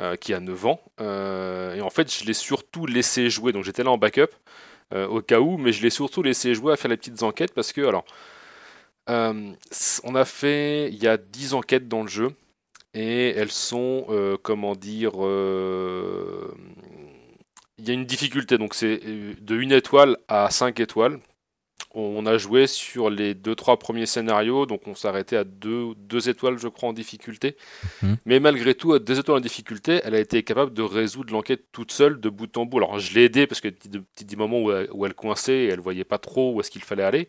euh, 0.00 0.16
qui 0.16 0.34
a 0.34 0.40
9 0.40 0.66
ans, 0.66 0.80
euh, 1.00 1.74
et 1.74 1.80
en 1.80 1.90
fait, 1.90 2.12
je 2.12 2.24
l'ai 2.24 2.34
surtout 2.34 2.84
laissé 2.84 3.30
jouer, 3.30 3.52
donc 3.52 3.62
j'étais 3.62 3.84
là 3.84 3.92
en 3.92 3.98
backup, 3.98 4.26
euh, 4.92 5.06
au 5.06 5.22
cas 5.22 5.38
où, 5.38 5.56
mais 5.56 5.72
je 5.72 5.82
l'ai 5.82 5.90
surtout 5.90 6.22
laissé 6.22 6.52
jouer 6.54 6.72
à 6.72 6.76
faire 6.76 6.90
les 6.90 6.96
petites 6.96 7.22
enquêtes, 7.22 7.54
parce 7.54 7.72
que, 7.72 7.80
alors, 7.80 8.04
on 9.06 10.14
a 10.14 10.24
fait, 10.24 10.88
il 10.88 11.00
y 11.02 11.06
a 11.06 11.16
10 11.16 11.54
enquêtes 11.54 11.86
dans 11.88 12.02
le 12.02 12.08
jeu, 12.08 12.30
et 12.92 13.30
elles 13.30 13.52
sont, 13.52 14.06
comment 14.42 14.74
dire, 14.74 15.12
il 17.78 17.86
y 17.86 17.90
a 17.90 17.94
une 17.94 18.06
difficulté, 18.06 18.58
donc 18.58 18.74
c'est 18.74 18.98
de 18.98 19.56
1 19.56 19.70
étoile 19.70 20.16
à 20.26 20.50
5 20.50 20.80
étoiles. 20.80 21.20
On 21.96 22.26
a 22.26 22.38
joué 22.38 22.66
sur 22.66 23.08
les 23.08 23.34
2-3 23.34 23.78
premiers 23.78 24.06
scénarios, 24.06 24.66
donc 24.66 24.86
on 24.88 24.96
s'arrêtait 24.96 25.36
à 25.36 25.44
2, 25.44 25.94
2 25.96 26.28
étoiles, 26.28 26.58
je 26.58 26.66
crois, 26.66 26.88
en 26.88 26.92
difficulté. 26.92 27.56
Mhm. 28.02 28.16
Mais 28.26 28.40
malgré 28.40 28.74
tout, 28.74 28.94
à 28.94 28.98
2 28.98 29.20
étoiles 29.20 29.38
en 29.38 29.40
difficulté, 29.40 30.00
elle 30.02 30.16
a 30.16 30.18
été 30.18 30.42
capable 30.42 30.74
de 30.74 30.82
résoudre 30.82 31.32
l'enquête 31.32 31.66
toute 31.70 31.92
seule, 31.92 32.18
de 32.18 32.28
bout 32.28 32.56
en 32.56 32.66
bout. 32.66 32.78
Alors 32.78 32.98
je 32.98 33.14
l'ai 33.14 33.24
aidée 33.24 33.46
parce 33.46 33.60
qu'il 33.60 33.70
y 33.70 33.74
a 33.74 33.90
des 33.90 34.00
petits, 34.00 34.36
moments 34.36 34.60
où 34.60 34.72
elle, 34.72 34.88
où 34.92 35.06
elle 35.06 35.14
coinçait 35.14 35.52
et 35.52 35.68
elle 35.68 35.80
voyait 35.80 36.04
pas 36.04 36.18
trop 36.18 36.52
où 36.52 36.60
est-ce 36.60 36.70
qu'il 36.70 36.82
fallait 36.82 37.04
aller. 37.04 37.28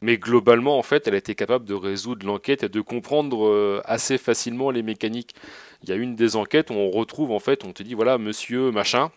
Mais 0.00 0.16
globalement, 0.16 0.78
en 0.78 0.82
fait, 0.82 1.06
elle 1.06 1.14
a 1.14 1.18
été 1.18 1.34
capable 1.34 1.64
de 1.64 1.74
résoudre 1.74 2.24
l'enquête 2.24 2.62
et 2.62 2.68
de 2.68 2.80
comprendre 2.80 3.46
euh, 3.46 3.82
assez 3.84 4.16
facilement 4.16 4.70
les 4.70 4.82
mécaniques. 4.82 5.34
Il 5.82 5.88
y 5.90 5.92
a 5.92 5.96
une 5.96 6.14
des 6.14 6.36
enquêtes 6.36 6.70
où 6.70 6.74
on 6.74 6.90
retrouve, 6.90 7.32
en 7.32 7.40
fait, 7.40 7.64
on 7.64 7.72
te 7.72 7.82
dit, 7.82 7.94
voilà, 7.94 8.16
monsieur 8.16 8.70
machin, 8.70 9.10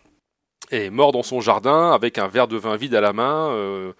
est 0.70 0.90
mort 0.90 1.12
dans 1.12 1.22
son 1.22 1.40
jardin 1.40 1.92
avec 1.92 2.18
un 2.18 2.26
verre 2.26 2.48
de 2.48 2.56
vin 2.56 2.76
vide 2.76 2.94
à 2.94 3.00
la 3.00 3.12
main. 3.12 3.94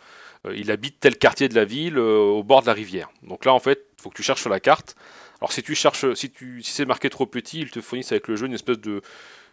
Il 0.55 0.71
habite 0.71 0.99
tel 1.01 1.17
quartier 1.17 1.49
de 1.49 1.55
la 1.55 1.65
ville 1.65 1.99
au 1.99 2.43
bord 2.43 2.63
de 2.63 2.67
la 2.67 2.73
rivière. 2.73 3.11
Donc 3.23 3.45
là, 3.45 3.53
en 3.53 3.61
fait, 3.61 3.87
il 3.99 4.03
faut 4.03 4.11
que 4.11 4.17
tu 4.17 4.23
cherches 4.23 4.41
sur 4.41 4.51
la 4.51 4.61
carte. 4.61 4.97
Alors 5.41 5.53
si 5.53 5.63
tu 5.63 5.75
cherches, 5.75 6.15
si, 6.15 6.31
tu, 6.31 6.63
si 6.63 6.71
c'est 6.73 6.85
marqué 6.85 7.11
trop 7.11 7.27
petit, 7.27 7.61
ils 7.61 7.71
te 7.71 7.81
fournissent 7.81 8.13
avec 8.13 8.29
le 8.29 8.37
jeu 8.37 8.47
une 8.47 8.55
espèce 8.55 8.79
de, 8.79 9.03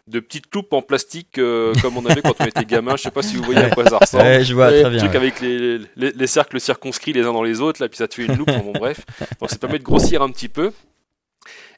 de 0.06 0.20
petites 0.20 0.54
loupes 0.54 0.72
en 0.72 0.82
plastique 0.82 1.38
euh, 1.38 1.72
comme 1.82 1.96
on 1.96 2.06
avait 2.06 2.22
quand 2.22 2.34
on 2.40 2.44
était 2.44 2.64
gamin. 2.64 2.96
Je 2.96 3.02
sais 3.02 3.10
pas 3.10 3.22
si 3.22 3.36
vous 3.36 3.42
voyez 3.42 3.60
à 3.60 3.70
quoi 3.70 3.84
ça 3.86 3.98
ressemble. 3.98 4.22
Ouais, 4.22 4.44
je 4.44 4.54
vois 4.54 4.70
très 4.70 4.90
bien. 4.90 4.98
Truc 4.98 5.14
avec 5.14 5.40
les, 5.40 5.78
les, 5.96 6.12
les, 6.12 6.26
cercles 6.26 6.60
circonscrits 6.60 7.12
les 7.12 7.22
uns 7.22 7.32
dans 7.32 7.42
les 7.42 7.60
autres, 7.60 7.82
là, 7.82 7.88
puis 7.88 7.96
ça 7.96 8.06
te 8.06 8.14
fait 8.14 8.24
une 8.26 8.36
loupe. 8.36 8.50
bon, 8.50 8.72
bref, 8.72 9.00
donc 9.40 9.50
ça 9.50 9.58
permet 9.58 9.78
de 9.78 9.84
grossir 9.84 10.22
un 10.22 10.30
petit 10.30 10.48
peu. 10.48 10.72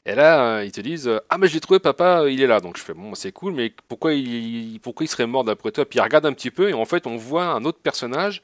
Et 0.05 0.15
là, 0.15 0.57
euh, 0.57 0.65
ils 0.65 0.71
te 0.71 0.81
disent 0.81 1.09
Ah, 1.29 1.37
mais 1.37 1.47
je 1.47 1.53
l'ai 1.53 1.59
trouvé, 1.59 1.79
papa, 1.79 2.25
il 2.29 2.41
est 2.41 2.47
là. 2.47 2.59
Donc 2.59 2.77
je 2.77 2.83
fais 2.83 2.93
Bon, 2.93 3.15
c'est 3.15 3.31
cool, 3.31 3.53
mais 3.53 3.73
pourquoi 3.87 4.13
il, 4.13 4.79
pourquoi 4.81 5.05
il 5.05 5.07
serait 5.07 5.27
mort 5.27 5.43
d'après 5.43 5.71
toi 5.71 5.85
Puis 5.85 5.97
il 5.97 6.01
regarde 6.01 6.25
un 6.25 6.33
petit 6.33 6.51
peu, 6.51 6.69
et 6.69 6.73
en 6.73 6.85
fait, 6.85 7.07
on 7.07 7.17
voit 7.17 7.45
un 7.45 7.65
autre 7.65 7.79
personnage 7.79 8.41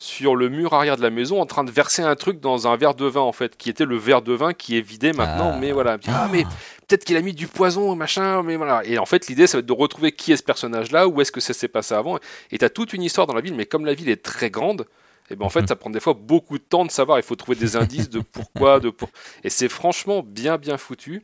sur 0.00 0.34
le 0.34 0.48
mur 0.48 0.72
arrière 0.72 0.96
de 0.96 1.02
la 1.02 1.10
maison 1.10 1.42
en 1.42 1.46
train 1.46 1.62
de 1.62 1.70
verser 1.70 2.00
un 2.00 2.16
truc 2.16 2.40
dans 2.40 2.66
un 2.66 2.74
verre 2.76 2.94
de 2.94 3.04
vin 3.04 3.20
en 3.20 3.32
fait, 3.32 3.56
qui 3.58 3.68
était 3.68 3.84
le 3.84 3.96
verre 3.96 4.22
de 4.22 4.32
vin 4.32 4.54
qui 4.54 4.78
est 4.78 4.80
vidé 4.80 5.12
maintenant. 5.12 5.52
Ah. 5.54 5.58
Mais 5.60 5.72
voilà, 5.72 5.98
ah 6.08 6.26
mais 6.32 6.44
peut-être 6.88 7.04
qu'il 7.04 7.18
a 7.18 7.20
mis 7.20 7.34
du 7.34 7.46
poison 7.46 7.94
machin, 7.94 8.42
mais 8.42 8.56
voilà. 8.56 8.82
Et 8.86 8.98
en 8.98 9.04
fait 9.04 9.28
l'idée 9.28 9.46
ça 9.46 9.58
va 9.58 9.60
être 9.60 9.66
de 9.66 9.72
retrouver 9.74 10.12
qui 10.12 10.32
est 10.32 10.38
ce 10.38 10.42
personnage 10.42 10.90
là, 10.90 11.06
où 11.06 11.20
est-ce 11.20 11.30
que 11.30 11.40
ça 11.40 11.52
s'est 11.52 11.68
passé 11.68 11.94
avant. 11.94 12.18
Et 12.50 12.56
t'as 12.56 12.70
toute 12.70 12.94
une 12.94 13.02
histoire 13.02 13.26
dans 13.26 13.34
la 13.34 13.42
ville, 13.42 13.54
mais 13.54 13.66
comme 13.66 13.84
la 13.84 13.92
ville 13.92 14.08
est 14.08 14.22
très 14.22 14.50
grande. 14.50 14.86
Et 15.28 15.34
eh 15.34 15.36
ben 15.36 15.46
en 15.46 15.48
fait, 15.48 15.60
mhm. 15.60 15.68
ça 15.68 15.76
prend 15.76 15.90
des 15.90 16.00
fois 16.00 16.14
beaucoup 16.14 16.58
de 16.58 16.64
temps 16.64 16.84
de 16.84 16.90
savoir. 16.90 17.16
Il 17.20 17.22
faut 17.22 17.36
trouver 17.36 17.56
des 17.56 17.76
indices 17.76 18.10
de 18.10 18.18
pourquoi, 18.18 18.80
de 18.80 18.90
pour... 18.90 19.10
Et 19.44 19.50
c'est 19.50 19.68
franchement 19.68 20.24
bien 20.24 20.58
bien 20.58 20.76
foutu. 20.76 21.22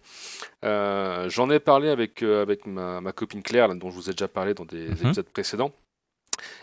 Euh, 0.65 1.29
j'en 1.29 1.51
ai 1.51 1.59
parlé 1.59 1.89
avec 1.89 2.23
euh, 2.23 2.41
avec 2.41 2.67
ma, 2.67 3.01
ma, 3.01 3.11
copine 3.11 3.43
Claire, 3.43 3.75
dont 3.75 3.91
je 3.91 3.97
vous 3.97 4.09
ai 4.09 4.13
déjà 4.13 4.29
parlé 4.29 4.55
dans 4.55 4.65
des 4.65 4.87
mhm. 4.87 4.97
épisodes 5.07 5.29
précédents. 5.31 5.73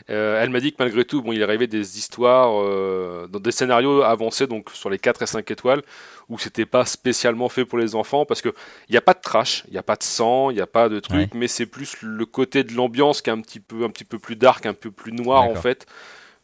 Euh, 0.09 0.41
elle 0.41 0.49
m'a 0.49 0.59
dit 0.59 0.71
que 0.71 0.77
malgré 0.79 1.05
tout, 1.05 1.21
bon, 1.21 1.31
il 1.31 1.41
arrivait 1.43 1.67
des 1.67 1.97
histoires 1.97 2.51
euh, 2.61 3.27
dans 3.27 3.39
des 3.39 3.51
scénarios 3.51 4.01
avancés, 4.01 4.47
donc 4.47 4.69
sur 4.71 4.89
les 4.89 4.99
4 4.99 5.21
et 5.21 5.27
5 5.27 5.51
étoiles, 5.51 5.81
où 6.29 6.37
c'était 6.37 6.65
pas 6.65 6.85
spécialement 6.85 7.49
fait 7.49 7.65
pour 7.65 7.77
les 7.77 7.95
enfants, 7.95 8.25
parce 8.25 8.41
qu'il 8.41 8.53
n'y 8.89 8.97
a 8.97 9.01
pas 9.01 9.13
de 9.13 9.21
trash, 9.21 9.63
il 9.67 9.73
n'y 9.73 9.79
a 9.79 9.83
pas 9.83 9.95
de 9.95 10.03
sang, 10.03 10.49
il 10.49 10.55
n'y 10.55 10.61
a 10.61 10.67
pas 10.67 10.89
de 10.89 10.99
truc, 10.99 11.33
mais 11.33 11.47
c'est 11.47 11.65
plus 11.65 11.95
le 12.01 12.25
côté 12.25 12.63
de 12.63 12.73
l'ambiance 12.73 13.21
qui 13.21 13.29
est 13.29 13.33
un 13.33 13.41
petit, 13.41 13.59
peu, 13.59 13.83
un 13.83 13.89
petit 13.89 14.05
peu 14.05 14.19
plus 14.19 14.35
dark, 14.35 14.65
un 14.65 14.73
peu 14.73 14.91
plus 14.91 15.11
noir 15.11 15.43
en 15.43 15.55
fait. 15.55 15.85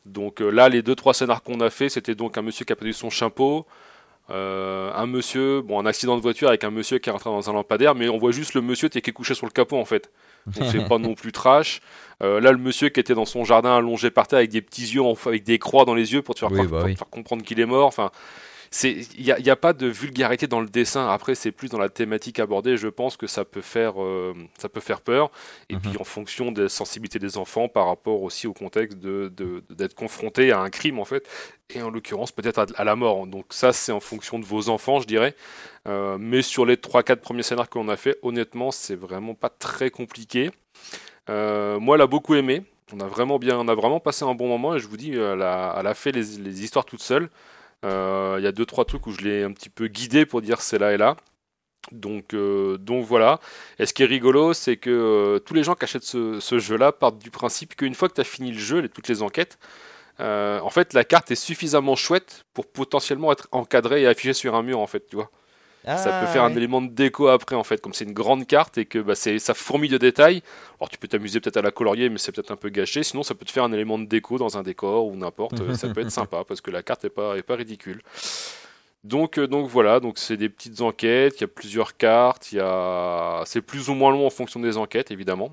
Donc 0.06 0.42
euh, 0.42 0.50
là, 0.50 0.70
les 0.70 0.82
2-3 0.82 1.14
scénars 1.14 1.44
qu'on 1.44 1.60
a 1.62 1.70
fait, 1.70 1.90
c'était 1.90 2.16
donc 2.16 2.38
un 2.38 2.42
monsieur 2.42 2.66
qui 2.66 2.74
a 2.74 2.76
perdu 2.76 2.94
son 2.94 3.10
chapeau, 3.10 3.66
un 4.30 5.06
monsieur, 5.08 5.62
bon, 5.62 5.80
un 5.80 5.86
accident 5.86 6.16
de 6.16 6.22
voiture 6.22 6.50
avec 6.50 6.64
un 6.64 6.72
monsieur 6.72 7.00
qui 7.00 7.10
est 7.10 7.12
rentré 7.12 7.30
dans 7.30 7.50
un 7.50 7.54
lampadaire, 7.54 7.96
mais 7.96 8.10
on 8.10 8.18
voit 8.18 8.32
juste 8.32 8.54
le 8.54 8.62
monsieur 8.62 8.90
qui 8.90 8.98
est 8.98 9.12
couché 9.12 9.34
sur 9.34 9.46
le 9.46 9.52
capot 9.52 9.78
en 9.78 9.86
fait. 9.86 10.12
Donc 10.48 10.70
c'est 10.72 10.88
pas 10.88 10.98
non 10.98 11.16
plus 11.16 11.32
trash. 11.32 11.82
Euh, 12.22 12.40
là, 12.40 12.52
le 12.52 12.58
monsieur 12.58 12.90
qui 12.90 13.00
était 13.00 13.14
dans 13.14 13.26
son 13.26 13.44
jardin 13.46 13.76
allongé 13.76 14.10
par 14.10 14.28
terre 14.28 14.38
avec 14.40 14.50
des 14.50 14.62
petits 14.62 14.94
yeux, 14.94 15.02
avec 15.26 15.44
des 15.44 15.60
croix 15.60 15.86
dans 15.86 15.94
les 15.94 16.14
yeux 16.14 16.22
pour 16.22 16.36
te 16.36 16.40
faire, 16.40 16.50
bah 16.50 16.84
faire 16.84 17.10
comprendre 17.10 17.44
qu'il 17.44 17.60
est 17.60 17.66
mort. 17.66 17.88
Enfin, 17.88 18.12
il 18.84 19.06
n'y 19.20 19.32
a, 19.32 19.54
a, 19.54 19.56
pas 19.56 19.74
de 19.74 19.88
vulgarité 19.88 20.48
dans 20.48 20.62
le 20.62 20.70
dessin. 20.70 21.10
Après, 21.10 21.36
c'est 21.36 21.52
plus 21.52 21.70
dans 21.70 21.80
la 21.80 21.90
thématique 21.90 22.40
abordée. 22.40 22.78
Je 22.78 22.88
pense 22.88 23.18
que 23.18 23.28
ça 23.28 23.44
peut 23.46 23.62
faire, 23.62 24.02
euh, 24.02 24.34
ça 24.58 24.70
peut 24.70 24.80
faire 24.80 25.02
peur. 25.02 25.32
Et 25.70 25.76
puis, 25.76 25.92
mhm. 25.92 26.02
en 26.02 26.04
fonction 26.04 26.52
des 26.52 26.70
sensibilités 26.70 27.20
des 27.20 27.38
enfants, 27.38 27.68
par 27.68 27.88
rapport 27.88 28.22
aussi 28.22 28.48
au 28.48 28.54
contexte 28.54 29.00
de, 29.00 29.32
d'être 29.70 29.96
confronté 29.96 30.52
à 30.52 30.60
un 30.60 30.70
crime, 30.70 31.00
en 31.00 31.06
fait, 31.06 31.28
et 31.74 31.82
en 31.82 31.90
l'occurrence, 31.90 32.32
peut-être 32.32 32.66
à, 32.76 32.84
la 32.84 32.96
mort. 32.96 33.26
Donc, 33.26 33.46
ça, 33.50 33.74
c'est 33.74 33.92
en 33.92 34.00
fonction 34.00 34.38
de 34.38 34.46
vos 34.46 34.70
enfants, 34.70 35.00
je 35.00 35.08
dirais. 35.08 35.36
Euh, 35.88 36.18
mais 36.20 36.42
sur 36.42 36.66
les 36.66 36.76
3-4 36.76 37.18
premiers 37.18 37.44
scénarios 37.44 37.70
qu'on 37.72 37.90
a 37.90 37.98
fait, 37.98 38.18
honnêtement, 38.22 38.72
c'est 38.72 38.96
vraiment 38.96 39.34
pas 39.34 39.50
très 39.50 39.90
compliqué. 39.90 40.52
Euh, 41.30 41.80
moi, 41.80 41.96
elle 41.96 42.02
a 42.02 42.08
beaucoup 42.08 42.36
aimé. 42.36 42.64
On 42.94 43.00
a 43.00 43.08
vraiment 43.08 43.38
bien, 43.38 43.58
on 43.58 43.68
a 43.68 43.76
vraiment 43.76 44.00
passé 44.00 44.26
un 44.26 44.34
bon 44.34 44.48
moment 44.48 44.76
et 44.76 44.80
je 44.80 44.88
vous 44.88 44.98
dis, 44.98 45.14
elle 45.14 45.44
a, 45.44 45.94
fait 45.94 46.12
les, 46.12 46.64
histoires 46.64 46.86
toute 46.86 47.04
seule. 47.04 47.30
Euh, 47.86 48.36
il 48.40 48.44
y 48.44 48.48
a 48.48 48.52
deux 48.52 48.66
trois 48.66 48.86
trucs 48.86 49.08
où 49.08 49.12
je 49.12 49.22
l'ai 49.22 49.44
un 49.44 49.54
petit 49.54 49.70
peu 49.70 49.88
guidé 49.88 50.26
pour 50.26 50.42
dire 50.42 50.62
c'est 50.62 50.80
là 50.80 50.94
et 50.94 50.98
là. 50.98 51.16
Donc, 51.92 52.34
euh, 52.34 52.78
donc 52.78 53.06
voilà. 53.06 53.40
Et 53.80 53.86
ce 53.86 53.94
qui 53.94 54.04
est 54.04 54.06
rigolo, 54.06 54.54
c'est 54.54 54.78
que 54.78 55.42
tous 55.46 55.54
les 55.54 55.64
gens 55.64 55.76
qui 55.76 55.86
achètent 55.86 56.04
ce, 56.04 56.60
jeu-là 56.60 56.92
partent 56.92 57.20
du 57.20 57.32
principe 57.32 57.76
qu'une 57.76 57.96
fois 57.96 58.10
que 58.10 58.16
tu 58.16 58.22
as 58.22 58.26
fini 58.26 58.52
le 58.52 58.60
jeu, 58.60 58.88
toutes 58.90 59.08
les 59.08 59.22
enquêtes, 59.24 59.58
en 60.20 60.70
fait, 60.70 60.94
la 60.94 61.04
carte 61.06 61.32
est 61.32 61.36
suffisamment 61.36 61.96
chouette 61.96 62.46
pour 62.54 62.68
potentiellement 62.68 63.32
être 63.32 63.48
encadrée 63.52 64.04
et 64.04 64.08
affichée 64.08 64.34
sur 64.34 64.56
un 64.56 64.64
mur, 64.64 64.80
en 64.80 64.88
fait, 64.88 65.08
tu 65.08 65.16
vois 65.16 65.32
ça 65.86 66.22
peut 66.22 66.28
faire 66.28 66.44
un 66.44 66.54
ah, 66.54 66.58
élément 66.58 66.82
de 66.82 66.90
déco 66.90 67.28
après 67.28 67.56
en 67.56 67.64
fait, 67.64 67.82
comme 67.82 67.94
c'est 67.94 68.06
une 68.06 68.14
grande 68.14 68.46
carte 68.46 68.78
et 68.78 68.86
que 68.86 69.00
bah, 69.00 69.16
ça 69.16 69.54
fourmille 69.54 69.90
de 69.90 69.98
détails. 69.98 70.44
Alors 70.80 70.90
tu 70.90 70.98
peux 70.98 71.08
t'amuser 71.08 71.40
peut-être 71.40 71.58
à 71.58 71.62
la 71.62 71.72
colorier, 71.72 72.10
mais 72.10 72.18
c'est 72.18 72.32
peut-être 72.32 72.52
un 72.52 72.58
peu 72.58 72.70
gâché. 72.70 73.04
Sinon, 73.04 73.24
ça 73.24 73.36
peut 73.36 73.46
te 73.46 73.52
faire 73.52 73.64
un 73.64 73.72
élément 73.72 73.98
de 73.98 74.06
déco 74.06 74.38
dans 74.38 74.58
un 74.58 74.64
décor 74.64 75.08
ou 75.08 75.16
n'importe. 75.16 75.74
ça 75.76 75.90
peut 75.90 76.02
être 76.02 76.12
sympa 76.12 76.44
parce 76.48 76.62
que 76.62 76.72
la 76.72 76.84
carte 76.84 77.06
est 77.06 77.10
pas, 77.10 77.38
est 77.38 77.44
pas 77.44 77.56
ridicule. 77.56 78.02
Donc, 79.04 79.40
euh, 79.40 79.48
donc 79.48 79.68
voilà, 79.68 80.00
donc 80.00 80.18
c'est 80.18 80.38
des 80.38 80.50
petites 80.50 80.82
enquêtes. 80.82 81.36
Il 81.38 81.42
y 81.42 81.44
a 81.46 81.48
plusieurs 81.48 81.96
cartes. 81.96 82.52
Il 82.52 82.58
y 82.58 82.62
a, 82.62 83.44
c'est 83.46 83.62
plus 83.62 83.90
ou 83.90 83.94
moins 83.94 84.12
long 84.12 84.26
en 84.26 84.30
fonction 84.30 84.60
des 84.60 84.78
enquêtes, 84.78 85.12
évidemment. 85.12 85.52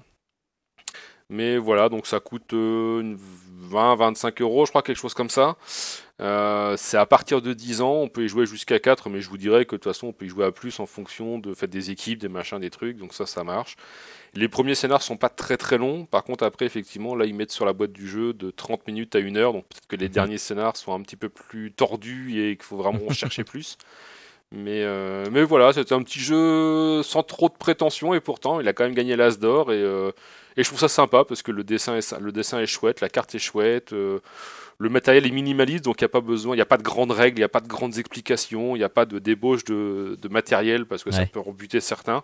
Mais 1.29 1.59
voilà, 1.59 1.89
donc 1.89 2.07
ça 2.07 2.21
coûte 2.21 2.53
20-25 2.53 2.55
euh, 2.55 4.33
euros, 4.41 4.65
je 4.65 4.71
crois, 4.71 4.83
quelque 4.83 4.99
chose 4.99 5.15
comme 5.15 5.31
ça. 5.31 5.57
Euh, 6.21 6.77
c'est 6.79 6.97
à 6.97 7.05
partir 7.05 7.43
de 7.43 7.53
10 7.53 7.81
ans, 7.83 7.95
on 7.95 8.09
peut 8.09 8.25
y 8.25 8.29
jouer 8.29 8.47
jusqu'à 8.47 8.79
4, 8.79 9.11
mais 9.11 9.21
je 9.21 9.29
vous 9.29 9.37
dirais 9.37 9.65
que 9.65 9.75
de 9.75 9.81
toute 9.81 9.93
façon, 9.93 10.09
on 10.09 10.13
peut 10.13 10.27
y 10.27 10.29
jouer 10.29 10.45
à 10.45 10.53
plus 10.53 10.79
en 10.79 10.87
fonction 10.87 11.39
de 11.39 11.53
fait 11.53 11.67
des 11.67 11.91
équipes, 11.91 12.21
des 12.21 12.29
machins, 12.29 12.61
des 12.61 12.71
trucs, 12.71 12.97
donc 12.97 13.13
ça, 13.13 13.27
ça 13.27 13.43
marche. 13.43 13.77
Les 14.35 14.49
premiers 14.49 14.77
scénars 14.77 15.03
sont 15.03 15.17
pas 15.17 15.29
très 15.29 15.57
très 15.57 15.79
longs, 15.79 16.07
par 16.07 16.23
contre, 16.23 16.45
après, 16.45 16.65
effectivement, 16.65 17.17
là, 17.17 17.27
ils 17.27 17.35
mettent 17.35 17.53
sur 17.53 17.67
la 17.67 17.73
boîte 17.73 17.93
du 17.93 18.07
jeu 18.09 18.33
de 18.33 18.51
30 18.53 18.87
minutes 18.87 19.17
à 19.17 19.19
1 19.19 19.37
heure, 19.37 19.53
donc 19.53 19.67
peut-être 19.69 19.89
que 19.89 19.97
les 19.97 20.07
mhm. 20.07 20.15
derniers 20.15 20.39
scénars 20.39 20.77
sont 20.77 20.95
un 20.95 21.03
petit 21.03 21.17
peu 21.17 21.29
plus 21.29 21.73
tordus 21.73 22.41
et 22.41 22.57
qu'il 22.57 22.65
faut 22.65 22.77
vraiment 22.77 23.09
chercher 23.11 23.43
plus. 23.43 23.79
Mais, 24.53 24.85
euh, 24.85 25.25
mais 25.33 25.43
voilà, 25.43 25.73
c'était 25.73 25.95
un 25.95 26.03
petit 26.03 26.21
jeu 26.21 27.03
sans 27.03 27.25
trop 27.25 27.49
de 27.49 27.55
prétention 27.55 28.15
et 28.15 28.21
pourtant 28.21 28.61
il 28.61 28.69
a 28.69 28.73
quand 28.73 28.85
même 28.85 28.95
gagné 28.95 29.17
l'As 29.17 29.41
d'or 29.41 29.73
et, 29.73 29.83
euh, 29.83 30.13
et, 30.57 30.63
je 30.63 30.69
trouve 30.69 30.81
ça 30.81 30.89
sympa 30.89 31.25
parce 31.25 31.43
que 31.43 31.53
le 31.53 31.65
dessin 31.65 31.97
est, 31.97 32.19
le 32.19 32.33
dessin 32.33 32.61
est 32.61 32.67
chouette, 32.67 33.01
la 33.01 33.09
carte 33.09 33.35
est 33.35 33.39
chouette. 33.39 33.93
Le 34.79 34.91
matériel 34.91 35.27
est 35.27 35.31
minimaliste, 35.31 35.85
donc 35.85 36.01
il 36.01 36.05
n'y 36.05 36.07
a 36.07 36.11
pas 36.11 36.21
besoin, 36.21 36.55
il 36.55 36.59
n'y 36.59 36.63
a 36.63 36.67
pas 36.67 36.77
de 36.77 36.83
grandes 36.83 37.13
règles, 37.13 37.39
il 37.39 37.41
n'y 37.41 37.45
a 37.45 37.49
pas 37.49 37.61
de 37.61 37.69
grandes 37.69 37.97
explications, 37.99 38.77
il 38.77 38.79
n'y 38.79 38.85
a 38.85 38.91
pas 38.91 39.07
de 39.07 39.19
débauche 39.19 39.65
de, 39.65 40.19
matériel 40.31 40.87
parce 40.87 41.03
que 41.03 41.11
ça 41.11 41.25
peut 41.25 41.41
rebuter 41.41 41.81
certains. 41.81 42.23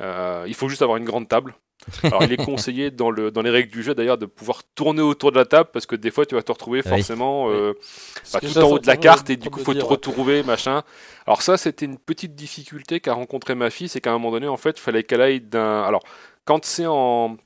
Euh, 0.00 0.44
il 0.46 0.54
faut 0.54 0.68
juste 0.68 0.82
avoir 0.82 0.98
une 0.98 1.04
grande 1.04 1.28
table. 1.28 1.54
Alors 2.02 2.22
il 2.24 2.32
est 2.32 2.44
conseillé 2.44 2.90
dans, 2.90 3.10
le, 3.10 3.30
dans 3.30 3.40
les 3.40 3.50
règles 3.50 3.70
du 3.70 3.82
jeu 3.82 3.94
d'ailleurs 3.94 4.18
de 4.18 4.26
pouvoir 4.26 4.62
tourner 4.74 5.00
autour 5.00 5.30
de 5.30 5.38
la 5.38 5.44
table 5.44 5.70
parce 5.72 5.86
que 5.86 5.94
des 5.94 6.10
fois 6.10 6.26
tu 6.26 6.34
vas 6.34 6.42
te 6.42 6.50
retrouver 6.50 6.82
forcément 6.82 7.50
euh, 7.50 7.72
bah, 8.32 8.40
tout 8.40 8.58
en 8.58 8.68
haut 8.68 8.78
de 8.80 8.86
la 8.86 8.96
carte 8.96 9.30
et 9.30 9.36
du 9.36 9.48
coup 9.48 9.60
il 9.60 9.64
faut 9.64 9.74
te 9.74 9.84
retrouver 9.84 10.42
machin. 10.42 10.82
Alors 11.26 11.40
ça 11.40 11.56
c'était 11.56 11.86
une 11.86 11.96
petite 11.96 12.34
difficulté 12.34 12.98
qu'a 12.98 13.14
rencontré 13.14 13.54
ma 13.54 13.70
fille, 13.70 13.88
c'est 13.88 14.00
qu'à 14.00 14.10
un 14.10 14.14
moment 14.14 14.32
donné 14.32 14.48
en 14.48 14.56
fait 14.56 14.76
il 14.76 14.80
fallait 14.80 15.04
qu'elle 15.04 15.20
aille 15.20 15.40
d'un... 15.40 15.82
Alors 15.82 16.02
quand 16.44 16.64
c'est 16.64 16.86
en 16.86 17.36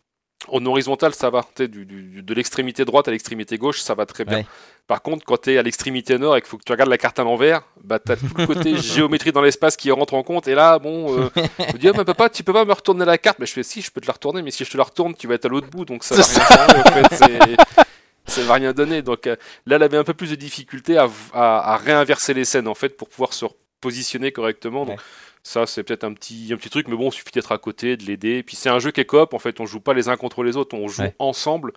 en 0.49 0.65
horizontal, 0.67 1.15
ça 1.15 1.31
va. 1.31 1.45
Du, 1.59 1.69
du, 1.69 2.23
de 2.23 2.35
l'extrémité 2.35 2.85
droite 2.85 3.09
à 3.09 3.11
l'extrémité 3.11 3.59
gauche, 3.59 3.81
ça 3.81 3.95
va 3.95 4.07
très 4.07 4.25
bien. 4.25 4.45
Par 4.87 5.01
contre, 5.03 5.25
quand 5.25 5.41
tu 5.41 5.53
es 5.53 5.59
à 5.59 5.63
l'extrémité 5.63 6.19
nord 6.19 6.37
et 6.37 6.41
qu'il 6.41 6.49
faut 6.49 6.59
que 6.59 6.65
tu 6.65 6.73
regardes 6.73 6.91
la 6.91 6.99
carte 6.99 7.19
à 7.19 7.25
l'envers, 7.25 7.63
bah, 7.83 7.99
tu 7.99 8.13
as 8.13 8.17
tout 8.17 8.27
le 8.37 8.47
côté 8.47 8.77
géométrie 8.83 9.33
dans 9.33 9.41
l'espace 9.41 9.77
qui 9.77 9.91
rentre 9.91 10.15
en 10.15 10.23
compte. 10.23 10.49
Et 10.49 10.55
là, 10.55 10.79
bon, 10.79 11.19
euh, 11.19 11.31
me 11.73 11.79
dis, 11.79 11.89
ah, 11.89 12.05
papa, 12.05 12.29
tu 12.29 12.43
peux 12.43 12.53
pas 12.53 12.65
me 12.65 12.73
retourner 12.73 13.05
la 13.05 13.19
carte. 13.19 13.39
Mais 13.39 13.47
je 13.47 13.53
fais, 13.53 13.63
si, 13.63 13.81
je 13.81 13.91
peux 13.91 14.01
te 14.01 14.07
la 14.07 14.13
retourner, 14.13 14.43
mais 14.43 14.51
si 14.51 14.65
je 14.65 14.71
te 14.71 14.77
la 14.77 14.85
retourne, 14.85 15.15
tu 15.15 15.29
vas 15.29 15.35
être 15.35 15.47
à 15.47 15.49
l'autre 15.49 15.69
bout. 15.69 15.85
Donc 15.85 16.05
ça 16.05 16.17
va 16.17 16.23
rien 16.23 16.85
changer, 16.85 17.39
en 17.39 17.45
fait. 17.47 17.85
Ça 18.27 18.43
va 18.43 18.55
rien 18.55 18.73
donner. 18.73 19.03
Donc 19.03 19.27
euh, 19.27 19.37
là, 19.67 19.77
elle 19.77 19.83
avait 19.83 19.97
un 19.97 20.05
peu 20.05 20.15
plus 20.15 20.31
de 20.31 20.37
difficulté 20.37 20.97
à, 20.97 21.09
à, 21.33 21.77
réinverser 21.77 22.35
les 22.35 22.45
scènes, 22.45 22.69
en 22.69 22.75
fait, 22.75 22.97
pour 22.97 23.09
pouvoir 23.09 23.33
se 23.33 23.47
positionner 23.81 24.33
correctement. 24.33 24.85
Donc, 24.87 25.01
ça, 25.43 25.67
c'est 25.67 25.83
peut-être 25.83 26.05
un 26.05 26.15
petit, 26.15 26.51
un 26.53 26.57
petit 26.57 26.71
truc, 26.71 26.89
mais 26.89 26.97
bon, 26.97 27.09
il 27.09 27.13
suffit 27.13 27.33
d'être 27.33 27.53
à 27.53 27.59
côté, 27.59 27.97
de 27.97 28.05
l'aider. 28.05 28.39
Et 28.39 28.43
puis 28.43 28.57
c'est 28.57 28.69
un 28.69 28.79
jeu 28.79 28.93
qui 28.93 29.01
est 29.01 29.05
coop, 29.05 29.35
en 29.35 29.39
fait, 29.39 29.59
on 29.61 29.67
joue 29.67 29.81
pas 29.81 29.95
les 29.95 30.09
uns 30.09 30.17
contre 30.17 30.45
les 30.45 30.57
autres, 30.57 30.77
on 30.77 30.89
joue 30.89 31.03
ensemble 31.19 31.73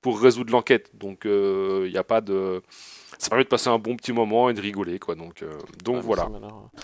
pour 0.00 0.20
résoudre 0.20 0.52
l'enquête. 0.52 0.90
Donc 0.94 1.22
il 1.24 1.30
euh, 1.30 1.90
n'y 1.90 1.98
a 1.98 2.04
pas 2.04 2.20
de. 2.20 2.62
Ça 3.18 3.28
permet 3.28 3.44
de 3.44 3.48
passer 3.48 3.68
un 3.68 3.78
bon 3.78 3.96
petit 3.96 4.12
moment 4.12 4.48
et 4.48 4.54
de 4.54 4.60
rigoler, 4.60 4.98
quoi. 4.98 5.14
Donc, 5.14 5.42
euh, 5.42 5.58
donc 5.84 6.02
voilà. 6.02 6.28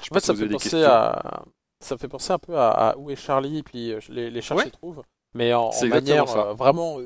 Je 0.02 0.10
pense 0.10 0.18
que 0.18 0.26
ça 0.26 0.34
fait 0.34 0.48
penser 0.48 0.84
à. 0.84 1.44
Ça 1.80 1.96
fait 1.96 2.08
penser 2.08 2.32
un 2.32 2.38
peu 2.38 2.58
à, 2.58 2.94
Où 2.98 3.10
est 3.10 3.16
Charlie, 3.16 3.58
et 3.58 3.62
puis 3.62 3.92
euh, 3.92 4.00
les, 4.08 4.30
les 4.30 4.42
chats 4.42 4.58
s'y 4.58 4.70
trouvent 4.70 5.02
mais 5.34 5.52
en, 5.52 5.70
manière 5.86 6.24
vraiment 6.54 6.98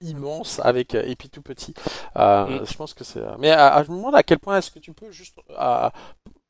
immense 0.00 0.60
avec 0.62 0.94
et 0.94 1.16
puis 1.16 1.28
tout 1.28 1.42
petit. 1.42 1.74
Mm. 2.14 2.64
Je 2.64 2.74
pense 2.76 2.94
que 2.94 3.02
c'est. 3.02 3.20
Mais 3.40 3.50
à, 3.50 3.82
je 3.82 3.90
me 3.90 3.96
demande 3.96 4.14
à 4.14 4.22
quel 4.22 4.38
point 4.38 4.58
est-ce 4.58 4.70
que 4.70 4.78
tu 4.78 4.92
peux 4.92 5.10
juste 5.10 5.36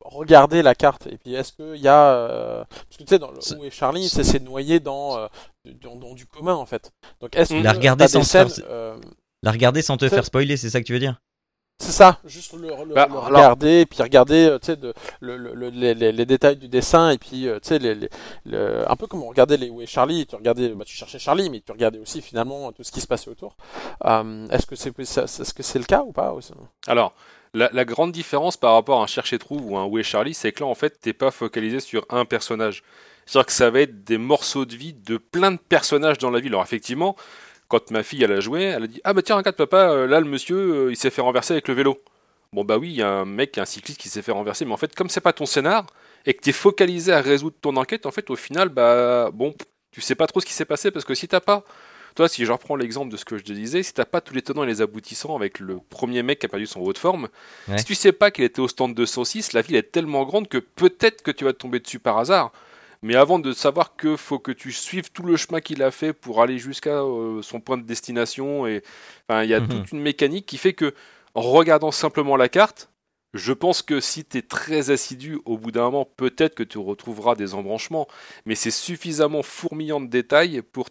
regarder 0.04 0.62
la 0.62 0.74
carte. 0.74 1.06
Et 1.06 1.18
puis 1.18 1.34
est-ce 1.34 1.52
qu'il 1.52 1.80
y 1.82 1.88
a 1.88 2.14
euh, 2.14 2.64
parce 2.64 2.96
que 2.98 3.02
tu 3.04 3.08
sais 3.08 3.18
dans 3.18 3.30
le, 3.30 3.58
où 3.58 3.64
est 3.64 3.70
Charlie 3.70 4.08
c'est 4.08 4.42
noyé 4.42 4.80
dans, 4.80 5.16
euh, 5.18 5.26
dans, 5.82 5.96
dans, 5.96 6.14
du 6.14 6.26
commun 6.26 6.54
en 6.54 6.66
fait. 6.66 6.92
Donc 7.20 7.36
est-ce 7.36 7.54
la 7.54 7.72
regarder 7.72 8.08
sans 8.08 8.22
faire, 8.24 8.48
euh, 8.68 8.96
la 9.42 9.50
regarder 9.50 9.82
sans 9.82 9.96
te 9.96 10.08
faire 10.08 10.24
spoiler 10.24 10.56
c'est 10.56 10.70
ça 10.70 10.80
que 10.80 10.86
tu 10.86 10.92
veux 10.92 10.98
dire? 10.98 11.20
C'est 11.78 11.90
ça, 11.90 12.18
juste 12.24 12.52
le, 12.52 12.68
le- 12.68 12.94
Bah, 12.94 13.08
le 13.10 13.16
alors- 13.16 13.24
regarder, 13.24 13.80
et 13.80 13.86
puis 13.86 14.00
regarder 14.02 14.56
tu 14.60 14.66
sais, 14.66 14.76
de- 14.76 14.94
le- 15.18 15.36
le- 15.36 15.52
le- 15.52 15.70
les, 15.70 15.94
les- 15.94 16.12
les 16.12 16.26
détails 16.26 16.56
du 16.56 16.68
dessin, 16.68 17.10
et 17.10 17.18
puis 17.18 17.48
tu 17.48 17.58
sais, 17.62 17.80
les, 17.80 17.96
les- 17.96 18.08
le- 18.44 18.88
un 18.88 18.94
peu 18.94 19.08
comme 19.08 19.24
on 19.24 19.28
regardait 19.28 19.56
les 19.56 19.68
Où 19.68 19.80
est 19.82 19.86
Charlie, 19.86 20.24
tu 20.26 20.36
regardais, 20.36 20.68
bah, 20.68 20.84
tu 20.84 20.94
cherchais 20.94 21.18
Charlie, 21.18 21.50
mais 21.50 21.60
tu 21.60 21.72
regardais 21.72 21.98
aussi 21.98 22.20
finalement 22.22 22.70
tout 22.70 22.84
ce 22.84 22.92
qui 22.92 23.00
se 23.00 23.08
passait 23.08 23.30
autour. 23.30 23.56
Euh, 24.04 24.46
est-ce 24.50 24.64
que 24.66 24.76
c'est 24.76 24.96
est-ce 24.96 25.54
que 25.54 25.62
c'est 25.64 25.80
le 25.80 25.84
cas 25.84 26.02
ou 26.02 26.12
pas 26.12 26.32
Alors, 26.86 27.14
la, 27.54 27.84
grande 27.84 28.12
différence 28.12 28.56
par 28.56 28.74
rapport 28.74 29.00
à 29.00 29.04
un 29.04 29.06
chercher 29.06 29.38
trouve 29.38 29.64
ou 29.70 29.76
un 29.76 29.84
Où 29.84 29.98
est 29.98 30.02
Charlie, 30.02 30.34
c'est 30.34 30.52
que 30.52 30.60
là, 30.60 30.66
en 30.66 30.74
fait, 30.74 31.00
t'es 31.00 31.12
pas 31.12 31.30
focalisé 31.30 31.80
sur 31.80 32.06
un 32.08 32.24
personnage. 32.24 32.82
C'est-à-dire 33.26 33.46
que 33.46 33.52
ça 33.52 33.70
va 33.70 33.80
être 33.80 34.04
des 34.04 34.18
morceaux 34.18 34.64
de 34.64 34.74
vie 34.74 34.94
de 34.94 35.16
plein 35.16 35.52
de 35.52 35.58
personnages 35.58 36.18
dans 36.18 36.30
la 36.30 36.40
ville. 36.40 36.52
Alors, 36.52 36.62
effectivement, 36.64 37.16
quand 37.68 37.90
ma 37.90 38.02
fille, 38.02 38.22
elle 38.24 38.32
a 38.32 38.40
joué, 38.40 38.62
elle 38.62 38.84
a 38.84 38.86
dit 38.86 39.00
Ah, 39.04 39.12
bah 39.12 39.22
tiens, 39.22 39.36
regarde, 39.36 39.56
papa, 39.56 39.90
euh, 39.90 40.06
là, 40.06 40.20
le 40.20 40.26
monsieur, 40.26 40.56
euh, 40.56 40.90
il 40.90 40.96
s'est 40.96 41.10
fait 41.10 41.20
renverser 41.20 41.54
avec 41.54 41.68
le 41.68 41.74
vélo. 41.74 42.02
Bon, 42.52 42.64
bah 42.64 42.78
oui, 42.78 42.90
il 42.90 42.96
y 42.96 43.02
a 43.02 43.08
un 43.10 43.24
mec, 43.24 43.56
un 43.58 43.64
cycliste 43.64 44.00
qui 44.00 44.08
s'est 44.08 44.22
fait 44.22 44.32
renverser, 44.32 44.64
mais 44.64 44.72
en 44.72 44.76
fait, 44.76 44.94
comme 44.94 45.08
c'est 45.08 45.20
pas 45.20 45.32
ton 45.32 45.46
scénar 45.46 45.86
et 46.26 46.34
que 46.34 46.40
t'es 46.40 46.52
focalisé 46.52 47.12
à 47.12 47.20
résoudre 47.20 47.56
ton 47.60 47.76
enquête, 47.76 48.06
en 48.06 48.10
fait, 48.10 48.28
au 48.30 48.36
final, 48.36 48.68
bah, 48.68 49.30
bon, 49.32 49.54
tu 49.90 50.00
sais 50.00 50.14
pas 50.14 50.26
trop 50.26 50.40
ce 50.40 50.46
qui 50.46 50.52
s'est 50.52 50.64
passé 50.64 50.90
parce 50.90 51.04
que 51.04 51.14
si 51.14 51.28
t'as 51.28 51.40
pas 51.40 51.64
toi, 52.14 52.28
si 52.28 52.44
je 52.44 52.52
reprends 52.52 52.76
l'exemple 52.76 53.10
de 53.10 53.16
ce 53.16 53.24
que 53.24 53.38
je 53.38 53.44
te 53.44 53.52
disais, 53.52 53.82
si 53.82 53.92
t'as 53.94 54.04
pas 54.04 54.20
tous 54.20 54.34
les 54.34 54.42
tenants 54.42 54.64
et 54.64 54.66
les 54.66 54.80
aboutissants 54.82 55.34
avec 55.36 55.58
le 55.60 55.78
premier 55.78 56.22
mec 56.22 56.38
qui 56.40 56.46
a 56.46 56.48
perdu 56.48 56.66
son 56.66 56.80
haut 56.80 56.92
de 56.92 56.98
forme, 56.98 57.28
Ouais. 57.68 57.78
si 57.78 57.84
tu 57.84 57.94
sais 57.94 58.12
pas 58.12 58.30
qu'il 58.30 58.44
était 58.44 58.60
au 58.60 58.68
stand 58.68 58.94
206, 58.94 59.52
la 59.52 59.62
ville 59.62 59.76
est 59.76 59.90
tellement 59.92 60.24
grande 60.24 60.48
que 60.48 60.58
peut-être 60.58 61.22
que 61.22 61.30
tu 61.30 61.44
vas 61.44 61.52
te 61.52 61.58
tomber 61.58 61.80
dessus 61.80 61.98
par 61.98 62.18
hasard. 62.18 62.52
Mais 63.04 63.16
avant 63.16 63.40
de 63.40 63.52
savoir 63.52 63.96
que 63.96 64.16
faut 64.16 64.38
que 64.38 64.52
tu 64.52 64.70
suives 64.70 65.10
tout 65.10 65.24
le 65.24 65.36
chemin 65.36 65.60
qu'il 65.60 65.82
a 65.82 65.90
fait 65.90 66.12
pour 66.12 66.40
aller 66.40 66.58
jusqu'à 66.58 67.00
euh, 67.02 67.42
son 67.42 67.60
point 67.60 67.76
de 67.76 67.82
destination, 67.82 68.66
et 68.66 68.82
il 69.28 69.44
y 69.48 69.54
a 69.54 69.60
Mhm. 69.60 69.68
toute 69.68 69.92
une 69.92 70.00
mécanique 70.00 70.46
qui 70.46 70.56
fait 70.56 70.72
que 70.72 70.94
en 71.34 71.40
regardant 71.42 71.90
simplement 71.90 72.36
la 72.36 72.48
carte, 72.48 72.90
je 73.34 73.52
pense 73.54 73.80
que 73.82 73.98
si 73.98 74.24
tu 74.24 74.38
es 74.38 74.42
très 74.42 74.90
assidu, 74.90 75.40
au 75.46 75.56
bout 75.58 75.72
d'un 75.72 75.84
moment, 75.84 76.04
peut-être 76.04 76.54
que 76.54 76.62
tu 76.62 76.76
retrouveras 76.78 77.34
des 77.34 77.54
embranchements, 77.54 78.06
mais 78.44 78.54
c'est 78.54 78.70
suffisamment 78.70 79.42
fourmillant 79.42 80.00
de 80.00 80.06
détails 80.06 80.60
pour 80.62 80.88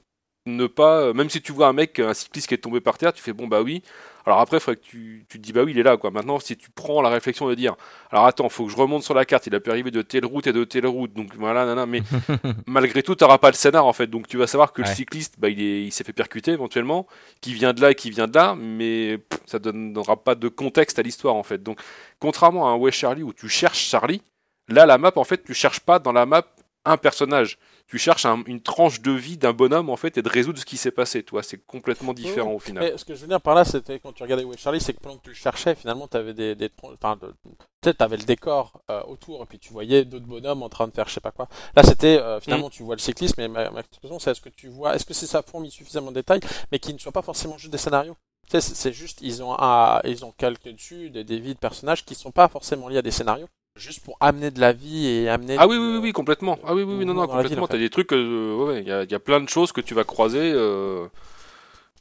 ne 0.48 0.66
pas, 0.68 1.02
euh, 1.02 1.14
même 1.14 1.30
si 1.30 1.42
tu 1.42 1.52
vois 1.52 1.68
un 1.68 1.74
mec, 1.74 2.00
un 2.00 2.14
cycliste 2.14 2.48
qui 2.48 2.54
est 2.56 2.58
tombé 2.58 2.82
par 2.82 2.98
terre, 2.98 3.14
tu 3.14 3.22
fais 3.22 3.34
bon 3.34 3.48
bah 3.48 3.62
oui. 3.62 3.84
Alors 4.26 4.40
après, 4.40 4.58
il 4.58 4.60
faudrait 4.60 4.76
que 4.80 4.86
tu, 4.86 5.26
tu 5.30 5.40
te 5.40 5.44
dis 5.44 5.52
bah 5.54 5.64
oui, 5.64 5.72
il 5.72 5.80
est 5.80 5.84
là 5.84 5.98
quoi. 5.98 6.12
Maintenant, 6.12 6.40
si 6.40 6.56
tu 6.58 6.70
prends 6.72 7.02
la 7.02 7.10
réflexion 7.10 7.48
de 7.48 7.56
dire, 7.56 7.76
alors 8.12 8.26
attends, 8.26 8.50
faut 8.50 8.66
que 8.66 8.72
je 8.72 8.78
remonte 8.78 9.04
sur 9.04 9.14
la 9.14 9.26
carte, 9.26 9.48
il 9.48 9.56
a 9.56 9.60
pu 9.60 9.70
arriver 9.72 9.92
de 9.92 10.02
telle 10.02 10.26
route 10.26 10.46
et 10.48 10.54
de 10.54 10.64
telle 10.64 10.86
route, 10.88 11.14
donc 11.14 11.34
voilà, 11.36 11.66
nana, 11.66 11.86
mais 11.86 12.02
malgré 12.68 13.04
tout, 13.04 13.16
tu 13.16 13.24
n'auras 13.24 13.38
pas 13.40 13.50
le 13.50 13.56
scénar 13.56 13.86
en 13.86 13.94
fait, 13.94 14.08
donc 14.08 14.28
tu 14.28 14.38
vas 14.38 14.48
savoir 14.48 14.74
que 14.74 14.82
le 14.82 14.88
cycliste, 14.96 15.36
bah, 15.40 15.50
il 15.50 15.62
est- 15.62 15.84
il 15.84 15.92
s'est 15.92 16.04
fait 16.04 16.14
percuter 16.14 16.52
éventuellement, 16.52 17.08
qui 17.42 17.54
vient 17.54 17.74
de 17.74 17.82
là 17.82 17.92
et 17.92 17.96
qui 17.96 18.10
vient 18.12 18.28
de 18.28 18.36
là, 18.36 18.56
mais 18.56 19.18
pff, 19.20 19.40
ça 19.46 19.58
ne 19.60 19.64
donnera 19.72 20.18
pas 20.24 20.36
de 20.36 20.48
contexte 20.50 21.00
à 21.00 21.02
l'histoire 21.04 21.36
en 21.36 21.44
fait. 21.44 21.62
Donc, 21.64 21.80
contrairement 22.20 22.68
à 22.68 22.72
un 22.72 22.76
Ouais 22.76 22.92
Charlie 22.92 23.24
où 23.24 23.34
tu 23.34 23.50
cherches 23.50 23.80
Charlie, 23.90 24.22
là 24.68 24.86
la 24.86 24.98
map 24.98 25.12
en 25.16 25.24
fait, 25.24 25.44
tu 25.44 25.54
cherches 25.54 25.80
pas 25.82 26.00
dans 26.00 26.12
la 26.14 26.26
map 26.26 26.44
un 26.86 26.98
personnage. 26.98 27.58
Tu 27.92 27.98
cherches 27.98 28.26
un- 28.26 28.42
une 28.48 28.62
tranche 28.62 29.02
de 29.02 29.12
vie 29.12 29.36
d'un 29.38 29.52
bonhomme 29.52 29.90
en 29.90 29.98
fait 29.98 30.18
et 30.18 30.22
de 30.22 30.30
résoudre 30.30 30.58
ce 30.58 30.64
qui 30.66 30.78
s'est 30.78 30.92
passé. 30.92 31.24
Toi, 31.24 31.44
c'est 31.44 31.58
complètement 31.58 32.14
différent 32.14 32.54
au 32.54 32.60
final. 32.60 32.86
Mais 32.90 32.98
ce 32.98 33.04
que 33.04 33.14
je 33.16 33.20
veux 33.20 33.28
dire 33.28 33.42
par 33.42 33.54
là, 33.54 33.66
c'était 33.66 34.00
quand 34.00 34.14
tu 34.14 34.24
regardais 34.24 34.46
Où 34.46 34.54
est 34.54 34.58
Charlie, 34.58 34.80
c'est 34.80 34.94
que 34.94 35.02
pendant 35.02 35.18
que 35.18 35.24
tu 35.24 35.32
le 35.32 35.36
cherchais, 35.36 35.76
finalement, 35.76 36.08
tu 36.08 36.16
avais 36.16 36.34
des, 36.34 36.56
des 36.56 36.70
enfin, 36.86 37.18
de- 37.18 37.36
peut-être 37.82 37.98
t'avais 37.98 38.16
le 38.16 38.24
décor 38.24 38.82
euh, 38.90 39.04
autour, 39.04 39.44
et 39.44 39.46
puis 39.46 39.60
tu 39.60 39.74
voyais 39.74 40.06
d'autres 40.06 40.26
bonhommes 40.26 40.64
en 40.64 40.70
train 40.70 40.88
de 40.88 40.94
faire 40.94 41.10
je 41.10 41.16
sais 41.16 41.20
pas 41.20 41.32
quoi. 41.32 41.50
Là, 41.76 41.84
c'était 41.84 42.18
euh, 42.18 42.40
finalement, 42.40 42.70
tu 42.70 42.82
vois 42.82 42.96
le 42.96 43.02
cyclisme, 43.02 43.34
mais 43.40 43.50
ma, 43.50 43.70
ma 43.72 43.84
question, 43.84 44.20
c'est 44.20 44.32
est-ce 44.32 44.40
que 44.40 44.48
tu 44.48 44.70
vois, 44.70 44.96
est-ce 44.96 45.04
que 45.06 45.14
c'est 45.14 45.28
ça 45.28 45.42
fourmille 45.42 45.70
suffisamment 45.72 46.12
de 46.12 46.16
détails, 46.16 46.40
mais 46.72 46.80
qui 46.80 46.94
ne 46.94 46.98
soient 46.98 47.12
pas 47.12 47.22
forcément 47.22 47.58
juste 47.58 47.74
des 47.74 47.78
scénarios? 47.78 48.16
Tu 48.46 48.52
sais, 48.52 48.62
c'est 48.62 48.76
c'est 48.76 48.94
juste, 48.94 49.20
ils 49.22 49.44
ont, 49.44 49.54
un, 49.60 50.00
ils 50.06 50.24
ont 50.24 50.32
calqué 50.32 50.72
dessus 50.72 51.10
des, 51.10 51.26
des 51.26 51.40
vies 51.42 51.56
de 51.56 51.60
personnages 51.60 52.06
qui 52.06 52.16
sont 52.16 52.32
pas 52.32 52.48
forcément 52.48 52.88
liés 52.88 53.00
à 53.00 53.02
des 53.02 53.12
scénarios, 53.12 53.48
juste 53.76 54.04
pour 54.04 54.18
amener 54.20 54.52
de 54.52 54.60
la 54.60 54.74
vie 54.74 55.08
et 55.08 55.30
amener. 55.30 55.56
Ah 55.60 55.68
oui, 55.68 55.78
oui, 55.78 55.88
oui, 55.94 56.00
oui, 56.02 56.12
complètement. 56.14 56.60
Ah 56.66 56.74
oui, 56.76 56.84
oui, 56.84 56.96
oui, 57.00 57.06
non, 57.06 57.14
non, 57.14 57.22
ville, 57.26 57.32
complètement. 57.32 57.64
en 57.64 57.68
fait. 57.68 57.74
T'as 57.74 57.80
des 57.80 57.90
trucs, 57.90 58.14
euh, 58.14 58.56
ouais, 58.66 58.82
il 58.82 58.88
y, 58.88 58.92
a, 58.92 59.04
il 59.04 59.12
y 59.12 59.16
a 59.16 59.20
plein 59.20 59.40
de 59.42 59.50
choses 59.50 59.72
que 59.72 59.82
tu 59.82 59.94
vas 59.94 60.04
croiser 60.04 60.52
euh, 60.54 61.08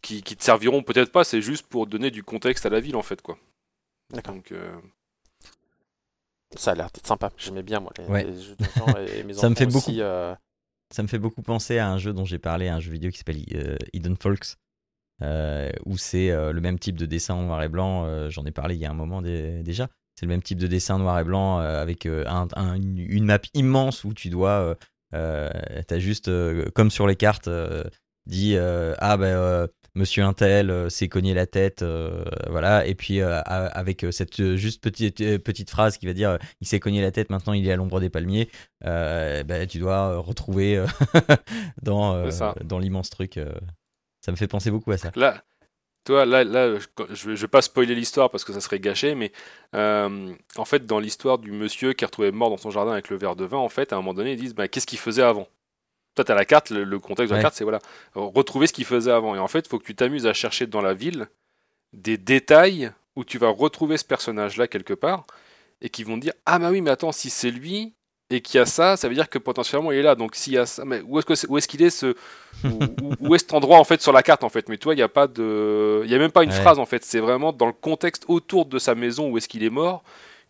qui, 0.02 0.22
qui 0.22 0.36
te 0.36 0.42
serviront 0.44 0.82
peut-être 0.82 1.12
pas. 1.12 1.24
C'est 1.24 1.40
juste 1.42 1.66
pour 1.66 1.86
donner 1.86 2.10
du 2.10 2.22
contexte 2.22 2.66
à 2.66 2.70
la 2.70 2.80
ville 2.80 2.96
en 2.96 3.02
fait, 3.02 3.22
quoi. 3.22 3.38
D'accord. 4.12 4.34
Donc, 4.34 4.52
euh, 4.52 4.72
Ça 6.56 6.72
a 6.72 6.74
l'air 6.74 6.90
d'être 6.92 7.06
sympa. 7.06 7.30
J'aimais 7.36 7.62
bien 7.62 7.80
moi 7.80 7.92
les, 7.98 8.04
Ouais. 8.06 8.24
les 8.24 8.40
jeux 8.42 8.56
de 8.58 8.64
genre 8.76 8.98
et 8.98 9.22
mes 9.24 9.34
Ça 9.34 9.48
me 9.48 9.52
enfants 9.52 9.58
fait 9.60 9.66
beaucoup. 9.66 9.78
aussi, 9.78 10.00
euh, 10.00 10.34
Ça 10.92 11.02
me 11.02 11.08
fait 11.08 11.18
beaucoup 11.18 11.42
penser 11.42 11.78
à 11.78 11.88
un 11.88 11.98
jeu 11.98 12.12
dont 12.12 12.24
j'ai 12.24 12.38
parlé, 12.40 12.68
un 12.68 12.80
jeu 12.80 12.90
vidéo 12.90 13.10
qui 13.10 13.18
s'appelle 13.18 13.42
euh, 13.54 13.76
Hidden 13.92 14.16
Folks, 14.16 14.56
euh, 15.22 15.70
où 15.86 15.96
c'est 15.96 16.30
euh, 16.30 16.52
le 16.52 16.60
même 16.60 16.78
type 16.80 16.96
de 16.96 17.06
dessin 17.06 17.34
en 17.34 17.42
noir 17.42 17.62
et 17.62 17.68
blanc. 17.68 18.04
euh, 18.06 18.28
J'en 18.30 18.44
ai 18.46 18.50
parlé 18.50 18.74
il 18.74 18.80
y 18.80 18.86
a 18.86 18.90
un 18.90 18.94
moment 18.94 19.22
dé- 19.22 19.62
déjà. 19.62 19.88
C'est 20.20 20.26
le 20.26 20.30
même 20.32 20.42
type 20.42 20.58
de 20.58 20.66
dessin 20.66 20.98
noir 20.98 21.18
et 21.18 21.24
blanc 21.24 21.60
euh, 21.60 21.80
avec 21.80 22.04
euh, 22.04 22.24
un- 22.26 22.46
un- 22.54 22.74
une, 22.76 23.24
map 23.24 23.38
immense 23.54 24.04
où 24.04 24.12
tu 24.12 24.28
dois. 24.28 24.76
Euh, 25.14 25.50
T'as 25.88 25.98
juste, 25.98 26.30
comme 26.74 26.90
sur 26.90 27.06
les 27.06 27.16
cartes, 27.16 27.48
dit 28.26 28.54
Ah 28.58 29.16
ben. 29.16 29.66
Monsieur 29.96 30.22
Intel 30.22 30.70
euh, 30.70 30.88
s'est 30.88 31.08
cogné 31.08 31.34
la 31.34 31.46
tête, 31.46 31.82
euh, 31.82 32.24
voilà, 32.48 32.86
et 32.86 32.94
puis 32.94 33.20
euh, 33.20 33.40
avec 33.44 34.06
cette 34.12 34.54
juste 34.54 34.80
petite, 34.84 35.38
petite 35.38 35.68
phrase 35.68 35.98
qui 35.98 36.06
va 36.06 36.12
dire 36.12 36.38
il 36.60 36.68
s'est 36.68 36.78
cogné 36.78 37.02
la 37.02 37.10
tête, 37.10 37.28
maintenant 37.28 37.54
il 37.54 37.66
est 37.66 37.72
à 37.72 37.76
l'ombre 37.76 37.98
des 37.98 38.08
palmiers, 38.08 38.48
bah, 38.84 39.66
tu 39.68 39.80
dois 39.80 40.16
retrouver 40.18 40.84
dans, 41.82 42.24
dans 42.62 42.78
l'immense 42.78 43.10
truc. 43.10 43.40
Ça 44.24 44.30
me 44.30 44.36
fait 44.36 44.46
penser 44.46 44.70
beaucoup 44.70 44.92
à 44.92 44.96
ça. 44.96 45.10
Là, 45.16 45.42
toi, 46.04 46.24
là, 46.24 46.44
là, 46.44 46.78
je, 46.78 46.86
je 47.14 47.30
vais, 47.30 47.48
pas 47.48 47.62
spoiler 47.62 47.94
l'histoire 47.94 48.30
parce 48.30 48.44
que 48.44 48.52
ça 48.52 48.60
serait 48.60 48.80
gâché, 48.80 49.14
mais 49.14 49.32
euh, 49.74 50.32
en 50.56 50.64
fait, 50.64 50.86
dans 50.86 50.98
l'histoire 50.98 51.38
du 51.38 51.52
monsieur 51.52 51.92
qui 51.92 52.04
est 52.04 52.06
retrouvé 52.06 52.32
mort 52.32 52.50
dans 52.50 52.56
son 52.56 52.70
jardin 52.70 52.92
avec 52.92 53.10
le 53.10 53.16
verre 53.16 53.36
de 53.36 53.44
vin, 53.44 53.58
en 53.58 53.68
fait, 53.68 53.92
à 53.92 53.96
un 53.96 53.98
moment 53.98 54.14
donné, 54.14 54.32
ils 54.32 54.40
disent 54.40 54.54
bah, 54.54 54.68
qu'est-ce 54.68 54.86
qu'il 54.86 54.98
faisait 54.98 55.22
avant? 55.22 55.46
Toi, 56.14 56.24
tu 56.24 56.32
as 56.32 56.34
la 56.34 56.44
carte, 56.44 56.70
le, 56.70 56.84
le 56.84 56.98
contexte 56.98 57.30
de 57.30 57.34
la 57.34 57.38
Ouais. 57.38 57.42
carte, 57.42 57.54
c'est 57.54 57.64
voilà, 57.64 57.80
retrouver 58.14 58.66
ce 58.66 58.72
qu'il 58.72 58.84
faisait 58.86 59.12
avant. 59.12 59.34
Et 59.34 59.38
en 59.38 59.48
fait, 59.48 59.60
il 59.60 59.68
faut 59.68 59.78
que 59.78 59.84
tu 59.84 59.94
t'amuses 59.94 60.26
à 60.26 60.32
chercher 60.32 60.66
dans 60.66 60.82
la 60.82 60.94
ville 60.94 61.28
des 61.92 62.18
détails 62.18 62.92
où 63.16 63.24
tu 63.24 63.38
vas 63.38 63.48
retrouver 63.50 63.96
ce 63.96 64.04
personnage-là 64.04 64.68
quelque 64.68 64.94
part 64.94 65.26
et 65.82 65.90
qui 65.90 66.04
vont 66.04 66.16
te 66.16 66.22
dire 66.22 66.34
ah 66.46 66.58
bah 66.58 66.70
oui, 66.70 66.80
mais 66.80 66.90
attends, 66.90 67.12
si 67.12 67.30
c'est 67.30 67.50
lui 67.50 67.94
et 68.30 68.40
qu'il 68.40 68.58
y 68.58 68.60
a 68.60 68.66
ça, 68.66 68.96
ça 68.96 69.08
veut 69.08 69.14
dire 69.14 69.28
que 69.28 69.38
potentiellement 69.38 69.90
il 69.92 69.98
est 69.98 70.02
là. 70.02 70.14
Donc 70.14 70.34
s'il 70.36 70.52
y 70.54 70.58
a 70.58 70.66
ça, 70.66 70.84
mais 70.84 71.00
où 71.02 71.18
est-ce 71.18 71.26
que 71.26 71.34
c'est- 71.34 71.48
où 71.48 71.58
est-ce 71.58 71.66
qu'il 71.68 71.82
est 71.82 71.90
ce 71.90 72.14
où, 72.64 72.68
où- 73.02 73.14
où 73.20 73.34
est 73.34 73.38
cet 73.38 73.52
endroit 73.54 73.78
en 73.78 73.84
fait 73.84 74.00
sur 74.00 74.12
la 74.12 74.22
carte 74.22 74.44
en 74.44 74.48
fait? 74.48 74.68
Mais 74.68 74.78
toi, 74.78 74.94
il 74.94 74.96
n'y 74.96 75.02
a 75.02 75.08
pas 75.08 75.26
de, 75.26 76.02
il 76.04 76.10
y 76.10 76.14
a 76.14 76.18
même 76.18 76.30
pas 76.30 76.44
une 76.44 76.50
Ouais. 76.50 76.60
phrase 76.60 76.78
en 76.78 76.86
fait. 76.86 77.04
C'est 77.04 77.20
vraiment 77.20 77.52
dans 77.52 77.66
le 77.66 77.72
contexte 77.72 78.24
autour 78.28 78.66
de 78.66 78.78
sa 78.78 78.94
maison 78.94 79.28
où 79.30 79.36
est-ce 79.38 79.48
qu'il 79.48 79.64
est 79.64 79.70
mort 79.70 80.02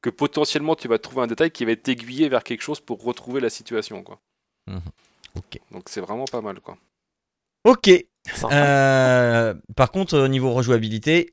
que 0.03 0.11
potentiellement 0.11 0.74
tu 0.76 0.89
vas 0.89 0.99
trouver 0.99 1.22
un 1.22 1.26
détail 1.26 1.51
qui 1.51 1.64
va 1.64 1.74
t'aiguiller 1.76 2.28
vers 2.28 2.43
quelque 2.45 2.62
chose 2.62 2.81
pour 2.81 3.03
retrouver 3.03 3.41
la 3.41 3.51
situation 3.51 4.03
quoi. 4.03 4.18
Ok. 5.37 5.59
Donc 5.70 5.85
c'est 5.87 6.01
vraiment 6.01 6.24
pas 6.26 6.41
mal 6.41 6.61
quoi. 6.61 6.76
Ok. 7.64 7.91
Euh, 8.53 9.55
par 9.76 9.91
contre, 9.91 10.18
au 10.18 10.28
niveau 10.28 10.53
rejouabilité, 10.53 11.33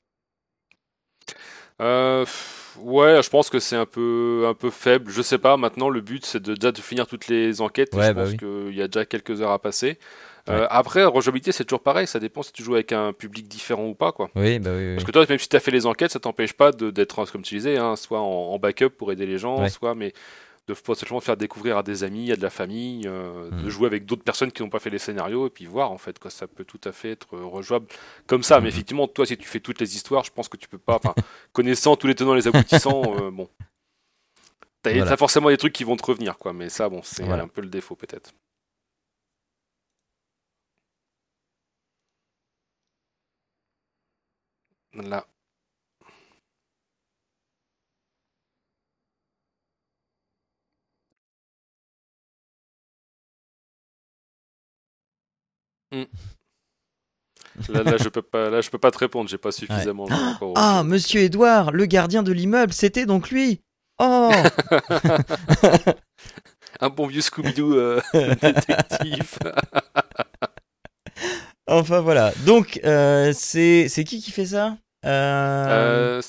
Euh, 1.80 2.24
pff, 2.26 2.57
ouais, 2.82 3.22
je 3.24 3.30
pense 3.30 3.50
que 3.50 3.60
c'est 3.60 3.76
un 3.76 3.86
peu, 3.86 4.46
un 4.48 4.54
peu 4.54 4.70
faible. 4.70 5.12
Je 5.12 5.22
sais 5.22 5.38
pas. 5.38 5.58
Maintenant, 5.58 5.90
le 5.90 6.02
but 6.02 6.26
c'est 6.26 6.42
de, 6.42 6.56
déjà 6.56 6.72
de 6.72 6.80
finir 6.82 7.08
toutes 7.08 7.28
les 7.28 7.62
enquêtes. 7.62 7.94
et 7.94 7.98
Ouais, 7.98 8.08
je 8.08 8.12
bah 8.14 8.24
pense 8.24 8.32
oui. 8.32 8.38
qu'il 8.38 8.76
y 8.78 8.82
a 8.82 8.88
déjà 8.88 9.06
quelques 9.06 9.42
heures 9.42 9.52
à 9.52 9.60
passer. 9.60 9.98
Euh, 10.50 10.62
Ouais. 10.62 10.68
après, 10.70 11.04
rejouabilité, 11.04 11.52
c'est 11.52 11.66
toujours 11.66 11.82
pareil. 11.82 12.08
Ça 12.08 12.20
dépend 12.20 12.42
si 12.42 12.54
tu 12.54 12.64
joues 12.64 12.76
avec 12.76 12.94
un 12.94 13.12
public 13.12 13.48
différent 13.50 13.86
ou 13.88 13.96
pas, 13.96 14.14
quoi. 14.14 14.30
oui, 14.36 14.60
bah 14.60 14.70
oui, 14.74 14.88
oui. 14.90 14.94
Parce 14.96 15.04
que 15.04 15.12
toi, 15.12 15.26
même 15.28 15.40
si 15.40 15.50
tu 15.50 15.56
as 15.58 15.60
fait 15.60 15.72
les 15.72 15.86
enquêtes, 15.86 16.12
ça 16.12 16.20
t'empêche 16.22 16.54
pas 16.54 16.72
d'être, 16.72 17.26
comme 17.32 17.42
tu 17.42 17.56
disais, 17.56 17.76
hein, 17.78 17.98
soit 17.98 18.22
en, 18.22 18.54
en 18.54 18.58
backup 18.58 18.92
pour 18.92 19.12
aider 19.12 19.26
les 19.26 19.38
gens, 19.38 19.60
Ouais. 19.62 19.70
soit 19.70 19.94
mais 19.94 20.14
de 20.68 20.74
potentiellement 20.74 21.22
faire 21.22 21.38
découvrir 21.38 21.78
à 21.78 21.84
des 21.84 22.04
amis, 22.04 22.32
à 22.32 22.36
de 22.36 22.42
la 22.42 22.50
famille, 22.50 23.04
euh, 23.08 23.50
de 23.52 23.56
Mhm. 23.64 23.70
jouer 23.70 23.88
avec 23.88 24.06
d'autres 24.06 24.24
personnes 24.24 24.52
qui 24.52 24.62
n'ont 24.62 24.70
pas 24.70 24.80
fait 24.80 24.90
les 24.90 25.00
scénarios 25.00 25.48
et 25.48 25.50
puis 25.50 25.66
voir 25.66 25.92
en 25.92 25.98
fait 25.98 26.20
quoi 26.20 26.30
ça 26.30 26.48
peut 26.48 26.66
tout 26.66 26.82
à 26.84 26.92
fait 26.92 27.12
être 27.12 27.36
euh, 27.36 27.46
rejouable 27.46 27.88
comme 28.28 28.44
ça. 28.44 28.58
Mais 28.60 28.64
Mhm. 28.68 28.74
effectivement, 28.74 29.08
toi, 29.08 29.26
si 29.26 29.38
tu 29.38 29.48
fais 29.48 29.62
toutes 29.62 29.80
les 29.80 29.96
histoires, 29.96 30.24
je 30.26 30.32
pense 30.32 30.50
que 30.50 30.58
tu 30.58 30.68
peux 30.68 30.78
pas. 30.78 30.96
Enfin, 30.96 31.14
connaissant 31.54 31.96
tous 31.96 32.08
les 32.08 32.16
tenants 32.16 32.34
et 32.34 32.38
les 32.38 32.48
aboutissants, 32.48 33.14
euh, 33.18 33.32
bon, 33.32 33.50
t'as 34.82 34.94
Voilà. 34.94 35.18
forcément 35.18 35.50
des 35.50 35.58
trucs 35.58 35.74
qui 35.74 35.84
vont 35.86 35.96
te 35.96 36.06
revenir, 36.06 36.38
quoi. 36.38 36.52
Mais 36.54 36.68
ça, 36.70 36.90
bon, 36.90 37.02
c'est 37.04 37.24
Voilà. 37.24 37.44
un 37.44 37.48
peu 37.48 37.62
le 37.62 37.70
défaut 37.70 37.96
peut-être. 37.96 38.32
Là. 44.94 45.26
Là, 57.70 57.82
là, 57.82 57.98
je 57.98 58.10
peux 58.10 58.22
pas, 58.22 58.52
là, 58.52 58.62
je 58.62 58.70
peux 58.70 58.78
pas 58.78 58.92
te 58.92 59.00
répondre. 59.00 59.28
J'ai 59.30 59.40
pas 59.40 59.52
suffisamment 59.52 60.04
encore. 60.04 60.54
Ah, 60.56 60.84
monsieur 60.84 61.22
Edouard, 61.22 61.72
le 61.72 61.88
gardien 61.88 62.22
de 62.22 62.32
l'immeuble, 62.32 62.72
c'était 62.72 63.08
donc 63.08 63.32
lui 63.32 63.62
Oh 64.00 64.32
Un 66.80 66.90
bon 66.90 67.08
vieux 67.08 67.22
Scooby-Doo 67.22 67.74
euh, 67.74 68.00
détective. 68.14 69.40
Enfin 71.66 72.02
voilà. 72.02 72.32
Donc, 72.46 72.80
euh, 72.84 73.34
c'est 73.36 73.88
c'est 73.90 74.04
qui 74.04 74.22
qui 74.22 74.30
fait 74.30 74.46
ça? 74.46 74.78
Euh, 75.06 76.22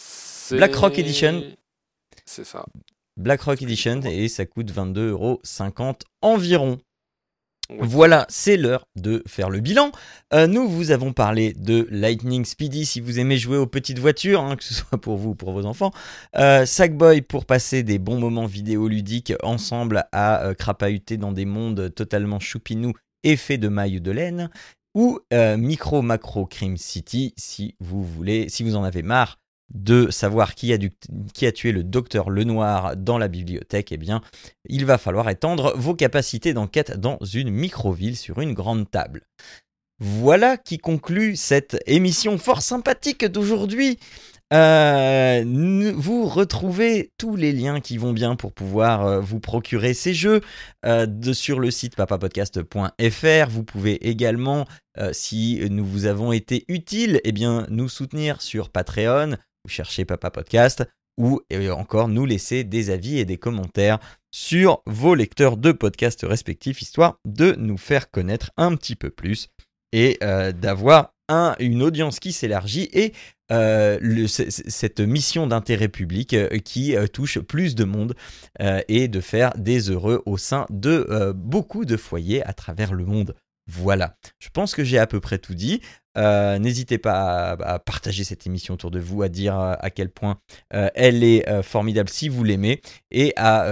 Euh, 0.50 0.56
Black 0.56 0.74
Rock 0.76 0.98
Edition. 0.98 1.42
C'est 2.24 2.44
ça. 2.44 2.64
Black 3.18 3.42
Rock 3.42 3.60
Edition 3.60 4.00
et 4.02 4.28
ça 4.28 4.46
coûte 4.46 4.72
22,50€ 4.72 6.00
environ. 6.22 6.78
Voilà, 7.76 8.24
c'est 8.30 8.56
l'heure 8.56 8.86
de 8.96 9.22
faire 9.26 9.50
le 9.50 9.60
bilan. 9.60 9.92
Euh, 10.32 10.46
nous 10.46 10.66
vous 10.66 10.90
avons 10.90 11.12
parlé 11.12 11.52
de 11.52 11.86
Lightning 11.90 12.46
Speedy 12.46 12.86
si 12.86 13.02
vous 13.02 13.18
aimez 13.18 13.36
jouer 13.36 13.58
aux 13.58 13.66
petites 13.66 13.98
voitures, 13.98 14.40
hein, 14.40 14.56
que 14.56 14.64
ce 14.64 14.72
soit 14.88 14.98
pour 14.98 15.18
vous 15.18 15.30
ou 15.30 15.34
pour 15.34 15.52
vos 15.52 15.66
enfants. 15.66 15.92
Euh, 16.36 16.64
Sackboy 16.64 17.20
pour 17.20 17.44
passer 17.44 17.82
des 17.82 17.98
bons 17.98 18.18
moments 18.18 18.46
vidéoludiques 18.46 19.34
ensemble 19.42 20.06
à 20.12 20.44
euh, 20.44 20.54
crapahuter 20.54 21.18
dans 21.18 21.32
des 21.32 21.44
mondes 21.44 21.94
totalement 21.94 22.40
choupinous 22.40 22.94
et 23.22 23.36
faits 23.36 23.60
de 23.60 23.68
mailles 23.68 24.00
de 24.00 24.10
laine. 24.12 24.50
Ou 24.94 25.20
euh, 25.34 25.58
Micro 25.58 26.00
Macro 26.00 26.46
Crime 26.46 26.78
City 26.78 27.34
si 27.36 27.76
vous 27.80 28.02
voulez, 28.02 28.48
si 28.48 28.62
vous 28.62 28.76
en 28.76 28.82
avez 28.82 29.02
marre 29.02 29.38
de 29.74 30.10
savoir 30.10 30.54
qui 30.54 30.72
a, 30.72 31.52
tué 31.52 31.72
le 31.72 31.84
docteur 31.84 32.30
Lenoir 32.30 32.96
dans 32.96 33.18
la 33.18 33.28
bibliothèque, 33.28 33.92
eh 33.92 33.96
bien, 33.96 34.22
il 34.68 34.86
va 34.86 34.98
falloir 34.98 35.28
étendre 35.28 35.74
vos 35.76 35.94
capacités 35.94 36.54
d'enquête 36.54 36.98
dans 36.98 37.18
une 37.32 37.50
micro-ville 37.50 38.16
sur 38.16 38.40
une 38.40 38.54
grande 38.54 38.90
table. 38.90 39.22
Voilà 40.00 40.56
qui 40.56 40.78
conclut 40.78 41.34
cette 41.36 41.82
émission 41.86 42.38
fort 42.38 42.62
sympathique 42.62 43.24
d'aujourd'hui. 43.24 43.98
Euh, 44.54 45.44
vous 45.94 46.26
retrouvez 46.26 47.12
tous 47.18 47.36
les 47.36 47.52
liens 47.52 47.80
qui 47.80 47.98
vont 47.98 48.14
bien 48.14 48.34
pour 48.34 48.52
pouvoir 48.52 49.04
euh, 49.04 49.20
vous 49.20 49.40
procurer 49.40 49.92
ces 49.92 50.14
jeux 50.14 50.40
euh, 50.86 51.06
sur 51.34 51.60
le 51.60 51.70
site 51.70 51.96
papapodcast.fr. 51.96 53.50
Vous 53.50 53.64
pouvez 53.64 54.08
également, 54.08 54.66
si 55.12 55.60
nous 55.70 55.84
vous 55.84 56.06
avons 56.06 56.32
été 56.32 56.64
utiles, 56.68 57.20
eh 57.24 57.32
bien, 57.32 57.66
nous 57.68 57.88
soutenir 57.88 58.40
sur 58.42 58.70
Patreon. 58.70 59.36
Vous 59.64 59.70
cherchez 59.70 60.04
Papa 60.04 60.30
Podcast 60.30 60.84
ou 61.18 61.40
encore 61.76 62.06
nous 62.08 62.24
laisser 62.26 62.62
des 62.62 62.90
avis 62.90 63.18
et 63.18 63.24
des 63.24 63.38
commentaires 63.38 63.98
sur 64.30 64.82
vos 64.86 65.14
lecteurs 65.16 65.56
de 65.56 65.72
podcasts 65.72 66.22
respectifs, 66.22 66.80
histoire 66.80 67.18
de 67.26 67.56
nous 67.58 67.76
faire 67.76 68.10
connaître 68.10 68.52
un 68.56 68.76
petit 68.76 68.94
peu 68.94 69.10
plus 69.10 69.48
et 69.92 70.16
euh, 70.22 70.52
d'avoir 70.52 71.12
un- 71.28 71.56
une 71.58 71.82
audience 71.82 72.20
qui 72.20 72.32
s'élargit 72.32 72.88
et 72.92 73.12
euh, 73.50 74.26
cette 74.28 75.00
mission 75.00 75.46
d'intérêt 75.46 75.88
public 75.88 76.34
euh, 76.34 76.48
qui 76.58 76.94
touche 77.12 77.40
plus 77.40 77.74
de 77.74 77.84
monde 77.84 78.14
et 78.88 79.08
de 79.08 79.20
faire 79.20 79.52
des 79.56 79.90
heureux 79.90 80.22
au 80.24 80.36
sein 80.36 80.66
de 80.70 81.32
beaucoup 81.34 81.84
de 81.84 81.96
foyers 81.96 82.44
à 82.44 82.52
travers 82.52 82.94
le 82.94 83.04
monde. 83.04 83.34
Voilà, 83.70 84.16
je 84.38 84.48
pense 84.48 84.74
que 84.74 84.82
j'ai 84.82 84.98
à 84.98 85.06
peu 85.06 85.20
près 85.20 85.38
tout 85.38 85.54
dit. 85.54 85.82
Euh, 86.16 86.58
N'hésitez 86.58 86.96
pas 86.98 87.50
à, 87.50 87.78
partager 87.78 88.24
cette 88.24 88.46
émission 88.46 88.74
autour 88.74 88.90
de 88.90 88.98
vous, 88.98 89.22
à 89.22 89.28
dire 89.28 89.58
euh, 89.60 89.74
à 89.78 89.90
quel 89.90 90.10
point 90.10 90.38
euh, 90.74 90.88
elle 90.94 91.22
est 91.22 91.62
formidable 91.62 92.08
si 92.08 92.28
vous 92.28 92.42
l'aimez 92.44 92.80
et 93.10 93.32
à 93.36 93.70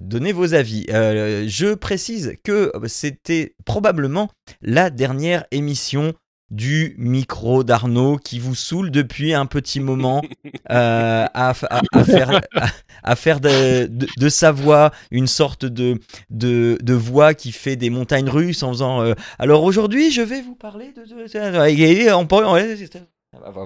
donner 0.00 0.32
vos 0.32 0.54
avis. 0.54 0.86
Je 0.88 1.74
précise 1.74 2.36
que 2.44 2.72
c'était 2.86 3.54
probablement 3.64 4.30
la 4.62 4.90
dernière 4.90 5.44
émission 5.50 6.14
du 6.50 6.94
micro 6.98 7.62
d'Arnaud 7.64 8.16
qui 8.16 8.38
vous 8.38 8.54
saoule 8.54 8.90
depuis 8.90 9.34
un 9.34 9.46
petit 9.46 9.80
moment 9.80 10.22
euh, 10.70 11.26
à, 11.34 11.50
à- 11.50 11.80
à 11.92 12.04
faire, 12.04 12.40
à, 12.56 12.66
à 13.02 13.16
faire 13.16 13.40
de, 13.40 13.86
de- 13.86 14.06
de 14.16 14.28
sa 14.28 14.50
voix 14.52 14.90
une 15.10 15.26
sorte 15.26 15.64
de, 15.66 15.98
de, 16.30 16.78
de 16.82 16.94
voix 16.94 17.34
qui 17.34 17.52
fait 17.52 17.76
des 17.76 17.90
montagnes 17.90 18.30
russes 18.30 18.62
en 18.62 18.70
faisant 18.72 19.02
euh, 19.02 19.14
alors 19.38 19.62
aujourd'hui 19.64 20.10
je 20.10 20.22
vais 20.22 20.40
vous 20.40 20.54
parler 20.54 20.92
de, 20.96 21.04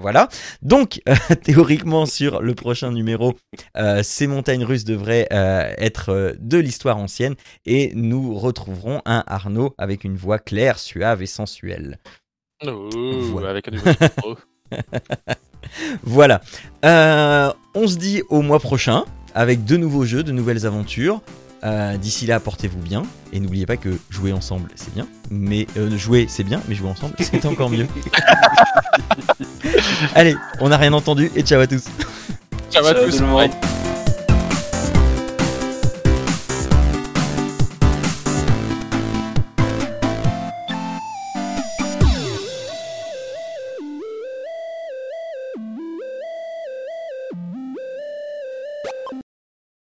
voilà 0.00 0.28
donc 0.60 1.00
euh, 1.08 1.14
théoriquement 1.44 2.04
sur 2.04 2.42
le 2.42 2.54
prochain 2.54 2.90
numéro 2.90 3.34
euh, 3.76 4.02
ces 4.02 4.26
montagnes 4.26 4.64
russes 4.64 4.84
devraient 4.84 5.28
euh, 5.32 5.72
être 5.78 6.34
de 6.40 6.58
l'histoire 6.58 6.96
ancienne 6.98 7.36
et 7.64 7.92
nous 7.94 8.34
retrouverons 8.34 9.02
un 9.06 9.22
Arnaud 9.28 9.72
avec 9.78 10.02
une 10.02 10.16
voix 10.16 10.40
claire, 10.40 10.78
suave 10.80 11.22
et 11.22 11.26
sensuelle. 11.26 11.98
Voilà. 12.64 13.50
Avec 13.50 13.68
un 13.68 13.72
nouveau 13.72 13.90
micro. 13.90 14.36
Voilà. 16.02 16.42
Euh, 16.84 17.50
on 17.74 17.86
se 17.86 17.96
dit 17.96 18.22
au 18.28 18.42
mois 18.42 18.60
prochain 18.60 19.04
avec 19.34 19.64
de 19.64 19.76
nouveaux 19.76 20.04
jeux, 20.04 20.22
de 20.22 20.32
nouvelles 20.32 20.66
aventures. 20.66 21.20
Euh, 21.64 21.96
D'ici 21.96 22.26
là, 22.26 22.40
portez-vous 22.40 22.78
bien 22.80 23.04
et 23.32 23.40
n'oubliez 23.40 23.64
pas 23.66 23.76
que 23.76 23.90
jouer 24.10 24.32
ensemble 24.32 24.68
c'est 24.74 24.92
bien, 24.92 25.06
mais 25.30 25.66
euh, 25.78 25.96
jouer 25.96 26.26
c'est 26.28 26.42
bien, 26.42 26.60
mais 26.68 26.74
jouer 26.74 26.88
ensemble 26.90 27.14
c'est 27.20 27.46
encore 27.46 27.70
mieux. 27.70 27.86
Allez, 30.14 30.34
on 30.60 30.68
n'a 30.68 30.76
rien 30.76 30.92
entendu 30.92 31.30
et 31.36 31.42
ciao 31.42 31.60
à 31.60 31.66
tous. 31.66 31.84
Ciao 32.70 32.84
à 32.84 32.92
Ciao 32.92 33.04
tous. 33.04 33.16
tout 33.16 33.22
le 33.22 33.28
monde. 33.28 33.50